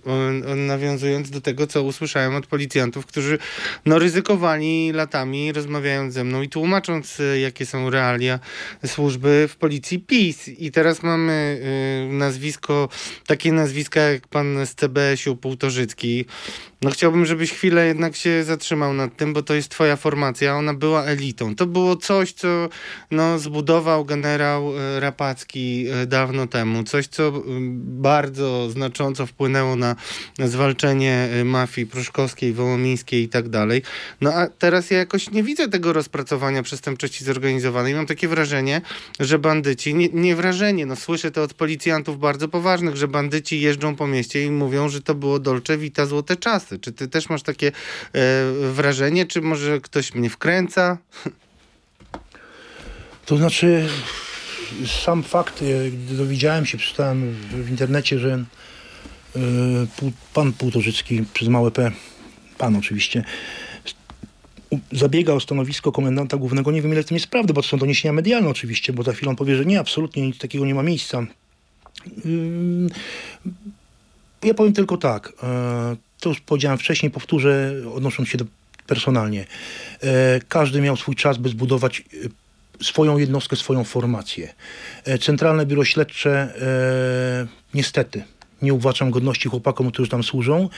nawiązując 0.57 1.31
do 1.31 1.40
tego, 1.40 1.66
co 1.66 1.83
usłyszałem 1.83 2.35
od 2.35 2.46
policjantów, 2.46 3.07
którzy 3.07 3.38
no, 3.87 3.98
ryzykowali 3.98 4.92
latami, 4.92 5.52
rozmawiając 5.52 6.14
ze 6.14 6.24
mną 6.24 6.42
i 6.42 6.48
tłumacząc, 6.48 7.22
jakie 7.40 7.66
są 7.66 7.90
realia 7.90 8.38
służby 8.87 9.48
w 9.48 9.57
policji 9.57 9.98
PiS. 9.98 10.48
I 10.48 10.70
teraz 10.70 11.02
mamy 11.02 11.61
nazwisko, 12.11 12.88
takie 13.26 13.52
nazwiska 13.52 14.00
jak 14.00 14.29
pan 14.29 14.56
z 14.64 14.75
CBS-u 14.75 15.37
Półtorzycki. 15.37 16.25
No 16.83 16.90
chciałbym, 16.90 17.27
żebyś 17.27 17.53
chwilę 17.53 17.87
jednak 17.87 18.16
się 18.16 18.45
zatrzymał 18.45 18.92
nad 18.92 19.16
tym, 19.16 19.33
bo 19.33 19.42
to 19.42 19.55
jest 19.55 19.69
twoja 19.69 19.97
formacja, 19.97 20.57
ona 20.57 20.75
była 20.75 21.05
elitą. 21.05 21.55
To 21.55 21.66
było 21.66 21.97
coś, 21.97 22.33
co 22.33 22.69
no, 23.11 23.38
zbudował 23.38 24.05
generał 24.05 24.73
y, 24.77 25.01
Rapacki 25.01 25.87
y, 26.03 26.07
dawno 26.07 26.47
temu. 26.47 26.85
Coś, 26.85 27.07
co 27.07 27.42
bardzo 27.77 28.71
znacząco 28.71 29.27
wpłynęło 29.27 29.77
na 29.77 29.97
zwalczenie 30.38 31.29
y, 31.40 31.45
mafii 31.45 31.87
pruszkowskiej, 31.87 32.53
wołomińskiej 32.53 33.23
i 33.23 33.29
tak 33.29 33.49
dalej. 33.49 33.83
No 34.21 34.33
a 34.35 34.47
teraz 34.47 34.90
ja 34.90 34.99
jakoś 34.99 35.31
nie 35.31 35.42
widzę 35.42 35.69
tego 35.69 35.92
rozpracowania 35.92 36.62
przestępczości 36.62 37.25
zorganizowanej. 37.25 37.95
Mam 37.95 38.07
takie 38.07 38.29
wrażenie, 38.29 38.81
że 39.21 39.38
bandyci, 39.38 39.95
nie, 39.95 40.09
nie 40.09 40.37
wrażenie, 40.37 40.87
no 40.87 40.97
słyszę 40.97 41.31
to 41.31 41.42
od 41.42 41.55
policjantów 41.55 42.19
bardzo 42.19 42.49
poważnych, 42.49 42.97
że 42.97 43.09
bandyci 43.09 43.61
jeżdżą 43.61 43.97
po 43.97 44.07
mieście 44.07 44.46
mówią, 44.51 44.89
że 44.89 45.03
to 45.03 45.15
było 45.15 45.39
Dolce 45.39 45.79
Vita 45.79 46.07
złote 46.07 46.37
czasy. 46.37 46.79
Czy 46.79 46.93
ty 46.93 47.09
też 47.09 47.29
masz 47.29 47.43
takie 47.43 47.69
e, 47.69 47.73
wrażenie, 48.73 49.27
czy 49.27 49.41
może 49.41 49.81
ktoś 49.81 50.15
mnie 50.15 50.31
wkręca? 50.31 50.99
To 53.27 53.37
znaczy, 53.37 53.89
sam 55.05 55.23
fakt, 55.23 55.65
gdy 55.93 56.17
dowiedziałem 56.17 56.67
się, 56.67 56.79
przeczytałem 56.79 57.33
w, 57.33 57.71
internecie, 57.71 58.19
że 58.19 58.45
e, 59.37 59.41
pan 60.35 60.53
Półtorzycki 60.53 61.25
przez 61.33 61.49
małe 61.49 61.71
P, 61.71 61.93
pan 62.59 62.77
oczywiście, 62.77 63.25
zabiega 64.93 65.33
o 65.33 65.41
stanowisko 65.41 65.93
komendanta 65.93 66.37
głównego. 66.37 66.71
Nie 66.73 66.83
wiem, 66.83 66.93
ile 66.93 67.03
w 67.03 67.07
tym 67.07 67.15
jest 67.15 67.27
prawdy, 67.27 67.53
bo 67.53 67.63
to 67.63 67.69
są 67.69 67.79
doniesienia 67.79 68.13
medialne 68.13 68.49
oczywiście, 68.49 68.93
bo 68.93 69.03
za 69.03 69.13
chwilę 69.13 69.31
on 69.31 69.37
powie, 69.37 69.57
że 69.57 69.65
nie, 69.65 69.81
absolutnie 69.81 70.27
nic 70.27 70.39
takiego 70.39 70.67
nie 70.67 70.75
ma 70.75 70.83
miejsca. 70.83 71.27
Ja 74.47 74.55
powiem 74.55 74.73
tylko 74.73 74.97
tak. 74.97 75.33
e, 75.43 75.97
to 76.21 76.29
już 76.29 76.41
powiedziałem 76.41 76.79
wcześniej, 76.79 77.11
powtórzę, 77.11 77.73
odnosząc 77.95 78.29
się 78.29 78.39
do 78.39 78.45
personalnie. 78.87 79.47
E, 80.01 80.41
każdy 80.49 80.81
miał 80.81 80.97
swój 80.97 81.15
czas, 81.15 81.39
by 81.39 81.49
zbudować 81.49 82.01
e, 82.81 82.85
swoją 82.85 83.19
jednostkę, 83.19 83.57
swoją 83.57 83.85
formację. 83.85 84.55
Centralne 85.21 85.67
Biuro 85.67 85.85
Śledcze 85.85 86.55
niestety 87.75 88.25
nie 88.62 88.75
uwłaczam 88.75 89.11
godności 89.11 89.49
chłopakom, 89.49 89.90
którzy 89.90 90.11
tam 90.11 90.23
służą 90.23 90.69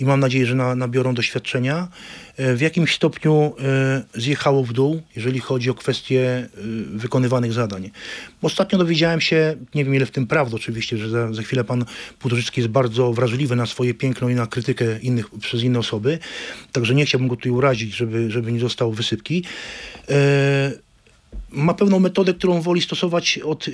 i 0.00 0.04
mam 0.04 0.20
nadzieję, 0.20 0.46
że 0.46 0.54
na, 0.54 0.74
nabiorą 0.74 1.14
doświadczenia. 1.14 1.88
E, 2.36 2.54
W 2.54 2.60
jakimś 2.60 2.94
stopniu 2.94 3.54
e, 3.58 4.02
zjechało 4.14 4.64
w 4.64 4.72
dół, 4.72 5.02
jeżeli 5.16 5.40
chodzi 5.40 5.70
o 5.70 5.74
kwestie 5.74 6.20
e, 6.20 6.48
wykonywanych 6.86 7.52
zadań. 7.52 7.90
Ostatnio 8.42 8.78
dowiedziałem 8.78 9.20
się, 9.20 9.56
nie 9.74 9.84
wiem 9.84 9.94
ile 9.94 10.06
w 10.06 10.10
tym 10.10 10.26
prawdy 10.26 10.56
oczywiście, 10.56 10.98
że 10.98 11.10
za, 11.10 11.32
za 11.32 11.42
chwilę 11.42 11.64
pan 11.64 11.84
Putorzycki 12.18 12.60
jest 12.60 12.70
bardzo 12.70 13.12
wrażliwy 13.12 13.56
na 13.56 13.66
swoje 13.66 13.94
piękno 13.94 14.28
i 14.28 14.34
na 14.34 14.46
krytykę 14.46 14.98
innych, 14.98 15.30
przez 15.40 15.62
inne 15.62 15.78
osoby, 15.78 16.18
także 16.72 16.94
nie 16.94 17.06
chciałbym 17.06 17.28
go 17.28 17.36
tutaj 17.36 17.52
urazić, 17.52 17.96
żeby, 17.96 18.30
żeby 18.30 18.52
nie 18.52 18.60
został 18.60 18.92
wysypki. 18.92 19.44
Ma 21.52 21.74
pewną 21.74 22.00
metodę, 22.00 22.34
którą 22.34 22.60
woli 22.60 22.80
stosować 22.80 23.38
od 23.38 23.66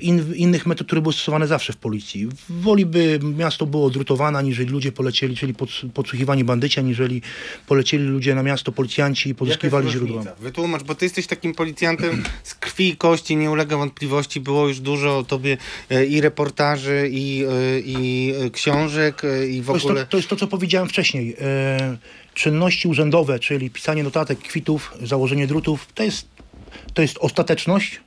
in, 0.00 0.34
innych 0.34 0.66
metod, 0.66 0.86
które 0.86 1.00
były 1.02 1.12
stosowane 1.12 1.46
zawsze 1.46 1.72
w 1.72 1.76
policji. 1.76 2.28
Woli 2.48 2.86
by 2.86 3.20
miasto 3.22 3.66
było 3.66 3.90
drutowane, 3.90 4.38
aniżeli 4.38 4.70
ludzie 4.70 4.92
polecieli, 4.92 5.36
czyli 5.36 5.54
pod, 5.54 5.70
podsłuchiwani 5.94 6.44
bandyci, 6.44 6.80
aniżeli 6.80 7.22
polecieli 7.66 8.04
ludzie 8.04 8.34
na 8.34 8.42
miasto, 8.42 8.72
policjanci 8.72 9.30
i 9.30 9.34
pozyskiwali 9.34 9.90
źródła. 9.90 10.22
Wytłumacz, 10.40 10.82
bo 10.82 10.94
ty 10.94 11.04
jesteś 11.04 11.26
takim 11.26 11.54
policjantem 11.54 12.22
z 12.42 12.54
krwi 12.54 12.88
i 12.88 12.96
kości, 12.96 13.36
nie 13.36 13.50
ulega 13.50 13.76
wątpliwości. 13.76 14.40
Było 14.40 14.68
już 14.68 14.80
dużo 14.80 15.18
o 15.18 15.24
tobie 15.24 15.56
e, 15.90 16.06
i 16.06 16.20
reportaży, 16.20 17.08
i, 17.12 17.44
e, 17.44 17.80
i 17.80 18.32
e, 18.46 18.50
książek, 18.50 19.22
i 19.50 19.62
w 19.62 19.66
To 19.66 19.72
jest, 19.72 19.82
to, 19.82 19.88
ogóle... 19.88 20.06
to 20.06 20.16
jest 20.16 20.28
to, 20.28 20.36
co 20.36 20.46
powiedziałem 20.46 20.88
wcześniej. 20.88 21.36
Czynności 22.34 22.88
urzędowe, 22.88 23.38
czyli 23.38 23.70
pisanie 23.70 24.02
notatek, 24.02 24.38
kwitów, 24.38 24.92
założenie 25.02 25.46
drutów, 25.46 25.88
to 25.94 26.02
jest, 26.02 26.28
to 26.94 27.02
jest 27.02 27.18
ostateczność, 27.18 28.00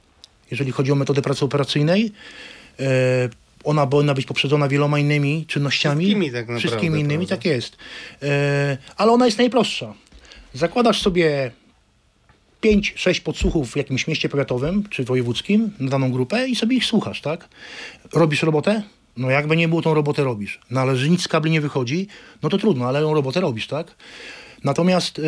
jeżeli 0.52 0.72
chodzi 0.72 0.92
o 0.92 0.96
metodę 0.96 1.22
pracy 1.22 1.46
operacyjnej. 1.46 2.12
E, 2.80 3.30
ona 3.64 3.88
powinna 3.88 4.14
być 4.14 4.26
poprzedzona 4.26 4.68
wieloma 4.68 5.00
innymi 5.00 5.46
czynnościami. 5.48 6.06
Wszystkimi 6.06 6.32
tak 6.32 6.42
naprawdę, 6.42 6.60
Wszystkimi 6.60 7.00
innymi, 7.00 7.28
prawda? 7.28 7.36
tak 7.36 7.46
jest. 7.46 7.78
E, 8.24 8.78
ale 8.98 9.12
ona 9.12 9.26
jest 9.26 9.38
najprostsza. 9.38 9.94
Zakładasz 10.54 11.02
sobie 11.02 11.52
5-6 12.64 13.22
podsłuchów 13.22 13.72
w 13.72 13.76
jakimś 13.76 14.08
mieście 14.08 14.30
powiatowym 14.30 14.84
czy 14.90 15.04
wojewódzkim 15.04 15.72
na 15.80 15.90
daną 15.90 16.12
grupę 16.12 16.48
i 16.48 16.56
sobie 16.56 16.78
ich 16.78 16.86
słuchasz, 16.86 17.22
tak? 17.22 17.50
Robisz 18.14 18.44
robotę? 18.44 18.82
No 19.18 19.30
jakby 19.30 19.58
nie 19.58 19.68
było, 19.68 19.82
tą 19.82 19.94
robotę 19.94 20.24
robisz. 20.24 20.60
No 20.72 20.82
ale 20.82 20.96
że 20.96 21.10
nic 21.10 21.22
z 21.22 21.28
kabli 21.28 21.52
nie 21.52 21.62
wychodzi, 21.62 22.08
no 22.44 22.50
to 22.50 22.58
trudno, 22.58 22.88
ale 22.88 23.02
tą 23.02 23.14
robotę 23.14 23.42
robisz, 23.42 23.68
tak? 23.68 23.96
Natomiast 24.68 25.20
e, 25.20 25.24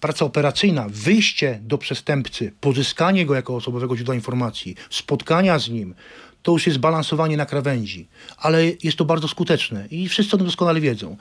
praca 0.00 0.24
operacyjna, 0.24 0.86
wyjście 0.88 1.58
do 1.62 1.78
przestępcy, 1.78 2.52
pozyskanie 2.60 3.26
go 3.26 3.34
jako 3.34 3.56
osobowego 3.56 3.96
źródła 3.96 4.14
informacji, 4.14 4.74
spotkania 4.90 5.58
z 5.58 5.68
nim, 5.68 5.94
to 6.42 6.52
już 6.52 6.66
jest 6.66 6.78
balansowanie 6.78 7.36
na 7.36 7.46
krawędzi, 7.46 8.08
ale 8.36 8.64
jest 8.82 8.96
to 8.96 9.04
bardzo 9.04 9.28
skuteczne 9.28 9.86
i 9.90 10.08
wszyscy 10.08 10.36
o 10.36 10.38
tym 10.38 10.46
doskonale 10.46 10.80
wiedzą. 10.80 11.16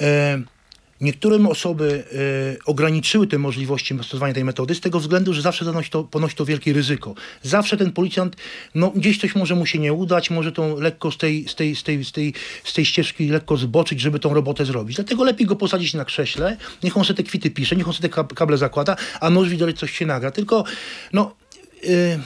E, 0.00 0.38
Niektórym 1.00 1.46
osoby 1.46 2.04
e, 2.12 2.64
ograniczyły 2.64 3.26
te 3.26 3.38
możliwości 3.38 3.94
stosowania 3.94 4.34
tej 4.34 4.44
metody 4.44 4.74
z 4.74 4.80
tego 4.80 5.00
względu, 5.00 5.32
że 5.32 5.42
zawsze 5.42 5.64
zanosi 5.64 5.90
to, 5.90 6.04
ponosi 6.04 6.36
to 6.36 6.44
wielkie 6.44 6.72
ryzyko. 6.72 7.14
Zawsze 7.42 7.76
ten 7.76 7.92
policjant, 7.92 8.36
no 8.74 8.90
gdzieś 8.90 9.18
coś 9.18 9.34
może 9.34 9.54
mu 9.54 9.66
się 9.66 9.78
nie 9.78 9.92
udać, 9.92 10.30
może 10.30 10.52
tą 10.52 10.80
lekko 10.80 11.10
z 11.10 11.18
tej, 11.18 11.48
z 11.48 11.54
tej, 11.54 11.76
z 11.76 11.82
tej, 11.82 12.04
z 12.04 12.12
tej, 12.12 12.34
z 12.64 12.72
tej 12.72 12.84
ścieżki 12.84 13.28
lekko 13.28 13.56
zboczyć, 13.56 14.00
żeby 14.00 14.18
tą 14.18 14.34
robotę 14.34 14.64
zrobić. 14.64 14.96
Dlatego 14.96 15.24
lepiej 15.24 15.46
go 15.46 15.56
posadzić 15.56 15.94
na 15.94 16.04
krześle, 16.04 16.56
niech 16.82 16.96
on 16.96 17.04
sobie 17.04 17.16
te 17.16 17.22
kwity 17.22 17.50
pisze, 17.50 17.76
niech 17.76 17.88
on 17.88 17.94
sobie 17.94 18.08
te 18.08 18.14
kab- 18.14 18.34
kable 18.34 18.56
zakłada, 18.56 18.96
a 19.20 19.30
może 19.30 19.50
widać 19.50 19.78
coś 19.78 19.98
się 19.98 20.06
nagra. 20.06 20.30
Tylko, 20.30 20.64
no... 21.12 21.34
Yy, 21.82 22.20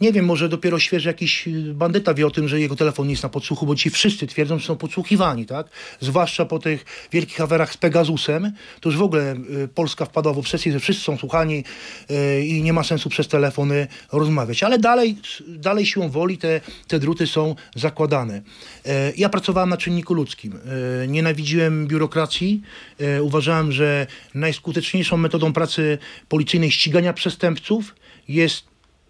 nie 0.00 0.12
wiem, 0.12 0.24
może 0.24 0.48
dopiero 0.48 0.78
świeży 0.78 1.08
jakiś 1.08 1.48
y, 1.48 1.74
bandyta 1.74 2.14
wie 2.14 2.26
o 2.26 2.30
tym, 2.30 2.48
że 2.48 2.60
jego 2.60 2.76
telefon 2.76 3.10
jest 3.10 3.22
na 3.22 3.28
podsłuchu, 3.28 3.66
bo 3.66 3.76
ci 3.76 3.90
wszyscy 3.90 4.26
twierdzą, 4.26 4.58
że 4.58 4.66
są 4.66 4.76
podsłuchiwani, 4.76 5.46
tak? 5.46 5.66
Zwłaszcza 6.00 6.44
po 6.44 6.58
tych 6.58 6.84
wielkich 7.12 7.40
aferach 7.40 7.72
z 7.72 7.76
Pegasusem, 7.76 8.52
to 8.80 8.88
już 8.88 8.98
w 8.98 9.02
ogóle 9.02 9.34
y, 9.64 9.68
Polska 9.68 10.04
wpadła 10.04 10.32
w 10.32 10.38
obsesję, 10.38 10.72
że 10.72 10.80
wszyscy 10.80 11.04
są 11.04 11.16
słuchani 11.18 11.64
y, 12.10 12.46
i 12.46 12.62
nie 12.62 12.72
ma 12.72 12.82
sensu 12.84 13.08
przez 13.08 13.28
telefony 13.28 13.86
rozmawiać. 14.12 14.62
Ale 14.62 14.78
dalej, 14.78 15.16
dalej 15.48 15.86
siłą 15.86 16.08
woli 16.08 16.38
te, 16.38 16.60
te 16.88 16.98
druty 16.98 17.26
są 17.26 17.54
zakładane. 17.74 18.42
E, 18.86 19.12
Ja 19.16 19.28
pracowałem 19.28 19.70
na 19.70 19.76
czynniku 19.76 20.14
ludzkim. 20.14 20.58
E, 21.04 21.08
Nienawidziłem 21.08 21.86
biurokracji. 21.86 22.62
E, 23.00 23.22
Uważałem, 23.22 23.72
że 23.72 24.06
najskuteczniejszą 24.34 25.16
metodą 25.16 25.52
pracy 25.52 25.98
policyjnej 26.28 26.70
ścigania 26.70 27.12
przestępców 27.12 27.94
jest 28.28 28.64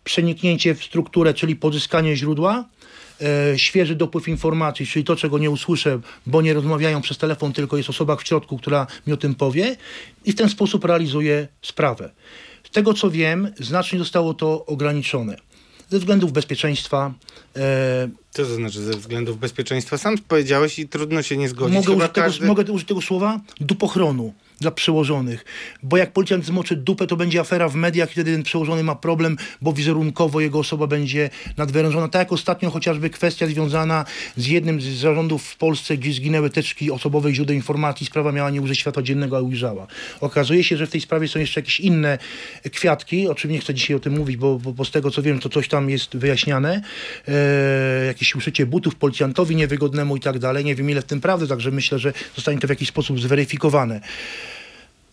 przeniknięcie 0.09 0.75
w 0.75 0.85
strukturę, 0.85 1.35
czyli 1.35 1.57
pozyskanie 1.57 2.17
źródła, 2.17 2.65
e, 3.21 3.59
świeży 3.59 3.95
dopływ 3.95 4.29
informacji, 4.29 4.87
czyli 4.87 5.05
to, 5.05 5.17
czego 5.17 5.39
nie 5.39 5.51
usłyszę, 5.51 6.01
bo 6.27 6.43
nie 6.43 6.55
rozmawiają 6.55 7.01
przez 7.03 7.19
telefon, 7.19 7.53
tylko 7.53 7.77
jest 7.77 7.91
osoba 7.91 8.17
w 8.17 8.23
środku, 8.27 8.59
która 8.59 8.87
mi 9.07 9.13
o 9.13 9.17
tym 9.17 9.35
powie 9.35 9.77
i 10.25 10.33
w 10.33 10.35
ten 10.35 10.49
sposób 10.49 10.85
realizuję 10.85 11.49
sprawę. 11.63 12.11
Z 12.65 12.71
tego, 12.71 12.95
co 12.95 13.11
wiem, 13.11 13.53
znacznie 13.61 13.99
zostało 13.99 14.35
to 14.35 14.67
ograniczone. 14.67 15.37
Ze 15.91 15.99
względów 15.99 16.33
bezpieczeństwa, 16.33 17.13
e, 17.57 18.09
Co 18.31 18.43
to 18.45 18.55
znaczy 18.55 18.81
ze 18.83 18.93
względów 18.93 19.39
bezpieczeństwa? 19.39 19.99
Sam 19.99 20.19
powiedziałeś 20.19 20.79
i 20.79 20.89
trudno 20.89 21.23
się 21.23 21.37
nie 21.37 21.49
zgodzić. 21.49 21.75
mogę, 21.75 21.87
Chyba 21.87 21.97
użyć 22.05 22.13
tego, 22.15 22.25
każdy- 22.27 22.47
mogę 22.47 22.73
użyć 22.73 22.89
tego 22.89 23.01
słowa? 23.01 23.41
Dupochronu 23.61 24.35
dla 24.61 24.71
przełożonych. 24.71 25.45
Bo 25.83 25.97
jak 25.97 26.13
policjant 26.13 26.45
zmoczy 26.45 26.77
dupę, 26.77 27.07
to 27.07 27.17
będzie 27.17 27.41
afera 27.41 27.69
w 27.69 27.75
mediach 27.75 28.09
i 28.09 28.13
wtedy 28.13 28.33
ten 28.33 28.43
przełożony 28.43 28.83
ma 28.83 28.95
problem, 28.95 29.37
bo 29.63 29.73
wizerunkowo 29.73 30.41
jego 30.41 30.59
osoba 30.59 30.87
będzie 30.87 31.31
nadwyrężona. 31.57 32.09
Tak 32.09 32.21
jak 32.21 32.33
ostatnio 32.33 32.71
chociażby 32.71 33.11
kwestia 33.11 33.47
związana 33.47 34.05
z 34.37 34.47
jednym 34.47 34.81
z 34.81 34.85
zarządów 34.85 35.45
w 35.45 35.57
Polsce, 35.57 35.97
gdzie 35.97 36.13
zginęły 36.13 36.51
teczki 36.51 36.91
osobowych 36.91 37.35
źródeł 37.35 37.57
informacji. 37.57 38.07
Sprawa 38.07 38.33
miała 38.33 38.51
nie 38.51 38.63
ujrzeć 38.63 38.79
światła 38.79 39.03
dziennego, 39.03 39.37
a 39.37 39.41
ujrzała. 39.41 39.87
Okazuje 40.21 40.65
się, 40.65 40.77
że 40.77 40.87
w 40.87 40.91
tej 40.91 41.01
sprawie 41.01 41.29
są 41.29 41.39
jeszcze 41.39 41.61
jakieś 41.61 41.81
inne 41.81 42.19
kwiatki. 42.73 43.29
Oczywiście 43.29 43.49
nie 43.49 43.61
chcę 43.61 43.75
dzisiaj 43.75 43.97
o 43.97 44.01
tym 44.01 44.17
mówić, 44.17 44.37
bo, 44.37 44.59
bo, 44.59 44.73
bo 44.73 44.85
z 44.85 44.91
tego 44.91 45.11
co 45.11 45.23
wiem, 45.23 45.39
to 45.39 45.49
coś 45.49 45.69
tam 45.69 45.91
jest 45.91 46.17
wyjaśniane. 46.17 46.83
E, 47.29 48.07
jakieś 48.07 48.35
uszycie 48.35 48.67
butów 48.67 48.95
policjantowi 48.95 49.57
niewygodnemu 49.57 50.17
i 50.17 50.21
tak 50.21 50.39
dalej. 50.39 50.65
Nie 50.65 50.75
wiem 50.75 50.91
ile 50.91 51.03
w 51.03 51.05
tym 51.05 51.21
prawdy, 51.21 51.47
także 51.47 51.71
myślę, 51.71 51.99
że 51.99 52.13
zostanie 52.37 52.59
to 52.59 52.67
w 52.67 52.71
jakiś 52.71 52.89
sposób 52.89 53.21
zweryfikowane. 53.21 54.01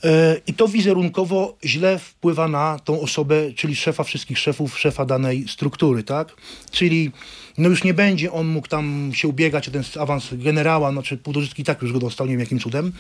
E, 0.04 0.38
I 0.48 0.54
to 0.54 0.68
wizerunkowo 0.68 1.58
źle 1.66 2.00
wpływa 2.00 2.48
na 2.48 2.80
tą 2.80 3.02
osobę, 3.02 3.54
czyli 3.56 3.76
szefa 3.76 4.04
wszystkich 4.04 4.40
szefów, 4.40 4.80
szefa 4.80 5.06
danej 5.06 5.48
struktury, 5.48 6.04
tak? 6.04 6.36
Czyli 6.72 7.12
no 7.58 7.70
już 7.70 7.84
nie 7.84 7.94
będzie 7.94 8.32
on 8.32 8.48
mógł 8.48 8.68
tam 8.68 9.12
się 9.14 9.28
ubiegać 9.28 9.68
o 9.68 9.72
ten 9.72 9.84
awans 10.00 10.30
generała, 10.32 10.92
znaczy 10.92 11.18
Pudożycki 11.18 11.62
i 11.62 11.66
tak 11.66 11.82
już 11.82 11.94
go 11.94 12.00
dostał, 12.00 12.28
nie 12.28 12.32
wiem 12.32 12.40
jakim 12.40 12.60
cudem. 12.60 12.92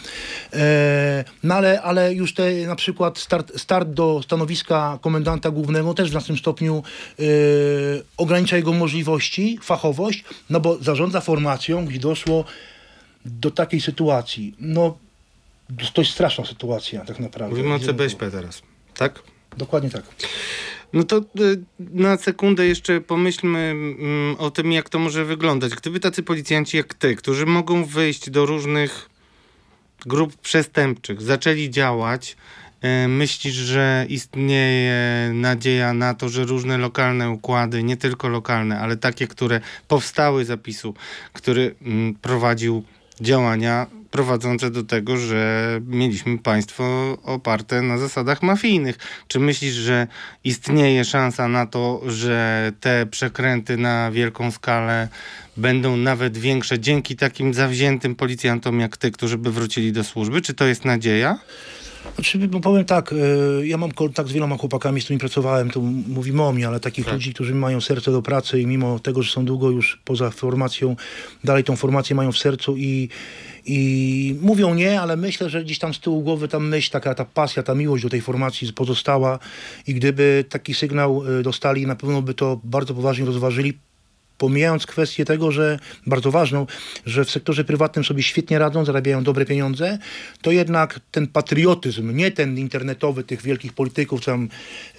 E, 0.53 1.23
no 1.43 1.55
ale, 1.55 1.81
ale 1.81 2.13
już 2.13 2.33
te 2.33 2.67
na 2.67 2.75
przykład 2.75 3.17
start, 3.17 3.59
start 3.59 3.89
do 3.89 4.21
stanowiska 4.23 4.99
komendanta 5.01 5.51
głównego 5.51 5.93
też 5.93 6.07
w 6.07 6.11
znacznym 6.11 6.37
stopniu 6.37 6.83
e, 7.19 7.23
ogranicza 8.17 8.57
jego 8.57 8.73
możliwości, 8.73 9.59
fachowość, 9.61 10.23
no 10.49 10.59
bo 10.59 10.77
zarządza 10.77 11.21
formacją, 11.21 11.85
gdzie 11.85 11.99
doszło 11.99 12.45
do 13.25 13.51
takiej 13.51 13.81
sytuacji. 13.81 14.55
No 14.59 14.97
jest 15.97 16.11
straszna 16.11 16.45
sytuacja 16.45 17.05
tak 17.05 17.19
naprawdę. 17.19 17.55
Mówimy 17.55 17.75
o 17.75 17.79
CBŚP 17.79 18.31
teraz, 18.31 18.61
tak? 18.97 19.23
Dokładnie 19.57 19.89
tak. 19.89 20.03
No 20.93 21.03
to 21.03 21.17
y, 21.17 21.23
na 21.79 22.17
sekundę 22.17 22.67
jeszcze 22.67 23.01
pomyślmy 23.01 23.59
mm, 23.59 24.35
o 24.39 24.51
tym, 24.51 24.71
jak 24.71 24.89
to 24.89 24.99
może 24.99 25.25
wyglądać. 25.25 25.75
Gdyby 25.75 25.99
tacy 25.99 26.23
policjanci 26.23 26.77
jak 26.77 26.93
ty, 26.93 27.15
którzy 27.15 27.45
mogą 27.45 27.85
wyjść 27.85 28.29
do 28.29 28.45
różnych 28.45 29.09
grup 30.05 30.37
przestępczych, 30.37 31.21
zaczęli 31.21 31.69
działać, 31.69 32.37
y, 33.05 33.07
myślisz, 33.07 33.53
że 33.53 34.05
istnieje 34.09 35.31
nadzieja 35.33 35.93
na 35.93 36.13
to, 36.13 36.29
że 36.29 36.45
różne 36.45 36.77
lokalne 36.77 37.29
układy, 37.29 37.83
nie 37.83 37.97
tylko 37.97 38.27
lokalne, 38.27 38.79
ale 38.79 38.97
takie, 38.97 39.27
które 39.27 39.61
powstały 39.87 40.45
zapisu, 40.45 40.93
który 41.33 41.75
mm, 41.81 42.15
prowadził 42.15 42.83
działania 43.21 43.87
prowadzące 44.15 44.71
do 44.71 44.83
tego, 44.83 45.17
że 45.17 45.81
mieliśmy 45.87 46.37
państwo 46.37 47.17
oparte 47.23 47.81
na 47.81 47.97
zasadach 47.97 48.43
mafijnych. 48.43 48.97
Czy 49.27 49.39
myślisz, 49.39 49.73
że 49.73 50.07
istnieje 50.43 51.05
szansa 51.05 51.47
na 51.47 51.65
to, 51.65 52.01
że 52.05 52.71
te 52.79 53.05
przekręty 53.05 53.77
na 53.77 54.11
wielką 54.11 54.51
skalę 54.51 55.07
będą 55.57 55.97
nawet 55.97 56.37
większe 56.37 56.79
dzięki 56.79 57.15
takim 57.15 57.53
zawziętym 57.53 58.15
policjantom 58.15 58.79
jak 58.79 58.97
ty, 58.97 59.11
którzy 59.11 59.37
by 59.37 59.51
wrócili 59.51 59.91
do 59.91 60.03
służby? 60.03 60.41
Czy 60.41 60.53
to 60.53 60.65
jest 60.65 60.85
nadzieja? 60.85 61.39
Znaczy, 62.15 62.49
no 62.51 62.59
powiem 62.59 62.85
tak, 62.85 63.13
e, 63.13 63.67
ja 63.67 63.77
mam 63.77 63.91
kontakt 63.91 64.29
z 64.29 64.31
wieloma 64.33 64.57
chłopakami, 64.57 65.01
z 65.01 65.03
którymi 65.03 65.19
pracowałem, 65.19 65.69
to 65.69 65.79
mówimy 66.07 66.43
o 66.43 66.51
mnie, 66.51 66.67
ale 66.67 66.79
takich 66.79 67.11
ludzi, 67.11 67.33
którzy 67.33 67.55
mają 67.55 67.81
serce 67.81 68.11
do 68.11 68.21
pracy 68.21 68.61
i 68.61 68.67
mimo 68.67 68.99
tego, 68.99 69.23
że 69.23 69.31
są 69.31 69.45
długo 69.45 69.69
już 69.69 70.01
poza 70.05 70.29
formacją, 70.29 70.95
dalej 71.43 71.63
tą 71.63 71.75
formację 71.75 72.15
mają 72.15 72.31
w 72.31 72.37
sercu 72.37 72.77
i, 72.77 73.09
i 73.65 74.35
mówią 74.41 74.73
nie, 74.73 75.01
ale 75.01 75.17
myślę, 75.17 75.49
że 75.49 75.63
gdzieś 75.63 75.79
tam 75.79 75.93
z 75.93 75.99
tyłu 75.99 76.21
głowy 76.21 76.47
ta 76.47 76.59
myśl, 76.59 76.91
taka 76.91 77.15
ta 77.15 77.25
pasja, 77.25 77.63
ta 77.63 77.75
miłość 77.75 78.03
do 78.03 78.09
tej 78.09 78.21
formacji 78.21 78.73
pozostała. 78.73 79.39
I 79.87 79.93
gdyby 79.93 80.45
taki 80.49 80.73
sygnał 80.73 81.23
e, 81.39 81.43
dostali, 81.43 81.87
na 81.87 81.95
pewno 81.95 82.21
by 82.21 82.33
to 82.33 82.59
bardzo 82.63 82.93
poważnie 82.93 83.25
rozważyli, 83.25 83.73
pomijając 84.37 84.85
kwestię 84.85 85.25
tego, 85.25 85.51
że 85.51 85.79
bardzo 86.07 86.31
ważną, 86.31 86.67
że 87.05 87.25
w 87.25 87.31
sektorze 87.31 87.63
prywatnym 87.63 88.05
sobie 88.05 88.23
świetnie 88.23 88.59
radzą, 88.59 88.85
zarabiają 88.85 89.23
dobre 89.23 89.45
pieniądze, 89.45 89.97
to 90.41 90.51
jednak 90.51 90.99
ten 91.11 91.27
patriotyzm, 91.27 92.15
nie 92.15 92.31
ten 92.31 92.57
internetowy 92.57 93.23
tych 93.23 93.41
wielkich 93.41 93.73
polityków, 93.73 94.21
co 94.21 94.31
tam, 94.31 94.49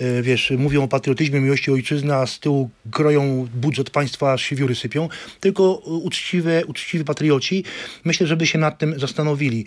e, 0.00 0.22
wiesz, 0.22 0.52
mówią 0.58 0.82
o 0.82 0.88
patriotyzmie, 0.88 1.40
miłości 1.40 1.70
ojczyzny, 1.70 2.14
a 2.14 2.26
z 2.26 2.40
tyłu 2.40 2.70
kroją 2.90 3.48
budżet 3.54 3.90
państwa, 3.90 4.32
aż 4.32 4.42
się 4.42 4.56
wióry 4.56 4.74
sypią, 4.74 5.08
tylko 5.40 5.72
uczciwe, 5.74 6.66
uczciwi 6.66 7.04
patrioci, 7.04 7.64
myślę, 8.04 8.26
żeby 8.26 8.46
się 8.46 8.58
nad 8.58 8.78
tym 8.78 9.00
zastanowili. 9.00 9.64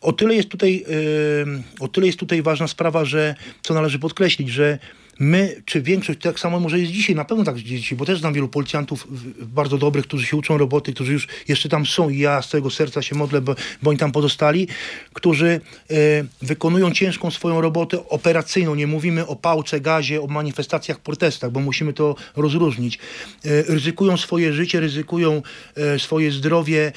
O 0.00 0.12
tyle 0.12 0.34
jest 0.34 0.48
tutaj, 0.48 0.84
yy, 0.88 1.62
o 1.80 1.88
tyle 1.88 2.06
jest 2.06 2.18
tutaj 2.18 2.42
ważna 2.42 2.68
sprawa, 2.68 3.04
że 3.04 3.34
co 3.62 3.74
należy 3.74 3.98
podkreślić, 3.98 4.48
że 4.48 4.78
my, 5.18 5.62
czy 5.64 5.82
większość, 5.82 6.18
tak 6.20 6.40
samo 6.40 6.60
może 6.60 6.78
jest 6.78 6.92
dzisiaj, 6.92 7.16
na 7.16 7.24
pewno 7.24 7.44
tak 7.44 7.54
jest 7.54 7.66
dzisiaj, 7.66 7.98
bo 7.98 8.04
też 8.04 8.20
znam 8.20 8.34
wielu 8.34 8.48
policjantów 8.48 9.06
bardzo 9.40 9.78
dobrych, 9.78 10.04
którzy 10.04 10.26
się 10.26 10.36
uczą 10.36 10.58
roboty, 10.58 10.92
którzy 10.92 11.12
już 11.12 11.28
jeszcze 11.48 11.68
tam 11.68 11.86
są 11.86 12.08
i 12.08 12.18
ja 12.18 12.42
z 12.42 12.48
całego 12.48 12.70
serca 12.70 13.02
się 13.02 13.14
modlę, 13.14 13.40
bo, 13.40 13.54
bo 13.82 13.90
oni 13.90 13.98
tam 13.98 14.12
pozostali, 14.12 14.68
którzy 15.12 15.60
e, 15.90 15.94
wykonują 16.42 16.92
ciężką 16.92 17.30
swoją 17.30 17.60
robotę 17.60 18.08
operacyjną. 18.08 18.74
Nie 18.74 18.86
mówimy 18.86 19.26
o 19.26 19.36
pałce, 19.36 19.80
gazie, 19.80 20.22
o 20.22 20.26
manifestacjach, 20.26 21.00
protestach, 21.00 21.50
bo 21.50 21.60
musimy 21.60 21.92
to 21.92 22.14
rozróżnić. 22.36 22.98
E, 23.44 23.62
ryzykują 23.62 24.16
swoje 24.16 24.52
życie, 24.52 24.80
ryzykują 24.80 25.42
e, 25.76 25.98
swoje 25.98 26.32
zdrowie, 26.32 26.92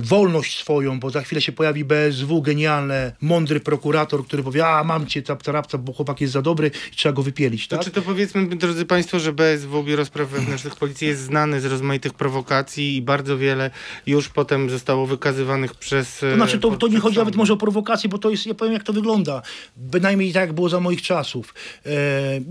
wolność 0.00 0.58
swoją, 0.58 1.00
bo 1.00 1.10
za 1.10 1.22
chwilę 1.22 1.40
się 1.40 1.52
pojawi 1.52 1.84
BSW, 1.84 2.42
genialne, 2.42 3.12
mądry 3.20 3.60
prokurator, 3.60 4.26
który 4.26 4.42
powie, 4.42 4.66
a 4.66 4.84
mam 4.84 5.06
cię, 5.06 5.22
taptarapca, 5.22 5.78
bo 5.78 5.92
chłopak 5.92 6.20
jest 6.20 6.32
za 6.32 6.42
dobry 6.42 6.70
i 6.92 6.96
trzeba 6.96 7.12
go 7.12 7.22
wypielić, 7.22 7.53
To 7.62 7.76
tak? 7.76 7.84
czy 7.84 7.90
to 7.90 8.02
powiedzmy, 8.02 8.46
drodzy 8.46 8.86
Państwo, 8.86 9.18
że 9.20 9.32
BSW, 9.32 9.82
Biuro 9.82 10.04
Spraw 10.04 10.28
Wewnętrznych 10.28 10.76
Policji 10.76 11.08
jest 11.08 11.22
znany 11.22 11.60
z 11.60 11.64
rozmaitych 11.64 12.14
prowokacji 12.14 12.96
i 12.96 13.02
bardzo 13.02 13.38
wiele 13.38 13.70
już 14.06 14.28
potem 14.28 14.70
zostało 14.70 15.06
wykazywanych 15.06 15.74
przez... 15.74 16.18
To 16.18 16.34
znaczy, 16.34 16.58
to, 16.58 16.70
to 16.70 16.88
nie 16.88 17.00
chodzi 17.00 17.18
nawet 17.18 17.36
może 17.36 17.52
o 17.52 17.56
prowokację, 17.56 18.10
bo 18.10 18.18
to 18.18 18.30
jest, 18.30 18.46
ja 18.46 18.54
powiem 18.54 18.72
jak 18.72 18.82
to 18.82 18.92
wygląda. 18.92 19.42
Bynajmniej 19.76 20.32
tak 20.32 20.40
jak 20.40 20.52
było 20.52 20.68
za 20.68 20.80
moich 20.80 21.02
czasów. 21.02 21.54
E, 21.86 21.90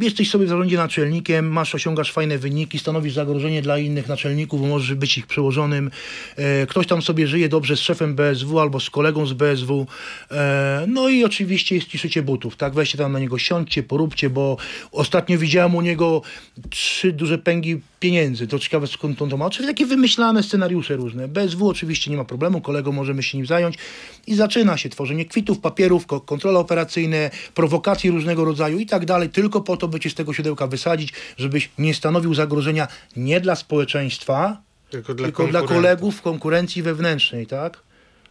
jesteś 0.01 0.29
sobie 0.29 0.45
w 0.45 0.49
zarządzie 0.49 0.77
naczelnikiem, 0.77 1.51
masz, 1.51 1.75
osiągasz 1.75 2.11
fajne 2.11 2.37
wyniki, 2.37 2.79
stanowisz 2.79 3.13
zagrożenie 3.13 3.61
dla 3.61 3.77
innych 3.77 4.07
naczelników, 4.07 4.61
bo 4.61 4.67
możesz 4.67 4.95
być 4.95 5.17
ich 5.17 5.27
przełożonym. 5.27 5.91
E, 6.35 6.67
ktoś 6.67 6.87
tam 6.87 7.01
sobie 7.01 7.27
żyje 7.27 7.49
dobrze 7.49 7.77
z 7.77 7.79
szefem 7.79 8.15
BSW 8.15 8.59
albo 8.59 8.79
z 8.79 8.89
kolegą 8.89 9.25
z 9.25 9.33
BSW. 9.33 9.87
E, 10.31 10.85
no 10.87 11.09
i 11.09 11.23
oczywiście 11.23 11.75
jest 11.75 11.87
ci 11.87 11.97
szycie 11.97 12.21
butów, 12.21 12.55
tak? 12.55 12.73
Weźcie 12.73 12.97
tam 12.97 13.11
na 13.11 13.19
niego, 13.19 13.37
siądźcie, 13.37 13.83
poróbcie, 13.83 14.29
bo 14.29 14.57
ostatnio 14.93 15.37
widziałem 15.37 15.75
u 15.75 15.81
niego 15.81 16.21
trzy 16.69 17.11
duże 17.13 17.37
pęgi 17.37 17.81
pieniędzy. 17.99 18.47
To 18.47 18.59
ciekawe 18.59 18.87
skąd 18.87 19.21
on 19.21 19.29
to 19.29 19.37
ma. 19.37 19.45
Oczywiście 19.45 19.73
takie 19.73 19.85
wymyślane 19.85 20.43
scenariusze 20.43 20.95
różne. 20.95 21.27
BSW 21.27 21.69
oczywiście 21.69 22.11
nie 22.11 22.17
ma 22.17 22.25
problemu, 22.25 22.61
kolego 22.61 22.91
możemy 22.91 23.23
się 23.23 23.37
nim 23.37 23.47
zająć 23.47 23.75
i 24.27 24.35
zaczyna 24.35 24.77
się 24.77 24.89
tworzenie 24.89 25.25
kwitów, 25.25 25.59
papierów, 25.59 26.05
ko- 26.05 26.21
kontrole 26.21 26.59
operacyjne, 26.59 27.31
prowokacje 27.53 28.11
różnego 28.11 28.45
rodzaju 28.45 28.79
i 28.79 28.85
tak 28.85 29.05
dalej, 29.05 29.29
tylko 29.29 29.61
po 29.61 29.77
to, 29.77 29.87
by 29.87 29.99
cię 29.99 30.09
z 30.09 30.13
tego 30.13 30.33
siodełka 30.33 30.67
wysadzić, 30.67 31.13
żebyś 31.37 31.69
nie 31.77 31.93
stanowił 31.93 32.33
zagrożenia 32.33 32.87
nie 33.15 33.39
dla 33.41 33.55
społeczeństwa, 33.55 34.61
Tylko 34.89 35.13
dla, 35.13 35.25
tylko 35.27 35.47
dla 35.47 35.61
kolegów 35.61 36.15
w 36.15 36.21
konkurencji 36.21 36.81
wewnętrznej, 36.81 37.47
tak? 37.47 37.79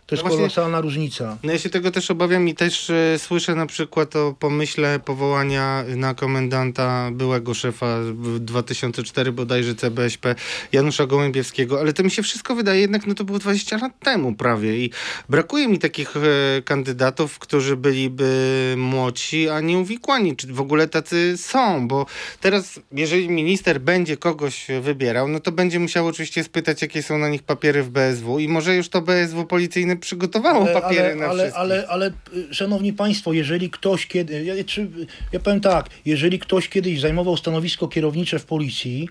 To 0.07 0.15
jest 0.15 0.25
No 0.25 0.31
kolosalna 0.31 0.81
różnica. 0.81 1.39
No 1.43 1.53
ja 1.53 1.59
się 1.59 1.71
tego 1.71 1.91
też 1.91 2.11
obawiam 2.11 2.49
i 2.49 2.55
też 2.55 2.91
e, 2.91 3.19
słyszę 3.19 3.55
na 3.55 3.67
przykład 3.67 4.17
o 4.17 4.35
pomyśle 4.39 5.01
powołania 5.01 5.85
na 5.97 6.15
komendanta 6.15 7.11
byłego 7.13 7.55
szefa 7.55 7.99
w 8.01 8.39
2004 8.39 9.33
bodajże 9.33 9.75
CBŚP 9.75 10.35
Janusza 10.73 11.07
Gołębiewskiego, 11.07 11.81
ale 11.81 11.93
to 11.93 12.03
mi 12.03 12.11
się 12.11 12.23
wszystko 12.23 12.55
wydaje 12.55 12.81
jednak, 12.81 13.07
no 13.07 13.15
to 13.15 13.25
było 13.25 13.39
20 13.39 13.77
lat 13.77 13.93
temu 14.01 14.35
prawie 14.35 14.77
i 14.85 14.91
brakuje 15.29 15.69
mi 15.69 15.79
takich 15.79 16.17
e, 16.17 16.21
kandydatów, 16.63 17.39
którzy 17.39 17.77
byliby 17.77 18.75
młodsi, 18.77 19.49
a 19.49 19.61
nie 19.61 19.79
uwikłani, 19.79 20.37
czy 20.37 20.47
w 20.47 20.61
ogóle 20.61 20.89
tacy 20.89 21.37
są, 21.37 21.89
bo 21.89 22.07
teraz 22.41 22.81
jeżeli 22.93 23.29
minister 23.29 23.81
będzie 23.81 24.17
kogoś 24.17 24.67
wybierał, 24.81 25.29
no 25.29 25.41
to 25.41 25.53
będzie 25.53 25.79
musiał 25.79 26.07
oczywiście 26.07 26.45
spytać, 26.45 26.83
jakie 26.83 27.03
są 27.03 27.19
na 27.19 27.29
nich 27.29 27.43
papiery 27.43 27.83
w 27.83 27.91
BSW 27.91 28.39
i 28.39 28.49
może 28.49 28.77
już 28.77 28.89
to 28.89 29.01
BSW 29.03 29.45
policyjne 29.45 29.92
przygotowało 29.97 30.67
papiery 30.67 31.05
ale, 31.05 31.17
na 31.17 31.27
ale, 31.27 31.43
wszystkich. 31.43 31.61
ale, 31.61 31.89
ale, 31.89 32.11
szanowni 32.51 32.93
państwo, 32.93 33.33
jeżeli 33.33 33.71
ktoś 33.71 34.07
kiedy, 34.07 34.45
ja, 34.45 34.65
czy, 34.65 34.89
ja 35.33 35.41
powiem 35.41 35.61
tak, 35.61 35.91
jeżeli 36.05 36.39
ktoś 36.39 36.69
kiedyś 36.69 37.01
zajmował 37.01 37.37
stanowisko 37.37 37.89
kierownicze 37.89 38.39
w 38.39 38.45
policji, 38.45 39.09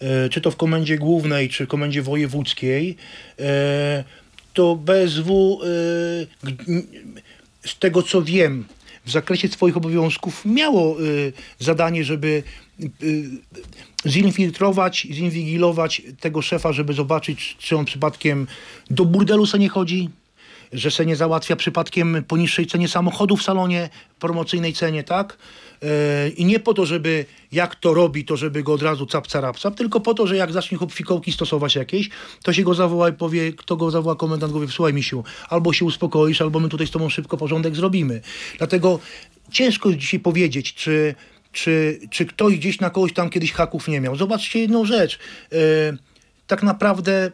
e, 0.00 0.28
czy 0.28 0.40
to 0.40 0.50
w 0.50 0.56
komendzie 0.56 0.98
głównej, 0.98 1.48
czy 1.48 1.66
komendzie 1.66 2.02
wojewódzkiej, 2.02 2.96
e, 3.38 4.04
to 4.52 4.76
BSW 4.76 5.60
e, 5.62 5.66
z 7.68 7.78
tego 7.78 8.02
co 8.02 8.22
wiem, 8.22 8.64
w 9.04 9.10
zakresie 9.10 9.48
swoich 9.48 9.76
obowiązków 9.76 10.44
miało 10.44 10.96
zadanie, 11.58 12.04
żeby 12.04 12.42
zinfiltrować, 14.06 15.06
zinwigilować 15.10 16.02
tego 16.20 16.42
szefa, 16.42 16.72
żeby 16.72 16.92
zobaczyć, 16.92 17.56
czy 17.58 17.76
on 17.76 17.84
przypadkiem 17.84 18.46
do 18.90 19.04
burdelu 19.04 19.46
se 19.46 19.58
nie 19.58 19.68
chodzi, 19.68 20.10
że 20.72 20.90
se 20.90 21.06
nie 21.06 21.16
załatwia 21.16 21.56
przypadkiem 21.56 22.24
po 22.28 22.36
niższej 22.36 22.66
cenie 22.66 22.88
samochodu 22.88 23.36
w 23.36 23.42
salonie, 23.42 23.90
promocyjnej 24.18 24.72
cenie, 24.72 25.04
tak? 25.04 25.38
E, 25.82 26.28
I 26.28 26.44
nie 26.44 26.60
po 26.60 26.74
to, 26.74 26.86
żeby 26.86 27.24
jak 27.52 27.74
to 27.74 27.94
robi, 27.94 28.24
to 28.24 28.36
żeby 28.36 28.62
go 28.62 28.72
od 28.72 28.82
razu 28.82 29.06
capca 29.06 29.40
rapsap, 29.40 29.74
tylko 29.74 30.00
po 30.00 30.14
to, 30.14 30.26
że 30.26 30.36
jak 30.36 30.52
zacznie 30.52 30.78
chłop 30.78 30.92
fikołki 30.92 31.32
stosować 31.32 31.74
jakieś, 31.76 32.10
to 32.42 32.52
się 32.52 32.62
go 32.62 32.74
zawoła 32.74 33.08
i 33.08 33.12
powie, 33.12 33.52
kto 33.52 33.76
go 33.76 33.90
zawoła, 33.90 34.16
komendant 34.16 34.52
powie, 34.52 34.68
słuchaj 34.68 34.94
misiu, 34.94 35.24
albo 35.48 35.72
się 35.72 35.84
uspokoisz, 35.84 36.42
albo 36.42 36.60
my 36.60 36.68
tutaj 36.68 36.86
z 36.86 36.90
tobą 36.90 37.08
szybko 37.08 37.36
porządek 37.36 37.76
zrobimy. 37.76 38.20
Dlatego 38.58 38.98
ciężko 39.50 39.88
jest 39.88 40.00
dzisiaj 40.00 40.20
powiedzieć, 40.20 40.74
czy, 40.74 41.14
czy, 41.52 42.00
czy 42.10 42.26
ktoś 42.26 42.56
gdzieś 42.56 42.80
na 42.80 42.90
kogoś 42.90 43.12
tam 43.12 43.30
kiedyś 43.30 43.52
haków 43.52 43.88
nie 43.88 44.00
miał. 44.00 44.16
Zobaczcie 44.16 44.58
jedną 44.58 44.84
rzecz. 44.84 45.18
E, 45.52 45.56
tak 46.46 46.62
naprawdę 46.62 47.30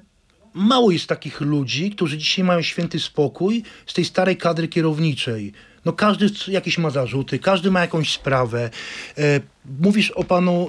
mało 0.58 0.90
jest 0.90 1.06
takich 1.06 1.40
ludzi, 1.40 1.90
którzy 1.90 2.18
dzisiaj 2.18 2.44
mają 2.44 2.62
święty 2.62 3.00
spokój 3.00 3.62
z 3.86 3.94
tej 3.94 4.04
starej 4.04 4.36
kadry 4.36 4.68
kierowniczej. 4.68 5.52
No 5.84 5.92
każdy 5.92 6.26
jakieś 6.48 6.78
ma 6.78 6.90
zarzuty, 6.90 7.38
każdy 7.38 7.70
ma 7.70 7.80
jakąś 7.80 8.12
sprawę. 8.12 8.70
E, 9.18 9.40
mówisz 9.80 10.10
o 10.10 10.24
panu 10.24 10.68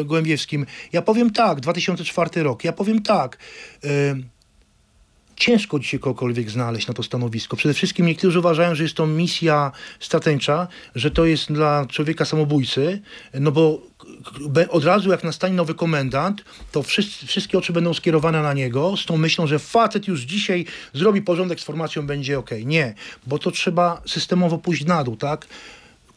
e, 0.00 0.04
Gołębiewskim. 0.04 0.66
Ja 0.92 1.02
powiem 1.02 1.30
tak, 1.30 1.60
2004 1.60 2.42
rok, 2.42 2.64
ja 2.64 2.72
powiem 2.72 3.02
tak. 3.02 3.38
E, 3.84 3.88
ciężko 5.38 5.78
dzisiaj 5.78 6.00
kogokolwiek 6.00 6.50
znaleźć 6.50 6.86
na 6.86 6.94
to 6.94 7.02
stanowisko. 7.02 7.56
Przede 7.56 7.74
wszystkim 7.74 8.06
niektórzy 8.06 8.38
uważają, 8.38 8.74
że 8.74 8.82
jest 8.82 8.94
to 8.94 9.06
misja 9.06 9.72
stratencza, 10.00 10.68
że 10.94 11.10
to 11.10 11.24
jest 11.24 11.52
dla 11.52 11.86
człowieka 11.86 12.24
samobójcy, 12.24 13.00
no 13.34 13.52
bo 13.52 13.82
od 14.70 14.84
razu 14.84 15.10
jak 15.10 15.24
nastanie 15.24 15.54
nowy 15.54 15.74
komendant, 15.74 16.44
to 16.72 16.82
wszyscy, 16.82 17.26
wszystkie 17.26 17.58
oczy 17.58 17.72
będą 17.72 17.94
skierowane 17.94 18.42
na 18.42 18.52
niego 18.52 18.96
z 18.96 19.06
tą 19.06 19.16
myślą, 19.16 19.46
że 19.46 19.58
facet 19.58 20.08
już 20.08 20.20
dzisiaj 20.20 20.66
zrobi 20.92 21.22
porządek 21.22 21.60
z 21.60 21.64
formacją, 21.64 22.06
będzie 22.06 22.38
ok. 22.38 22.50
Nie, 22.64 22.94
bo 23.26 23.38
to 23.38 23.50
trzeba 23.50 24.02
systemowo 24.06 24.58
pójść 24.58 24.84
na 24.84 25.04
dół, 25.04 25.16
tak? 25.16 25.46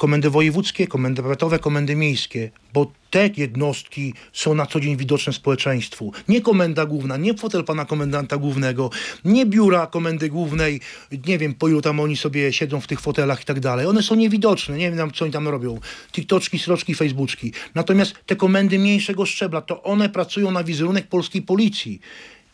Komendy 0.02 0.30
wojewódzkie, 0.30 0.88
komendy 0.88 1.24
powiatowe, 1.24 1.60
komendy 1.60 1.96
miejskie, 1.96 2.52
bo 2.74 2.92
te 3.10 3.30
jednostki 3.38 4.14
są 4.34 4.56
na 4.56 4.66
co 4.66 4.80
dzień 4.80 4.98
widoczne 4.98 5.34
społeczeństwu. 5.34 6.14
Nie 6.28 6.42
komenda 6.42 6.86
główna, 6.86 7.18
nie 7.18 7.34
fotel 7.34 7.64
pana 7.64 7.86
komendanta 7.86 8.38
głównego, 8.38 8.90
nie 9.26 9.46
biura 9.46 9.88
komendy 9.88 10.30
głównej, 10.30 10.82
nie 11.28 11.38
wiem 11.38 11.54
po 11.54 11.68
ilu 11.68 11.82
tam 11.82 12.00
oni 12.00 12.18
sobie 12.18 12.54
siedzą 12.54 12.82
w 12.82 12.88
tych 12.88 13.02
fotelach 13.02 13.42
i 13.42 13.46
tak 13.46 13.60
dalej. 13.60 13.86
One 13.86 14.04
są 14.04 14.16
niewidoczne, 14.16 14.78
nie 14.78 14.92
wiem 14.92 15.12
co 15.12 15.26
oni 15.26 15.34
tam 15.34 15.48
robią. 15.48 15.80
TikToczki, 16.12 16.60
sroczki, 16.60 16.96
Facebooczki. 16.96 17.54
Natomiast 17.76 18.14
te 18.26 18.36
komendy 18.36 18.80
mniejszego 18.80 19.26
szczebla, 19.26 19.62
to 19.62 19.84
one 19.84 20.10
pracują 20.10 20.52
na 20.52 20.64
wizerunek 20.64 21.08
polskiej 21.08 21.42
policji. 21.42 22.02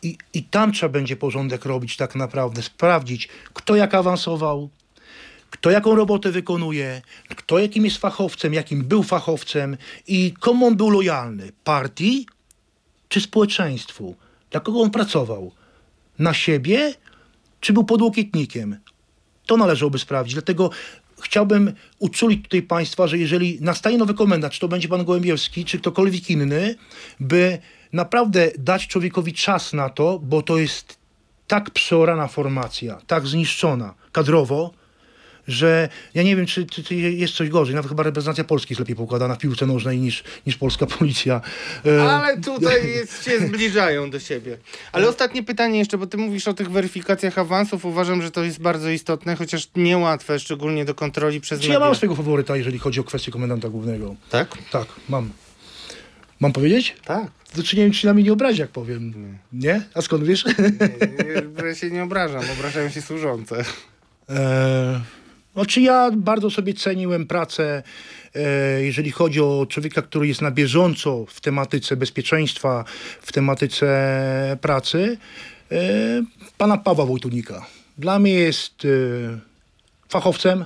I, 0.02 0.16
I 0.34 0.42
tam 0.42 0.72
trzeba 0.72 0.92
będzie 0.92 1.16
porządek 1.16 1.64
robić 1.64 1.96
tak 1.96 2.14
naprawdę, 2.14 2.62
sprawdzić, 2.62 3.28
kto 3.54 3.76
jak 3.76 3.94
awansował, 3.94 4.70
kto 5.50 5.70
jaką 5.70 5.94
robotę 5.94 6.30
wykonuje, 6.30 7.02
kto 7.28 7.58
jakim 7.58 7.84
jest 7.84 7.96
fachowcem, 7.96 8.54
jakim 8.54 8.84
był 8.84 9.02
fachowcem 9.02 9.76
i 10.06 10.34
komu 10.40 10.66
on 10.66 10.76
był 10.76 10.90
lojalny. 10.90 11.52
Partii 11.64 12.26
czy 13.08 13.20
społeczeństwu? 13.20 14.14
Dla 14.50 14.60
kogo 14.60 14.80
on 14.80 14.90
pracował? 14.90 15.52
Na 16.18 16.34
siebie 16.34 16.94
czy 17.60 17.72
był 17.72 17.84
podłokietnikiem? 17.84 18.76
To 19.46 19.56
należałoby 19.56 19.98
sprawdzić. 19.98 20.34
Dlatego 20.34 20.70
chciałbym 21.22 21.72
uczulić 21.98 22.42
tutaj 22.42 22.62
Państwa, 22.62 23.06
że 23.06 23.18
jeżeli 23.18 23.58
nastaje 23.60 23.98
nowy 23.98 24.14
komendant, 24.14 24.52
czy 24.52 24.60
to 24.60 24.68
będzie 24.68 24.88
Pan 24.88 25.04
Gołębiewski, 25.04 25.64
czy 25.64 25.78
ktokolwiek 25.78 26.30
inny, 26.30 26.74
by 27.20 27.58
naprawdę 27.92 28.50
dać 28.58 28.86
człowiekowi 28.86 29.32
czas 29.32 29.72
na 29.72 29.88
to, 29.88 30.18
bo 30.18 30.42
to 30.42 30.58
jest 30.58 30.98
tak 31.46 31.70
przeorana 31.70 32.28
formacja, 32.28 33.00
tak 33.06 33.26
zniszczona 33.26 33.94
kadrowo, 34.12 34.70
że 35.48 35.88
ja 36.14 36.22
nie 36.22 36.36
wiem, 36.36 36.46
czy, 36.46 36.66
czy, 36.66 36.84
czy 36.84 36.94
jest 36.94 37.34
coś 37.34 37.48
gorzej. 37.48 37.74
Nawet 37.74 37.88
chyba 37.88 38.02
reprezentacja 38.02 38.44
Polski 38.44 38.72
jest 38.72 38.80
lepiej 38.80 38.96
poukładana 38.96 39.34
w 39.34 39.38
piłce 39.38 39.66
nożnej 39.66 39.98
niż, 39.98 40.24
niż 40.46 40.56
polska 40.56 40.86
policja. 40.98 41.40
E, 41.86 42.02
Ale 42.10 42.40
tutaj 42.40 42.88
jest, 42.88 43.24
się 43.24 43.46
zbliżają 43.46 44.10
do 44.10 44.20
siebie. 44.20 44.58
Ale 44.92 45.08
ostatnie 45.08 45.42
pytanie 45.42 45.78
jeszcze, 45.78 45.98
bo 45.98 46.06
ty 46.06 46.16
mówisz 46.16 46.48
o 46.48 46.54
tych 46.54 46.70
weryfikacjach 46.70 47.38
awansów. 47.38 47.84
Uważam, 47.84 48.22
że 48.22 48.30
to 48.30 48.44
jest 48.44 48.60
bardzo 48.60 48.90
istotne, 48.90 49.36
chociaż 49.36 49.68
niełatwe, 49.76 50.38
szczególnie 50.40 50.84
do 50.84 50.94
kontroli 50.94 51.40
przez 51.40 51.60
Czy 51.60 51.66
ja 51.68 51.72
media. 51.74 51.86
mam 51.86 51.94
swojego 51.94 52.16
faworyta, 52.16 52.56
jeżeli 52.56 52.78
chodzi 52.78 53.00
o 53.00 53.04
kwestię 53.04 53.32
komendanta 53.32 53.68
głównego? 53.68 54.14
Tak? 54.30 54.58
Tak, 54.70 54.86
mam. 55.08 55.30
Mam 56.40 56.52
powiedzieć? 56.52 56.96
Tak. 57.04 57.30
To 57.56 57.62
czy 57.62 57.76
nie 57.76 57.82
wiem, 57.82 57.92
czy 57.92 58.06
na 58.06 58.14
mnie 58.14 58.22
nie 58.22 58.32
obrazi, 58.32 58.60
jak 58.60 58.70
powiem. 58.70 59.12
Nie? 59.52 59.82
A 59.94 60.02
skąd 60.02 60.24
wiesz? 60.24 60.44
Nie, 60.46 61.68
Ja 61.68 61.74
się 61.74 61.90
nie 61.90 62.02
obrażam, 62.02 62.42
obrażają 62.58 62.90
się 62.90 63.02
służące. 63.02 63.64
E, 64.30 65.00
Znaczy 65.58 65.80
ja 65.80 66.10
bardzo 66.16 66.50
sobie 66.50 66.74
ceniłem 66.74 67.26
pracę, 67.26 67.82
e, 68.34 68.82
jeżeli 68.84 69.10
chodzi 69.10 69.40
o 69.40 69.66
człowieka, 69.68 70.02
który 70.02 70.28
jest 70.28 70.42
na 70.42 70.50
bieżąco 70.50 71.24
w 71.28 71.40
tematyce 71.40 71.96
bezpieczeństwa, 71.96 72.84
w 73.22 73.32
tematyce 73.32 74.58
pracy, 74.60 75.18
e, 75.72 75.76
pana 76.58 76.76
Pawła 76.76 77.06
Wojtunika. 77.06 77.66
Dla 77.98 78.18
mnie 78.18 78.32
jest 78.32 78.84
e, 78.84 78.88
fachowcem, 80.08 80.64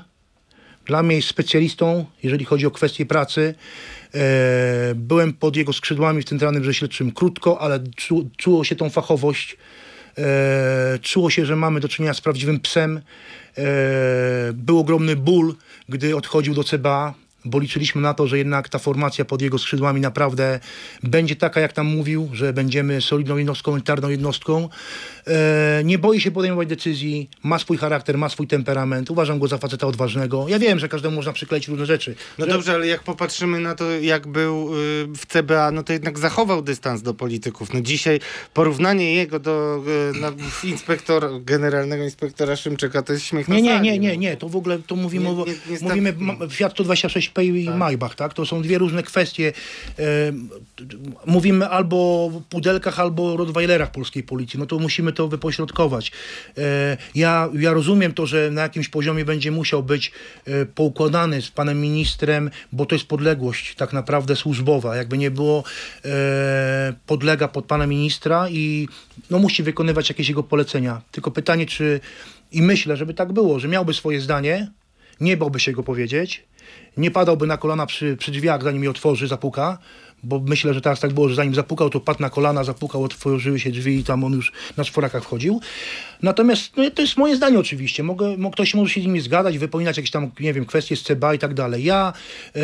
dla 0.86 1.02
mnie 1.02 1.16
jest 1.16 1.28
specjalistą, 1.28 2.04
jeżeli 2.22 2.44
chodzi 2.44 2.66
o 2.66 2.70
kwestie 2.70 3.06
pracy. 3.06 3.54
Byłem 4.94 5.32
pod 5.32 5.56
jego 5.56 5.72
skrzydłami 5.72 6.22
w 6.22 6.24
Centralnym 6.24 6.62
Brze 6.62 6.74
Śledczym 6.74 7.12
krótko, 7.12 7.60
ale 7.60 7.80
czu, 7.96 8.30
czuło 8.36 8.64
się 8.64 8.76
tą 8.76 8.90
fachowość. 8.90 9.56
E, 10.18 10.98
czuło 11.02 11.30
się, 11.30 11.46
że 11.46 11.56
mamy 11.56 11.80
do 11.80 11.88
czynienia 11.88 12.14
z 12.14 12.20
prawdziwym 12.20 12.60
psem. 12.60 13.00
E, 13.58 13.62
był 14.52 14.78
ogromny 14.78 15.16
ból, 15.16 15.54
gdy 15.88 16.16
odchodził 16.16 16.54
do 16.54 16.64
CBA, 16.64 17.14
bo 17.44 17.58
liczyliśmy 17.58 18.00
na 18.02 18.14
to, 18.14 18.26
że 18.26 18.38
jednak 18.38 18.68
ta 18.68 18.78
formacja 18.78 19.24
pod 19.24 19.42
jego 19.42 19.58
skrzydłami 19.58 20.00
naprawdę 20.00 20.60
będzie 21.02 21.36
taka, 21.36 21.60
jak 21.60 21.72
tam 21.72 21.86
mówił, 21.86 22.28
że 22.32 22.52
będziemy 22.52 23.00
solidną 23.00 23.36
jednostką, 23.36 23.74
elitarną 23.74 24.08
jednostką. 24.08 24.68
E, 25.26 25.82
nie 25.84 25.98
boi 25.98 26.20
się 26.20 26.30
podejmować 26.30 26.68
decyzji, 26.68 27.30
ma 27.42 27.58
swój 27.58 27.76
charakter, 27.76 28.18
ma 28.18 28.28
swój 28.28 28.46
temperament. 28.46 29.10
Uważam 29.10 29.38
go 29.38 29.48
za 29.48 29.58
faceta 29.58 29.86
odważnego. 29.86 30.46
Ja 30.48 30.58
wiem, 30.58 30.78
że 30.78 30.88
każdemu 30.88 31.16
można 31.16 31.32
przykleić 31.32 31.68
różne 31.68 31.86
rzeczy. 31.86 32.14
No 32.38 32.46
że... 32.46 32.52
dobrze, 32.52 32.74
ale 32.74 32.86
jak 32.86 33.02
popatrzymy 33.02 33.60
na 33.60 33.74
to, 33.74 33.90
jak 33.90 34.26
był 34.26 34.74
y, 34.74 35.06
w 35.16 35.26
CBA, 35.26 35.70
no 35.70 35.82
to 35.82 35.92
jednak 35.92 36.18
zachował 36.18 36.62
dystans 36.62 37.02
do 37.02 37.14
polityków. 37.14 37.72
No 37.74 37.80
dzisiaj 37.80 38.20
porównanie 38.54 39.14
jego 39.14 39.38
do 39.38 39.82
y, 40.64 40.68
inspektora, 40.68 41.28
generalnego 41.40 42.04
inspektora 42.04 42.56
Szymczyka 42.56 43.02
to 43.02 43.12
jest 43.12 43.24
śmiech 43.24 43.48
na 43.48 43.54
Nie, 43.54 43.62
nie, 43.62 43.80
nie, 43.80 43.92
no. 43.92 44.02
nie, 44.02 44.16
nie. 44.16 44.36
To 44.36 44.48
w 44.48 44.56
ogóle 44.56 44.78
to 44.78 44.96
mówimy, 44.96 45.24
nie, 45.24 45.34
nie, 45.34 45.94
nie 45.94 46.02
mówimy 46.02 46.36
tak- 46.38 46.52
Fiat 46.52 46.72
126 46.72 47.31
i. 47.40 47.66
Tak. 47.66 47.76
Maybach, 47.76 48.14
tak? 48.14 48.34
To 48.34 48.46
są 48.46 48.62
dwie 48.62 48.78
różne 48.78 49.02
kwestie. 49.02 49.52
E, 49.98 50.02
mówimy 51.26 51.68
albo 51.68 51.96
o 51.96 52.42
pudelkach, 52.48 53.00
albo 53.00 53.32
o 53.32 53.36
rottweilerach 53.36 53.92
polskiej 53.92 54.22
policji. 54.22 54.58
No 54.58 54.66
to 54.66 54.78
musimy 54.78 55.12
to 55.12 55.28
wypośrodkować. 55.28 56.12
E, 56.58 56.96
ja, 57.14 57.48
ja 57.54 57.72
rozumiem 57.72 58.14
to, 58.14 58.26
że 58.26 58.50
na 58.50 58.62
jakimś 58.62 58.88
poziomie 58.88 59.24
będzie 59.24 59.50
musiał 59.50 59.82
być 59.82 60.12
e, 60.44 60.66
poukładany 60.66 61.42
z 61.42 61.50
panem 61.50 61.80
ministrem, 61.80 62.50
bo 62.72 62.86
to 62.86 62.94
jest 62.94 63.06
podległość 63.06 63.74
tak 63.74 63.92
naprawdę 63.92 64.36
służbowa. 64.36 64.96
Jakby 64.96 65.18
nie 65.18 65.30
było, 65.30 65.64
podlega 67.06 67.48
pod 67.48 67.64
pana 67.64 67.86
ministra 67.86 68.48
i 68.48 68.88
no, 69.30 69.38
musi 69.38 69.62
wykonywać 69.62 70.08
jakieś 70.08 70.28
jego 70.28 70.42
polecenia. 70.42 71.02
Tylko 71.12 71.30
pytanie, 71.30 71.66
czy 71.66 72.00
i 72.52 72.62
myślę, 72.62 72.96
żeby 72.96 73.14
tak 73.14 73.32
było, 73.32 73.58
że 73.58 73.68
miałby 73.68 73.94
swoje 73.94 74.20
zdanie, 74.20 74.70
nie 75.20 75.36
bałby 75.36 75.60
się 75.60 75.72
go 75.72 75.82
powiedzieć, 75.82 76.44
nie 76.96 77.10
padałby 77.10 77.46
na 77.46 77.56
kolana 77.56 77.86
przy, 77.86 78.16
przy 78.16 78.30
drzwiach, 78.30 78.62
zanim 78.62 78.84
je 78.84 78.90
otworzy, 78.90 79.28
zapuka, 79.28 79.78
bo 80.22 80.40
myślę, 80.46 80.74
że 80.74 80.80
teraz 80.80 81.00
tak 81.00 81.12
było, 81.12 81.28
że 81.28 81.34
zanim 81.34 81.54
zapukał, 81.54 81.90
to 81.90 82.00
padł 82.00 82.22
na 82.22 82.30
kolana, 82.30 82.64
zapukał, 82.64 83.04
otworzyły 83.04 83.60
się 83.60 83.70
drzwi 83.70 83.96
i 83.96 84.04
tam 84.04 84.24
on 84.24 84.32
już 84.32 84.52
na 84.76 84.84
czworakach 84.84 85.22
wchodził. 85.22 85.60
Natomiast 86.22 86.76
no, 86.76 86.90
to 86.90 87.02
jest 87.02 87.16
moje 87.16 87.36
zdanie 87.36 87.58
oczywiście. 87.58 88.02
Mogę, 88.02 88.36
mo, 88.36 88.50
ktoś 88.50 88.74
może 88.74 88.94
się 88.94 89.00
z 89.00 89.04
nimi 89.04 89.20
zgadać, 89.20 89.58
wypominać 89.58 89.96
jakieś 89.96 90.10
tam, 90.10 90.30
nie 90.40 90.52
wiem, 90.52 90.64
kwestie 90.64 90.96
z 90.96 91.02
CBA 91.02 91.34
i 91.34 91.38
tak 91.38 91.54
dalej. 91.54 91.84
Ja, 91.84 92.12
e, 92.56 92.60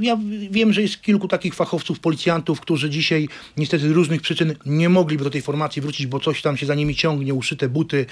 ja 0.00 0.18
wiem, 0.50 0.72
że 0.72 0.82
jest 0.82 1.02
kilku 1.02 1.28
takich 1.28 1.54
fachowców, 1.54 2.00
policjantów, 2.00 2.60
którzy 2.60 2.90
dzisiaj 2.90 3.28
niestety 3.56 3.88
z 3.88 3.90
różnych 3.90 4.20
przyczyn 4.20 4.54
nie 4.66 4.88
mogliby 4.88 5.24
do 5.24 5.30
tej 5.30 5.42
formacji 5.42 5.82
wrócić, 5.82 6.06
bo 6.06 6.20
coś 6.20 6.42
tam 6.42 6.56
się 6.56 6.66
za 6.66 6.74
nimi 6.74 6.94
ciągnie, 6.94 7.34
uszyte 7.34 7.68
buty 7.68 7.98
e, 7.98 8.04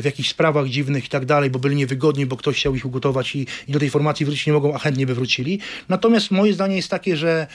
w 0.00 0.04
jakichś 0.04 0.28
sprawach 0.28 0.68
dziwnych 0.68 1.06
i 1.06 1.08
tak 1.08 1.24
dalej, 1.24 1.50
bo 1.50 1.58
byli 1.58 1.76
niewygodni, 1.76 2.26
bo 2.26 2.36
ktoś 2.36 2.56
chciał 2.56 2.74
ich 2.74 2.86
ugotować 2.86 3.36
i, 3.36 3.46
i 3.68 3.72
do 3.72 3.78
tej 3.78 3.90
formacji 3.90 4.26
wrócić 4.26 4.46
nie 4.46 4.52
mogą, 4.52 4.74
a 4.74 4.78
chętnie 4.78 5.06
by 5.06 5.14
wrócili. 5.14 5.58
Natomiast 5.88 6.30
moje 6.30 6.52
zdanie 6.52 6.76
jest 6.76 6.88
takie, 6.88 7.16
że 7.16 7.46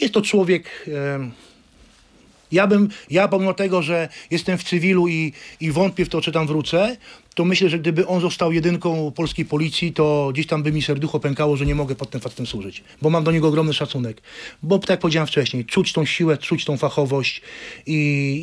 jest 0.00 0.14
to 0.14 0.22
człowiek... 0.22 0.86
E, 0.88 1.30
ja 2.52 2.66
bym, 2.66 2.88
ja 3.10 3.28
pomimo 3.28 3.54
tego, 3.54 3.82
że 3.82 4.08
jestem 4.30 4.58
w 4.58 4.64
cywilu 4.64 5.08
i, 5.08 5.32
i 5.60 5.72
wątpię 5.72 6.04
w 6.04 6.08
to, 6.08 6.20
czy 6.20 6.32
tam 6.32 6.46
wrócę, 6.46 6.96
to 7.34 7.44
myślę, 7.44 7.68
że 7.68 7.78
gdyby 7.78 8.06
on 8.06 8.20
został 8.20 8.52
jedynką 8.52 9.12
polskiej 9.12 9.44
policji, 9.44 9.92
to 9.92 10.30
gdzieś 10.32 10.46
tam 10.46 10.62
by 10.62 10.72
mi 10.72 10.82
serducho 10.82 11.20
pękało, 11.20 11.56
że 11.56 11.66
nie 11.66 11.74
mogę 11.74 11.94
pod 11.94 12.10
tym 12.10 12.20
facetem 12.20 12.46
służyć. 12.46 12.84
Bo 13.02 13.10
mam 13.10 13.24
do 13.24 13.32
niego 13.32 13.48
ogromny 13.48 13.74
szacunek. 13.74 14.22
Bo 14.62 14.78
tak 14.78 14.90
jak 14.90 15.00
powiedziałem 15.00 15.26
wcześniej, 15.26 15.64
czuć 15.64 15.92
tą 15.92 16.04
siłę, 16.04 16.38
czuć 16.38 16.64
tą 16.64 16.76
fachowość 16.76 17.42
i, 17.86 17.92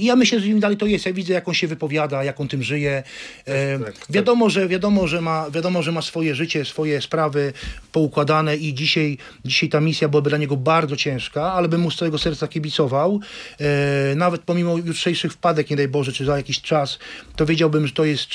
i 0.01 0.05
ja 0.05 0.15
myślę, 0.15 0.39
że 0.39 0.47
im 0.47 0.59
dalej 0.59 0.77
to 0.77 0.85
jest. 0.85 1.05
Ja 1.05 1.13
widzę, 1.13 1.33
jak 1.33 1.47
on 1.47 1.53
się 1.53 1.67
wypowiada, 1.67 2.23
jak 2.23 2.41
on 2.41 2.47
tym 2.47 2.63
żyje. 2.63 3.03
E, 3.45 3.79
tak, 3.79 3.97
tak. 3.99 4.11
wiadomo, 4.11 4.49
że, 4.49 4.67
wiadomo, 4.67 5.07
że 5.07 5.21
ma, 5.21 5.49
wiadomo, 5.51 5.83
że 5.83 5.91
ma 5.91 6.01
swoje 6.01 6.35
życie, 6.35 6.65
swoje 6.65 7.01
sprawy 7.01 7.53
poukładane 7.91 8.57
i 8.57 8.73
dzisiaj, 8.73 9.17
dzisiaj 9.45 9.69
ta 9.69 9.81
misja 9.81 10.09
byłaby 10.09 10.29
dla 10.29 10.37
niego 10.37 10.57
bardzo 10.57 10.95
ciężka, 10.95 11.53
ale 11.53 11.67
bym 11.67 11.81
mu 11.81 11.91
z 11.91 11.95
całego 11.95 12.17
serca 12.17 12.47
kibicował. 12.47 13.19
E, 13.59 14.15
nawet 14.15 14.41
pomimo 14.41 14.77
jutrzejszych 14.77 15.33
wpadek, 15.33 15.69
nie 15.69 15.75
daj 15.75 15.87
Boże, 15.87 16.11
czy 16.11 16.25
za 16.25 16.37
jakiś 16.37 16.61
czas, 16.61 16.99
to 17.35 17.45
wiedziałbym, 17.45 17.87
że 17.87 17.93
to 17.93 18.05
jest 18.05 18.27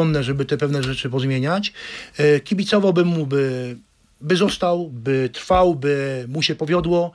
czasochłonne, 0.00 0.24
żeby 0.24 0.44
te 0.44 0.56
pewne 0.56 0.82
rzeczy 0.82 1.10
pozmieniać. 1.10 1.72
E, 2.18 2.40
kibicowałbym 2.40 3.08
mu, 3.08 3.26
by, 3.26 3.76
by 4.20 4.36
został, 4.36 4.88
by 4.88 5.30
trwał, 5.32 5.74
by 5.74 6.24
mu 6.28 6.42
się 6.42 6.54
powiodło. 6.54 7.12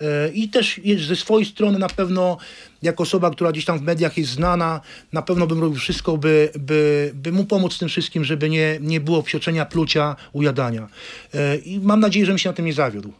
E, 0.00 0.28
I 0.28 0.48
też 0.48 0.80
ze 1.08 1.16
swojej 1.16 1.46
strony 1.46 1.78
na 1.78 1.88
pewno, 1.88 2.38
jako 2.82 3.02
osoba, 3.02 3.30
która 3.30 3.52
gdzieś 3.52 3.64
tam 3.64 3.78
w 3.78 3.82
mediach 3.82 4.18
jest 4.18 4.30
znana, 4.30 4.80
na 5.12 5.22
pewno 5.22 5.46
bym 5.46 5.60
robił 5.60 5.78
wszystko, 5.78 6.16
by, 6.16 6.50
by, 6.58 7.10
by 7.14 7.32
mu 7.32 7.44
pomóc 7.44 7.78
tym 7.78 7.88
wszystkim, 7.88 8.24
żeby 8.24 8.50
nie, 8.50 8.78
nie 8.80 9.00
było 9.00 9.22
psioczenia, 9.22 9.66
plucia, 9.66 10.16
ujadania. 10.32 10.88
E, 11.34 11.56
I 11.56 11.80
mam 11.80 12.00
nadzieję, 12.00 12.26
że 12.26 12.32
mi 12.32 12.40
się 12.40 12.48
na 12.48 12.52
tym 12.52 12.64
nie 12.64 12.72
zawiódł. 12.72 13.12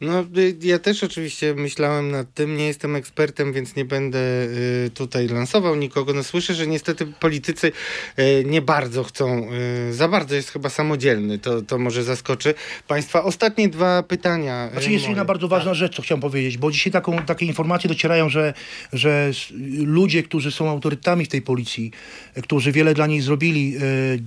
No, 0.00 0.24
y, 0.36 0.56
ja 0.62 0.78
też 0.78 1.04
oczywiście 1.04 1.54
myślałem 1.54 2.10
nad 2.10 2.34
tym, 2.34 2.56
nie 2.56 2.66
jestem 2.66 2.96
ekspertem, 2.96 3.52
więc 3.52 3.76
nie 3.76 3.84
będę 3.84 4.18
y, 4.18 4.90
tutaj 4.94 5.28
lansował 5.28 5.76
nikogo. 5.76 6.12
No 6.12 6.24
słyszę, 6.24 6.54
że 6.54 6.66
niestety 6.66 7.06
politycy 7.06 7.72
y, 8.18 8.44
nie 8.46 8.62
bardzo 8.62 9.04
chcą, 9.04 9.48
za 9.90 10.08
bardzo 10.08 10.34
jest 10.34 10.50
chyba 10.50 10.68
samodzielny, 10.68 11.38
to, 11.38 11.62
to 11.62 11.78
może 11.78 12.04
zaskoczy 12.04 12.54
Państwa. 12.88 13.22
Ostatnie 13.22 13.68
dwa 13.68 14.02
pytania. 14.02 14.68
Znaczy 14.72 14.92
jest 14.92 15.04
moje. 15.04 15.10
jedna 15.10 15.24
bardzo 15.24 15.48
ważna 15.48 15.74
rzecz, 15.74 15.96
co 15.96 16.02
chciałem 16.02 16.20
powiedzieć, 16.20 16.58
bo 16.58 16.70
dzisiaj 16.70 16.92
taką, 16.92 17.18
takie 17.18 17.46
informacje 17.46 17.88
docierają, 17.88 18.28
że, 18.28 18.54
że 18.94 19.30
ludzie, 19.78 20.22
którzy 20.22 20.52
są 20.52 20.70
autorytetami 20.70 21.24
w 21.24 21.28
tej 21.28 21.42
policji, 21.42 21.90
e, 22.34 22.42
którzy 22.42 22.72
wiele 22.72 22.94
dla 22.94 23.06
niej 23.06 23.20
zrobili, 23.20 23.76
e, 23.76 23.80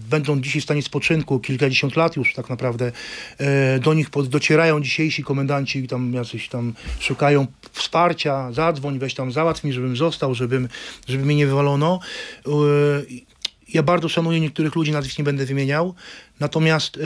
będą 0.10 0.42
dzisiaj 0.42 0.62
w 0.62 0.64
stanie 0.64 0.82
spoczynku, 0.82 1.40
kilkadziesiąt 1.40 1.96
lat 1.96 2.16
już 2.16 2.34
tak 2.34 2.50
naprawdę, 2.50 2.92
e, 3.38 3.80
do 3.80 3.94
nich 3.94 4.10
docierają 4.30 4.82
dzisiejsi 4.82 5.24
komendanci, 5.24 5.80
i 5.80 5.88
tam 5.88 6.14
jacyś 6.14 6.50
tam 6.50 6.74
szukają 7.00 7.48
wsparcia, 7.72 8.52
zadzwoń, 8.52 9.00
weź 9.00 9.14
tam 9.14 9.32
załatw 9.32 9.64
mi, 9.64 9.74
żebym 9.74 9.96
został, 9.96 10.36
żebym, 10.36 10.68
żeby 11.08 11.26
mnie 11.26 11.36
nie 11.36 11.48
wywalono. 11.48 12.00
Ja 13.74 13.84
bardzo 13.84 14.10
szanuję 14.10 14.40
niektórych 14.40 14.76
ludzi, 14.76 14.92
nazwisk 14.92 15.18
nie 15.18 15.24
będę 15.24 15.46
wymieniał, 15.46 15.94
natomiast 16.40 17.00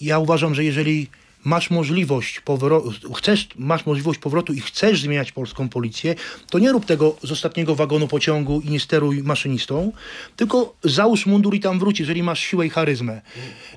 ja 0.00 0.18
uważam, 0.18 0.54
że 0.54 0.64
jeżeli 0.64 1.08
masz 1.44 1.70
możliwość 1.70 2.40
powrotu, 2.40 3.12
chcesz, 3.12 3.48
masz 3.56 3.86
możliwość 3.86 4.18
powrotu 4.20 4.52
i 4.52 4.60
chcesz 4.60 5.02
zmieniać 5.02 5.32
polską 5.32 5.68
policję, 5.68 6.14
to 6.50 6.58
nie 6.58 6.72
rób 6.72 6.84
tego 6.84 7.16
z 7.22 7.32
ostatniego 7.32 7.74
wagonu 7.74 8.08
pociągu 8.08 8.60
i 8.60 8.70
nie 8.70 8.80
steruj 8.80 9.22
maszynistą, 9.22 9.92
tylko 10.36 10.74
załóż 10.84 11.26
mundur 11.26 11.54
i 11.54 11.60
tam 11.60 11.78
wróć, 11.78 12.00
jeżeli 12.00 12.22
masz 12.22 12.40
siłę 12.40 12.66
i 12.66 12.70
charyzmę. 12.70 13.20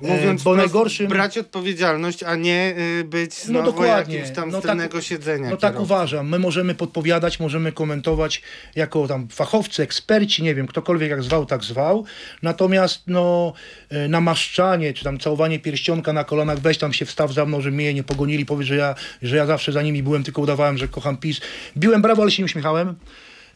E, 0.02 0.16
Mówiąc 0.16 0.42
bo 0.42 0.50
wprost, 0.50 0.66
najgorszym... 0.66 1.08
brać 1.08 1.38
odpowiedzialność, 1.38 2.22
a 2.22 2.34
nie 2.34 2.74
y, 3.00 3.04
być 3.04 3.34
No 3.48 3.62
dokładnie. 3.62 4.16
jakimś 4.16 4.36
tam 4.36 4.50
No 4.50 4.60
z 4.60 4.64
tak- 4.64 5.02
siedzenia. 5.02 5.50
No 5.50 5.56
tak 5.56 5.80
uważam. 5.80 6.28
My 6.28 6.38
możemy 6.38 6.74
podpowiadać, 6.74 7.40
możemy 7.40 7.72
komentować 7.72 8.42
jako 8.76 9.08
tam 9.08 9.28
fachowcy, 9.28 9.82
eksperci, 9.82 10.42
nie 10.42 10.54
wiem, 10.54 10.66
ktokolwiek 10.66 11.10
jak 11.10 11.22
zwał, 11.22 11.46
tak 11.46 11.64
zwał. 11.64 12.04
Natomiast 12.42 13.02
no 13.06 13.52
e, 13.88 14.08
namaszczanie, 14.08 14.94
czy 14.94 15.04
tam 15.04 15.18
całowanie 15.18 15.58
pierścionka 15.58 16.12
na 16.12 16.24
kolanach, 16.24 16.58
weź 16.58 16.78
tam 16.78 16.92
się 16.92 17.06
wstaw 17.06 17.32
za 17.32 17.46
mną, 17.46 17.57
że 17.60 17.70
mnie 17.70 17.94
nie 17.94 18.02
pogonili, 18.02 18.46
powiedz, 18.46 18.68
że 18.68 18.76
ja, 18.76 18.94
że 19.22 19.36
ja 19.36 19.46
zawsze 19.46 19.72
za 19.72 19.82
nimi 19.82 20.02
byłem, 20.02 20.22
tylko 20.24 20.42
udawałem, 20.42 20.78
że 20.78 20.88
kocham 20.88 21.16
PiS. 21.16 21.40
Biłem 21.76 22.02
brawo, 22.02 22.22
ale 22.22 22.30
się 22.30 22.42
nie 22.42 22.46
uśmiechałem. 22.46 22.94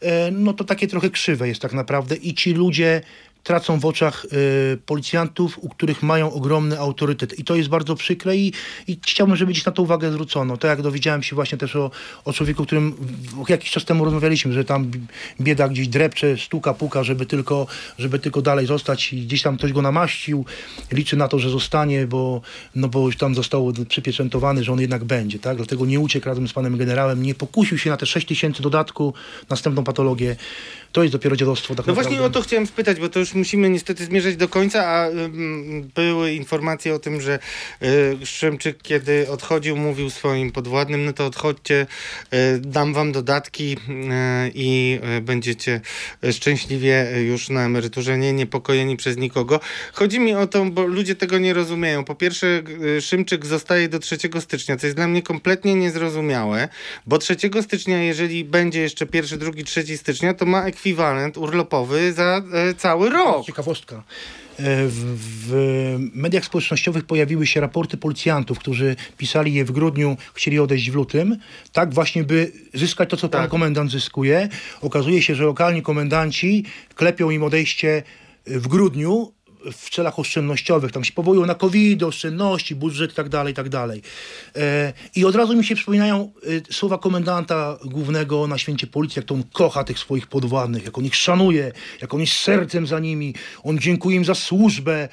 E, 0.01 0.31
No 0.31 0.53
to 0.53 0.63
takie 0.63 0.87
trochę 0.87 1.09
krzywe 1.09 1.47
jest 1.47 1.61
tak 1.61 1.73
naprawdę 1.73 2.15
i 2.15 2.33
ci 2.33 2.53
ludzie 2.53 3.01
tracą 3.43 3.79
w 3.79 3.85
oczach 3.85 4.25
e, 4.25 4.77
policjantów, 4.77 5.59
u 5.61 5.69
których 5.69 6.03
mają 6.03 6.33
ogromny 6.33 6.79
autorytet. 6.79 7.39
I 7.39 7.43
to 7.43 7.55
jest 7.55 7.69
bardzo 7.69 7.95
przykre 7.95 8.37
i, 8.37 8.53
i 8.87 8.99
chciałbym, 9.05 9.35
żeby 9.35 9.51
gdzieś 9.51 9.65
na 9.65 9.71
to 9.71 9.81
uwagę 9.81 10.11
zwrócono. 10.11 10.57
Tak 10.57 10.69
jak 10.69 10.81
dowiedziałem 10.81 11.23
się 11.23 11.35
właśnie 11.35 11.57
też 11.57 11.75
o, 11.75 11.91
o 12.25 12.33
człowieku, 12.33 12.65
którym 12.65 12.95
jakiś 13.49 13.71
czas 13.71 13.85
temu 13.85 14.05
rozmawialiśmy, 14.05 14.53
że 14.53 14.65
tam 14.65 14.91
bieda 15.41 15.69
gdzieś 15.69 15.87
drepcze, 15.87 16.37
stuka, 16.37 16.73
puka, 16.73 17.03
żeby 17.03 17.25
tylko, 17.25 17.67
żeby 17.99 18.19
tylko 18.19 18.41
dalej 18.41 18.65
zostać 18.65 19.13
i 19.13 19.25
gdzieś 19.25 19.41
tam 19.41 19.57
ktoś 19.57 19.73
go 19.73 19.81
namaścił. 19.81 20.45
Liczy 20.91 21.17
na 21.17 21.27
to, 21.27 21.39
że 21.39 21.49
zostanie, 21.49 22.07
bo, 22.07 22.41
no 22.75 22.87
bo 22.87 23.05
już 23.05 23.17
tam 23.17 23.35
został 23.35 23.73
przypieczętowany, 23.89 24.63
że 24.63 24.73
on 24.73 24.79
jednak 24.79 25.03
będzie. 25.03 25.39
Tak? 25.39 25.57
Dlatego 25.57 25.85
nie 25.85 25.99
uciekł 25.99 26.27
razem 26.27 26.47
z 26.47 26.53
panem 26.53 26.77
generałem, 26.77 27.23
nie 27.23 27.35
pokusił 27.35 27.77
się 27.77 27.89
na 27.89 27.97
te 27.97 28.05
6 28.05 28.27
tysięcy 28.27 28.63
dodatku, 28.63 29.13
następną 29.49 29.83
patologię. 29.83 30.35
To 30.93 31.03
jest 31.03 31.13
dopiero 31.13 31.35
dziadostwo 31.35 31.75
tak 31.75 31.87
No 31.87 31.91
naprawdę. 31.93 32.09
właśnie 32.09 32.25
o 32.25 32.29
to 32.29 32.41
chciałem 32.41 32.67
spytać, 32.67 32.99
bo 32.99 33.09
to 33.09 33.19
już 33.19 33.33
musimy 33.33 33.69
niestety 33.69 34.05
zmierzać 34.05 34.35
do 34.35 34.47
końca, 34.47 34.87
a 34.87 35.07
ym, 35.09 35.89
były 35.95 36.33
informacje 36.33 36.95
o 36.95 36.99
tym, 36.99 37.21
że 37.21 37.39
y, 37.83 38.25
Szymczyk, 38.25 38.81
kiedy 38.81 39.29
odchodził, 39.29 39.77
mówił 39.77 40.09
swoim 40.09 40.51
podwładnym, 40.51 41.05
no 41.05 41.13
to 41.13 41.25
odchodźcie, 41.25 41.87
y, 42.33 42.59
dam 42.59 42.93
wam 42.93 43.11
dodatki 43.11 43.73
y, 43.73 43.77
i 44.53 44.99
y, 45.17 45.21
będziecie 45.21 45.81
szczęśliwie 46.31 47.07
już 47.27 47.49
na 47.49 47.65
emeryturze, 47.65 48.17
nie 48.17 48.33
niepokojeni 48.33 48.97
przez 48.97 49.17
nikogo. 49.17 49.59
Chodzi 49.93 50.19
mi 50.19 50.35
o 50.35 50.47
to, 50.47 50.65
bo 50.65 50.85
ludzie 50.85 51.15
tego 51.15 51.37
nie 51.37 51.53
rozumieją. 51.53 52.03
Po 52.03 52.15
pierwsze, 52.15 52.63
y, 52.97 53.01
Szymczyk 53.01 53.45
zostaje 53.45 53.89
do 53.89 53.99
3 53.99 54.17
stycznia, 54.39 54.77
co 54.77 54.87
jest 54.87 54.97
dla 54.97 55.07
mnie 55.07 55.21
kompletnie 55.21 55.75
niezrozumiałe, 55.75 56.69
bo 57.05 57.17
3 57.17 57.35
stycznia, 57.61 58.03
jeżeli 58.03 58.45
będzie 58.45 58.81
jeszcze 58.81 59.05
pierwszy, 59.05 59.37
drugi, 59.37 59.63
trzeci 59.63 59.97
stycznia, 59.97 60.33
to 60.33 60.45
ma 60.45 60.63
ekwiwalent 60.63 60.82
urlopowy 61.37 62.13
za 62.13 62.41
e, 62.53 62.73
cały 62.73 63.09
rok. 63.09 63.45
Ciekawostka. 63.45 63.95
E, 63.95 64.87
W, 64.87 65.15
w 65.47 65.97
mediach 66.13 66.45
społecznościowych 66.45 67.05
pojawiły 67.05 67.47
się 67.47 67.61
raporty 67.61 67.97
policjantów, 67.97 68.59
którzy 68.59 68.95
pisali 69.17 69.53
je 69.53 69.65
w 69.65 69.71
grudniu, 69.71 70.17
chcieli 70.33 70.59
odejść 70.59 70.91
w 70.91 70.95
lutym, 70.95 71.37
tak 71.71 71.93
właśnie 71.93 72.23
by 72.23 72.51
zyskać 72.73 73.09
to, 73.09 73.17
co 73.17 73.29
pan 73.29 73.41
Tak. 73.41 73.51
komendant 73.51 73.91
zyskuje. 73.91 74.49
Okazuje 74.81 75.21
się, 75.21 75.35
że 75.35 75.43
lokalni 75.43 75.81
komendanci 75.81 76.65
klepią 76.95 77.29
im 77.29 77.43
odejście 77.43 78.03
w 78.45 78.67
grudniu 78.67 79.32
w 79.71 79.89
celach 79.89 80.19
oszczędnościowych, 80.19 80.91
tam 80.91 81.03
się 81.03 81.13
powołują 81.13 81.45
na 81.45 81.55
COVID, 81.55 82.03
oszczędności, 82.03 82.75
budżet 82.75 83.11
i 83.11 83.15
tak 83.15 83.29
dalej, 83.29 83.51
i 83.51 83.55
tak 83.55 83.69
dalej. 83.69 84.01
E, 84.55 84.93
I 85.15 85.25
od 85.25 85.35
razu 85.35 85.57
mi 85.57 85.65
się 85.65 85.75
przypominają 85.75 86.31
e, 86.69 86.73
słowa 86.73 86.97
komendanta 86.97 87.77
głównego 87.85 88.47
na 88.47 88.57
święcie 88.57 88.87
policji, 88.87 89.19
jak 89.19 89.25
to 89.25 89.35
on 89.35 89.43
kocha 89.53 89.83
tych 89.83 89.99
swoich 89.99 90.27
podwładnych, 90.27 90.85
jak 90.85 90.97
on 90.97 91.05
ich 91.05 91.15
szanuje, 91.15 91.71
jak 92.01 92.13
on 92.13 92.19
jest 92.19 92.33
sercem 92.33 92.87
za 92.87 92.99
nimi, 92.99 93.33
on 93.63 93.79
dziękuję 93.79 94.17
im 94.17 94.25
za 94.25 94.35
służbę. 94.35 95.09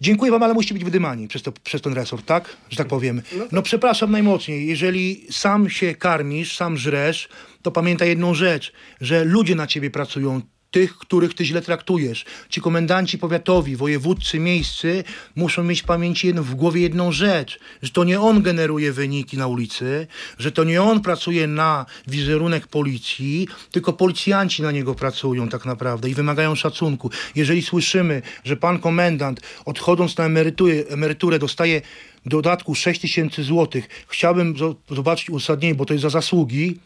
Dziękuję 0.00 0.30
wam, 0.32 0.42
ale 0.42 0.54
musicie 0.54 0.74
być 0.74 0.84
wydymani 0.84 1.28
przez, 1.28 1.42
to, 1.42 1.52
przez 1.52 1.82
ten 1.82 1.94
resort, 1.94 2.26
tak? 2.26 2.56
Że 2.70 2.76
tak 2.76 2.88
powiem. 2.88 3.22
No 3.52 3.62
przepraszam 3.62 4.10
najmocniej, 4.10 4.66
jeżeli 4.66 5.26
sam 5.30 5.70
się 5.70 5.94
karmisz, 5.94 6.56
sam 6.56 6.76
żresz, 6.76 7.28
to 7.62 7.70
pamiętaj 7.70 8.08
jedną 8.08 8.34
rzecz, 8.34 8.72
że 9.00 9.24
ludzie 9.24 9.54
na 9.54 9.66
ciebie 9.66 9.90
pracują, 9.90 10.40
tych, 10.76 10.98
których 10.98 11.34
ty 11.34 11.44
źle 11.44 11.62
traktujesz. 11.62 12.24
Ci 12.48 12.60
komendanci 12.60 13.18
powiatowi, 13.18 13.76
wojewódcy, 13.76 14.38
miejscy 14.38 15.04
muszą 15.36 15.64
mieć 15.64 15.82
w 15.82 15.84
pamięci 15.84 16.32
w 16.32 16.54
głowie 16.54 16.80
jedną 16.80 17.12
rzecz, 17.12 17.58
że 17.82 17.90
to 17.90 18.04
nie 18.04 18.20
on 18.20 18.42
generuje 18.42 18.92
wyniki 18.92 19.36
na 19.36 19.46
ulicy, 19.46 20.06
że 20.38 20.52
to 20.52 20.64
nie 20.64 20.82
on 20.82 21.00
pracuje 21.00 21.46
na 21.46 21.86
wizerunek 22.06 22.66
policji, 22.66 23.48
tylko 23.70 23.92
policjanci 23.92 24.62
na 24.62 24.72
niego 24.72 24.94
pracują 24.94 25.48
tak 25.48 25.64
naprawdę 25.64 26.10
i 26.10 26.14
wymagają 26.14 26.54
szacunku. 26.54 27.10
Jeżeli 27.34 27.62
słyszymy, 27.62 28.22
że 28.44 28.56
pan 28.56 28.78
komendant 28.78 29.40
odchodząc 29.64 30.16
na 30.16 30.24
emeryturę, 30.24 30.74
emeryturę 30.88 31.38
dostaje 31.38 31.82
dodatku 32.26 32.74
6 32.74 33.00
tysięcy 33.00 33.42
złotych, 33.42 33.88
chciałbym 34.08 34.54
zo- 34.54 34.74
zobaczyć 34.90 35.30
uzasadnienie, 35.30 35.74
bo 35.74 35.84
to 35.84 35.94
jest 35.94 36.02
za 36.02 36.10
zasługi, 36.10 36.78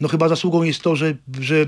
no 0.00 0.08
chyba 0.08 0.28
zasługą 0.28 0.62
jest 0.62 0.82
to, 0.82 0.96
że, 0.96 1.14
że 1.40 1.66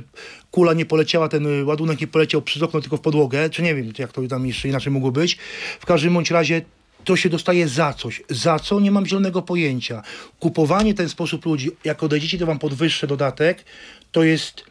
kula 0.51 0.73
nie 0.73 0.87
poleciała, 0.87 1.29
ten 1.29 1.47
y, 1.47 1.65
ładunek 1.65 2.01
nie 2.01 2.07
poleciał 2.07 2.43
przez 2.43 2.63
okno, 2.63 2.81
tylko 2.81 2.97
w 2.97 3.01
podłogę, 3.01 3.51
czy 3.51 3.63
nie 3.63 3.75
wiem, 3.75 3.93
jak 3.99 4.13
to 4.13 4.23
tam 4.23 4.47
jeszcze 4.47 4.69
inaczej 4.69 4.93
mogło 4.93 5.13
być. 5.13 5.39
W 5.81 5.87
każdym 5.87 6.15
bądź 6.15 6.31
razie 6.31 6.63
to 7.05 7.17
się 7.17 7.29
dostaje 7.29 7.69
za 7.69 7.93
coś. 7.93 8.23
Za 8.31 8.59
co? 8.59 8.81
Nie 8.81 8.91
mam 8.91 9.07
zielonego 9.07 9.43
pojęcia. 9.43 10.03
Kupowanie 10.41 10.95
ten 10.95 11.09
sposób 11.09 11.47
ludzi, 11.47 11.71
jak 11.85 12.03
odejdziecie, 12.03 12.39
to 12.39 12.47
wam 12.47 12.59
podwyższę 12.59 13.07
dodatek, 13.07 13.65
to 14.13 14.25
jest 14.25 14.65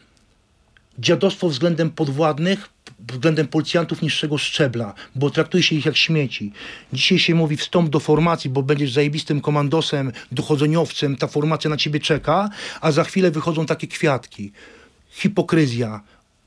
dziadostwo 0.99 1.49
względem 1.49 1.89
podwładnych, 1.89 2.69
względem 3.07 3.47
policjantów 3.47 4.01
niższego 4.01 4.37
szczebla, 4.37 4.93
bo 5.15 5.29
traktuje 5.29 5.63
się 5.63 5.75
ich 5.75 5.85
jak 5.85 5.97
śmieci. 5.97 6.51
Dzisiaj 6.93 7.19
się 7.19 7.35
mówi 7.35 7.57
wstąp 7.57 7.89
do 7.89 7.99
formacji, 7.99 8.49
bo 8.49 8.63
będziesz 8.63 8.91
zajebistym 8.91 9.41
komandosem, 9.41 10.11
dochodzeniowcem, 10.31 11.15
ta 11.15 11.27
formacja 11.27 11.69
na 11.69 11.77
ciebie 11.77 11.99
czeka, 11.99 12.49
a 12.81 12.91
za 12.91 13.03
chwilę 13.03 13.31
wychodzą 13.31 13.65
takie 13.65 13.87
kwiatki. 13.87 14.51
Hipokryzja, 15.09 16.01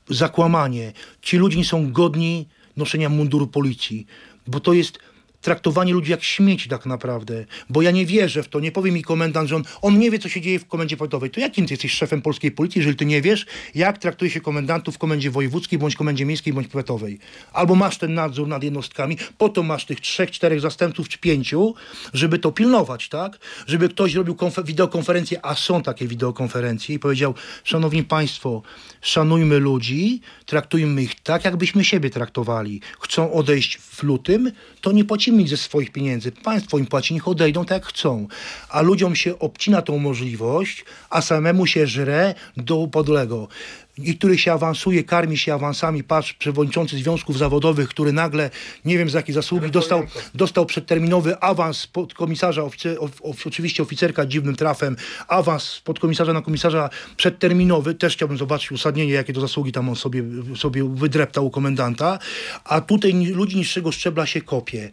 zakłamanie. 0.09 0.93
Ci 1.21 1.37
ludzie 1.37 1.57
nie 1.57 1.65
są 1.65 1.91
godni 1.91 2.47
noszenia 2.77 3.09
munduru 3.09 3.47
policji, 3.47 4.07
bo 4.47 4.59
to 4.59 4.73
jest 4.73 4.99
traktowanie 5.45 5.93
ludzi 5.93 6.11
jak 6.11 6.23
śmieci 6.23 6.69
tak 6.69 6.85
naprawdę. 6.85 7.45
Bo 7.69 7.81
ja 7.81 7.91
nie 7.91 8.05
wierzę 8.05 8.43
w 8.43 8.47
to. 8.47 8.59
Nie 8.59 8.71
powie 8.71 8.91
mi 8.91 9.01
komendant, 9.03 9.49
że 9.49 9.55
on, 9.55 9.63
on 9.81 9.99
nie 9.99 10.11
wie, 10.11 10.19
co 10.19 10.29
się 10.29 10.41
dzieje 10.41 10.59
w 10.59 10.67
komendzie 10.67 10.97
powiatowej. 10.97 11.29
To 11.29 11.39
jakim 11.39 11.65
ty 11.67 11.73
jesteś 11.73 11.91
szefem 11.91 12.21
polskiej 12.21 12.51
policji, 12.51 12.79
jeżeli 12.79 12.95
ty 12.95 13.05
nie 13.05 13.21
wiesz, 13.21 13.45
jak 13.75 13.97
traktuje 13.97 14.31
się 14.31 14.41
komendantów 14.41 14.95
w 14.95 14.97
komendzie 14.97 15.31
wojewódzkiej, 15.31 15.79
bądź 15.79 15.95
komendzie 15.95 16.25
miejskiej, 16.25 16.53
bądź 16.53 16.67
powiatowej. 16.67 17.19
Albo 17.53 17.75
masz 17.75 17.97
ten 17.97 18.13
nadzór 18.13 18.47
nad 18.47 18.63
jednostkami, 18.63 19.17
po 19.37 19.49
to 19.49 19.63
masz 19.63 19.85
tych 19.85 19.99
trzech, 19.99 20.31
czterech 20.31 20.61
zastępców 20.61 21.09
czy 21.09 21.17
pięciu, 21.17 21.75
żeby 22.13 22.39
to 22.39 22.51
pilnować, 22.51 23.09
tak? 23.09 23.39
Żeby 23.67 23.89
ktoś 23.89 24.13
robił 24.13 24.35
konfer- 24.35 24.65
wideokonferencję, 24.65 25.45
a 25.45 25.55
są 25.55 25.81
takie 25.81 26.07
wideokonferencje 26.07 26.95
i 26.95 26.99
powiedział, 26.99 27.33
szanowni 27.63 28.03
państwo, 28.03 28.61
szanujmy 29.01 29.59
ludzi, 29.59 30.21
traktujmy 30.45 31.03
ich 31.03 31.15
tak, 31.21 31.45
jakbyśmy 31.45 31.83
siebie 31.83 32.09
traktowali. 32.09 32.81
Chcą 32.99 33.33
odejść 33.33 33.77
w 33.77 34.03
lutym, 34.03 34.51
to 34.81 34.91
nie 34.91 35.05
płacimy 35.05 35.34
ich 35.39 35.49
ze 35.49 35.57
swoich 35.57 35.91
pieniędzy. 35.91 36.31
Państwo 36.31 36.77
im 36.77 36.85
płaci, 36.85 37.13
niech 37.13 37.27
odejdą 37.27 37.65
tak, 37.65 37.75
jak 37.75 37.85
chcą. 37.85 38.27
A 38.69 38.81
ludziom 38.81 39.15
się 39.15 39.39
obcina 39.39 39.81
tą 39.81 39.97
możliwość, 39.97 40.85
a 41.09 41.21
samemu 41.21 41.67
się 41.67 41.87
żre 41.87 42.35
do 42.57 42.87
podlego. 42.87 43.47
Niektórych 43.97 44.41
się 44.41 44.53
awansuje, 44.53 45.03
karmi 45.03 45.37
się 45.37 45.53
awansami. 45.53 46.03
Patrz, 46.03 46.33
przewodniczący 46.33 46.97
związków 46.97 47.37
zawodowych, 47.37 47.89
który 47.89 48.13
nagle, 48.13 48.49
nie 48.85 48.97
wiem 48.97 49.09
z 49.09 49.13
jakiej 49.13 49.35
zasługi, 49.35 49.71
dostał, 49.71 50.03
dostał 50.33 50.65
przedterminowy 50.65 51.39
awans 51.39 51.87
podkomisarza, 51.87 52.63
oficer, 52.63 52.97
of, 52.99 53.11
of, 53.21 53.47
oczywiście 53.47 53.83
oficerka 53.83 54.25
dziwnym 54.25 54.55
trafem, 54.55 54.95
awans 55.27 55.81
podkomisarza 55.83 56.33
na 56.33 56.41
komisarza 56.41 56.89
przedterminowy. 57.17 57.93
Też 57.93 58.13
chciałbym 58.13 58.37
zobaczyć 58.37 58.71
uzasadnienie, 58.71 59.13
jakie 59.13 59.33
to 59.33 59.41
zasługi 59.41 59.71
tam 59.71 59.89
on 59.89 59.95
sobie, 59.95 60.23
sobie 60.55 60.89
wydreptał 60.93 61.45
u 61.45 61.49
komendanta. 61.49 62.19
A 62.63 62.81
tutaj 62.81 63.13
ludzi 63.13 63.57
niższego 63.57 63.91
szczebla 63.91 64.25
się 64.25 64.41
kopie 64.41 64.91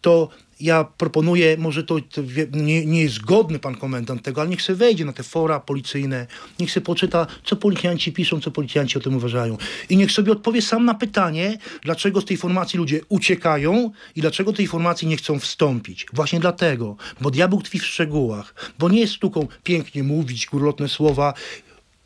to 0.00 0.28
ja 0.60 0.84
proponuję, 0.84 1.56
może 1.56 1.84
to, 1.84 1.96
to 2.00 2.22
nie, 2.52 2.86
nie 2.86 3.02
jest 3.02 3.20
godny 3.20 3.58
pan 3.58 3.74
komendant 3.74 4.22
tego, 4.22 4.40
ale 4.40 4.50
niech 4.50 4.62
se 4.62 4.74
wejdzie 4.74 5.04
na 5.04 5.12
te 5.12 5.22
fora 5.22 5.60
policyjne, 5.60 6.26
niech 6.58 6.70
se 6.70 6.80
poczyta, 6.80 7.26
co 7.44 7.56
policjanci 7.56 8.12
piszą, 8.12 8.40
co 8.40 8.50
policjanci 8.50 8.98
o 8.98 9.00
tym 9.00 9.16
uważają. 9.16 9.56
I 9.88 9.96
niech 9.96 10.12
sobie 10.12 10.32
odpowie 10.32 10.62
sam 10.62 10.84
na 10.84 10.94
pytanie, 10.94 11.58
dlaczego 11.82 12.20
z 12.20 12.24
tej 12.24 12.36
formacji 12.36 12.78
ludzie 12.78 13.00
uciekają 13.08 13.90
i 14.16 14.20
dlaczego 14.20 14.52
tej 14.52 14.66
formacji 14.66 15.08
nie 15.08 15.16
chcą 15.16 15.38
wstąpić. 15.38 16.06
Właśnie 16.12 16.40
dlatego, 16.40 16.96
bo 17.20 17.30
diabeł 17.30 17.62
tkwi 17.62 17.78
w 17.78 17.86
szczegółach, 17.86 18.54
bo 18.78 18.88
nie 18.88 19.00
jest 19.00 19.12
sztuką 19.12 19.46
pięknie 19.64 20.02
mówić, 20.02 20.46
górlotne 20.46 20.88
słowa, 20.88 21.34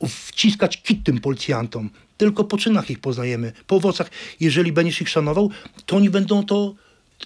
wciskać 0.09 0.83
kit 0.83 1.05
tym 1.05 1.21
policjantom, 1.21 1.91
tylko 2.17 2.45
po 2.45 2.59
czynach 2.59 2.91
ich 2.91 2.99
poznajemy, 2.99 3.53
po 3.67 3.77
owocach. 3.77 4.11
Jeżeli 4.41 4.73
będziesz 4.73 5.01
ich 5.01 5.09
szanował, 5.09 5.51
to 5.87 5.97
oni 5.97 6.11
będą 6.11 6.47
to 6.47 6.75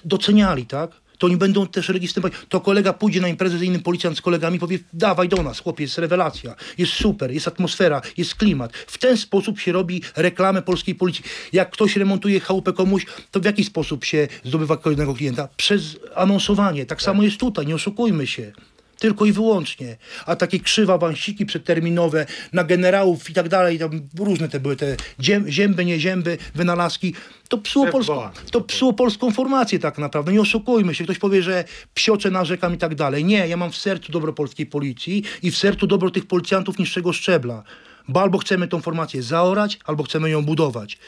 doceniali, 0.05 0.66
tak? 0.66 0.91
to 1.18 1.26
oni 1.26 1.36
będą 1.36 1.66
te 1.66 1.82
szeregi 1.82 2.07
wstępować. 2.07 2.39
To 2.49 2.61
kolega 2.61 2.93
pójdzie 2.93 3.20
na 3.20 3.28
imprezę 3.28 3.59
z 3.59 3.62
innym 3.62 3.82
policjant 3.82 4.18
z 4.18 4.20
kolegami 4.20 4.59
powie, 4.59 4.78
dawaj 4.93 5.28
do 5.28 5.43
nas, 5.43 5.61
chłopie, 5.61 5.84
jest 5.84 5.99
rewelacja, 5.99 6.55
jest 6.78 6.93
super, 6.93 7.30
jest 7.30 7.49
atmosfera, 7.49 8.03
jest 8.16 8.34
klimat. 8.34 8.72
W 8.72 8.99
ten 8.99 9.16
sposób 9.16 9.61
się 9.61 9.72
robi 9.72 10.03
reklamę 10.16 10.62
polskiej 10.62 10.95
policji. 10.95 11.24
Jak 11.53 11.70
ktoś 11.70 11.97
remontuje 11.97 12.41
chałupę 12.41 12.72
komuś, 12.72 13.07
to 13.30 13.41
w 13.41 13.45
jaki 13.45 13.64
sposób 13.64 14.05
się 14.05 14.28
zdobywa 14.45 14.76
kolejnego 14.76 15.14
klienta? 15.14 15.49
Przez 15.57 15.97
anonsowanie. 16.14 16.86
Tak 16.86 17.03
samo 17.03 17.22
jest 17.22 17.36
tutaj, 17.36 17.66
nie 17.66 17.74
oszukujmy 17.74 18.26
się. 18.26 18.53
Tylko 18.99 19.27
i 19.27 19.33
wyłącznie. 19.33 19.97
A 20.27 20.37
takie 20.37 20.61
krzywa 20.61 20.95
awansiki 20.95 21.47
przedterminowe 21.47 22.27
na 22.53 22.65
generałów 22.65 23.31
i 23.31 23.35
tak 23.35 23.49
dalej, 23.49 23.79
tam 23.79 24.09
różne 24.19 24.49
te 24.49 24.61
były 24.61 24.77
te 24.77 24.97
ziem, 25.21 25.51
zięby, 25.51 25.85
nie 25.85 26.01
zięby, 26.01 26.39
wynalazki. 26.55 27.15
To 27.49 27.59
psuło, 27.59 27.87
polską, 27.87 28.31
to 28.51 28.61
psuło 28.61 28.93
polską 28.93 29.31
formację 29.31 29.79
tak 29.79 29.99
naprawdę. 29.99 30.33
Nie 30.33 30.41
oszukujmy 30.41 30.95
się. 30.95 31.05
Ktoś 31.05 31.19
powie, 31.19 31.43
że 31.43 31.65
psiocze 31.95 32.31
narzekam 32.31 32.75
i 32.75 32.79
tak 32.79 32.95
dalej. 32.95 33.25
Nie, 33.25 33.49
ja 33.49 33.57
mam 33.57 33.73
w 33.73 33.77
sercu 33.77 34.13
dobro 34.13 34.33
polskiej 34.33 34.67
policji 34.67 35.23
i 35.43 35.51
w 35.51 35.57
sercu 35.57 35.87
dobro 35.87 36.11
tych 36.11 36.27
policjantów 36.27 36.79
niższego 36.79 37.13
szczebla. 37.13 37.63
Bo 38.09 38.23
albo 38.23 38.39
chcemy 38.39 38.69
tą 38.69 38.81
formację 38.81 39.23
zaorać, 39.23 39.79
albo 39.85 40.03
chcemy 40.03 40.31
ją 40.31 40.45
budować. 40.45 40.99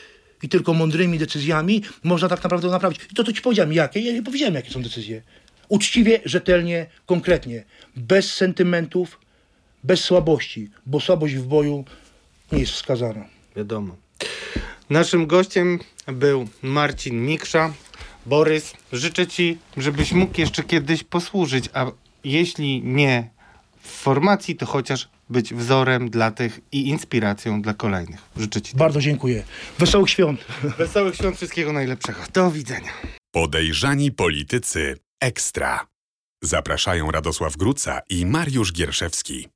I 0.43 0.49
tylko 0.49 0.75
mądrymi 0.75 1.19
decyzjami 1.19 1.83
można 2.05 2.29
tak 2.29 2.43
naprawdę 2.43 2.69
naprawić. 2.69 3.01
I 3.13 3.15
to, 3.15 3.25
co 3.25 3.33
ci 3.33 3.43
powiedziałem, 3.43 3.73
jakie? 3.73 4.01
Ja 4.01 4.13
nie 4.13 4.23
powiedziałem, 4.23 4.55
jakie 4.55 4.71
są 4.71 4.83
decyzje. 4.83 5.23
Uczciwie, 5.71 6.21
rzetelnie, 6.25 6.87
konkretnie. 7.07 7.65
Bez 7.97 8.35
sentymentów, 8.35 9.21
bez 9.85 10.01
słabości. 10.01 10.71
Bo 10.87 11.01
słabość 11.01 11.35
w 11.35 11.47
boju 11.47 11.85
nie 12.53 12.59
jest 12.59 12.73
wskazana. 12.73 13.25
Wiadomo. 13.57 13.97
Naszym 14.91 15.27
gościem 15.27 15.79
był 16.07 16.49
Marcin 16.63 17.27
Miksza. 17.27 17.73
Borys, 18.27 18.73
życzę 18.93 19.27
Ci, 19.27 19.59
żebyś 19.77 20.13
mógł 20.13 20.41
jeszcze 20.41 20.63
kiedyś 20.65 21.05
posłużyć, 21.05 21.65
a 21.73 21.87
jeśli 22.25 22.83
nie 22.83 23.31
w 23.83 23.89
formacji, 23.89 24.57
to 24.57 24.67
chociaż 24.67 25.09
być 25.31 25.55
wzorem 25.55 26.11
dla 26.11 26.31
tych 26.31 26.61
i 26.73 26.89
inspiracją 26.89 27.63
dla 27.63 27.75
kolejnych. 27.75 28.21
Życzę 28.37 28.63
Ci 28.63 28.77
Bardzo 28.77 29.01
dziękuję. 29.01 29.45
Wesołych 29.79 30.11
świąt. 30.11 30.45
wesołych 30.79 31.15
świąt, 31.15 31.37
wszystkiego 31.37 31.73
najlepszego. 31.73 32.19
Do 32.33 32.51
widzenia. 32.51 32.91
Podejrzani 33.33 34.13
politycy 34.13 34.97
ekstra. 35.21 35.87
Zapraszają 36.43 37.11
Radosław 37.11 37.57
Gruca 37.57 38.01
i 38.11 38.27
Mariusz 38.27 38.73
Gierszewski. 38.73 39.49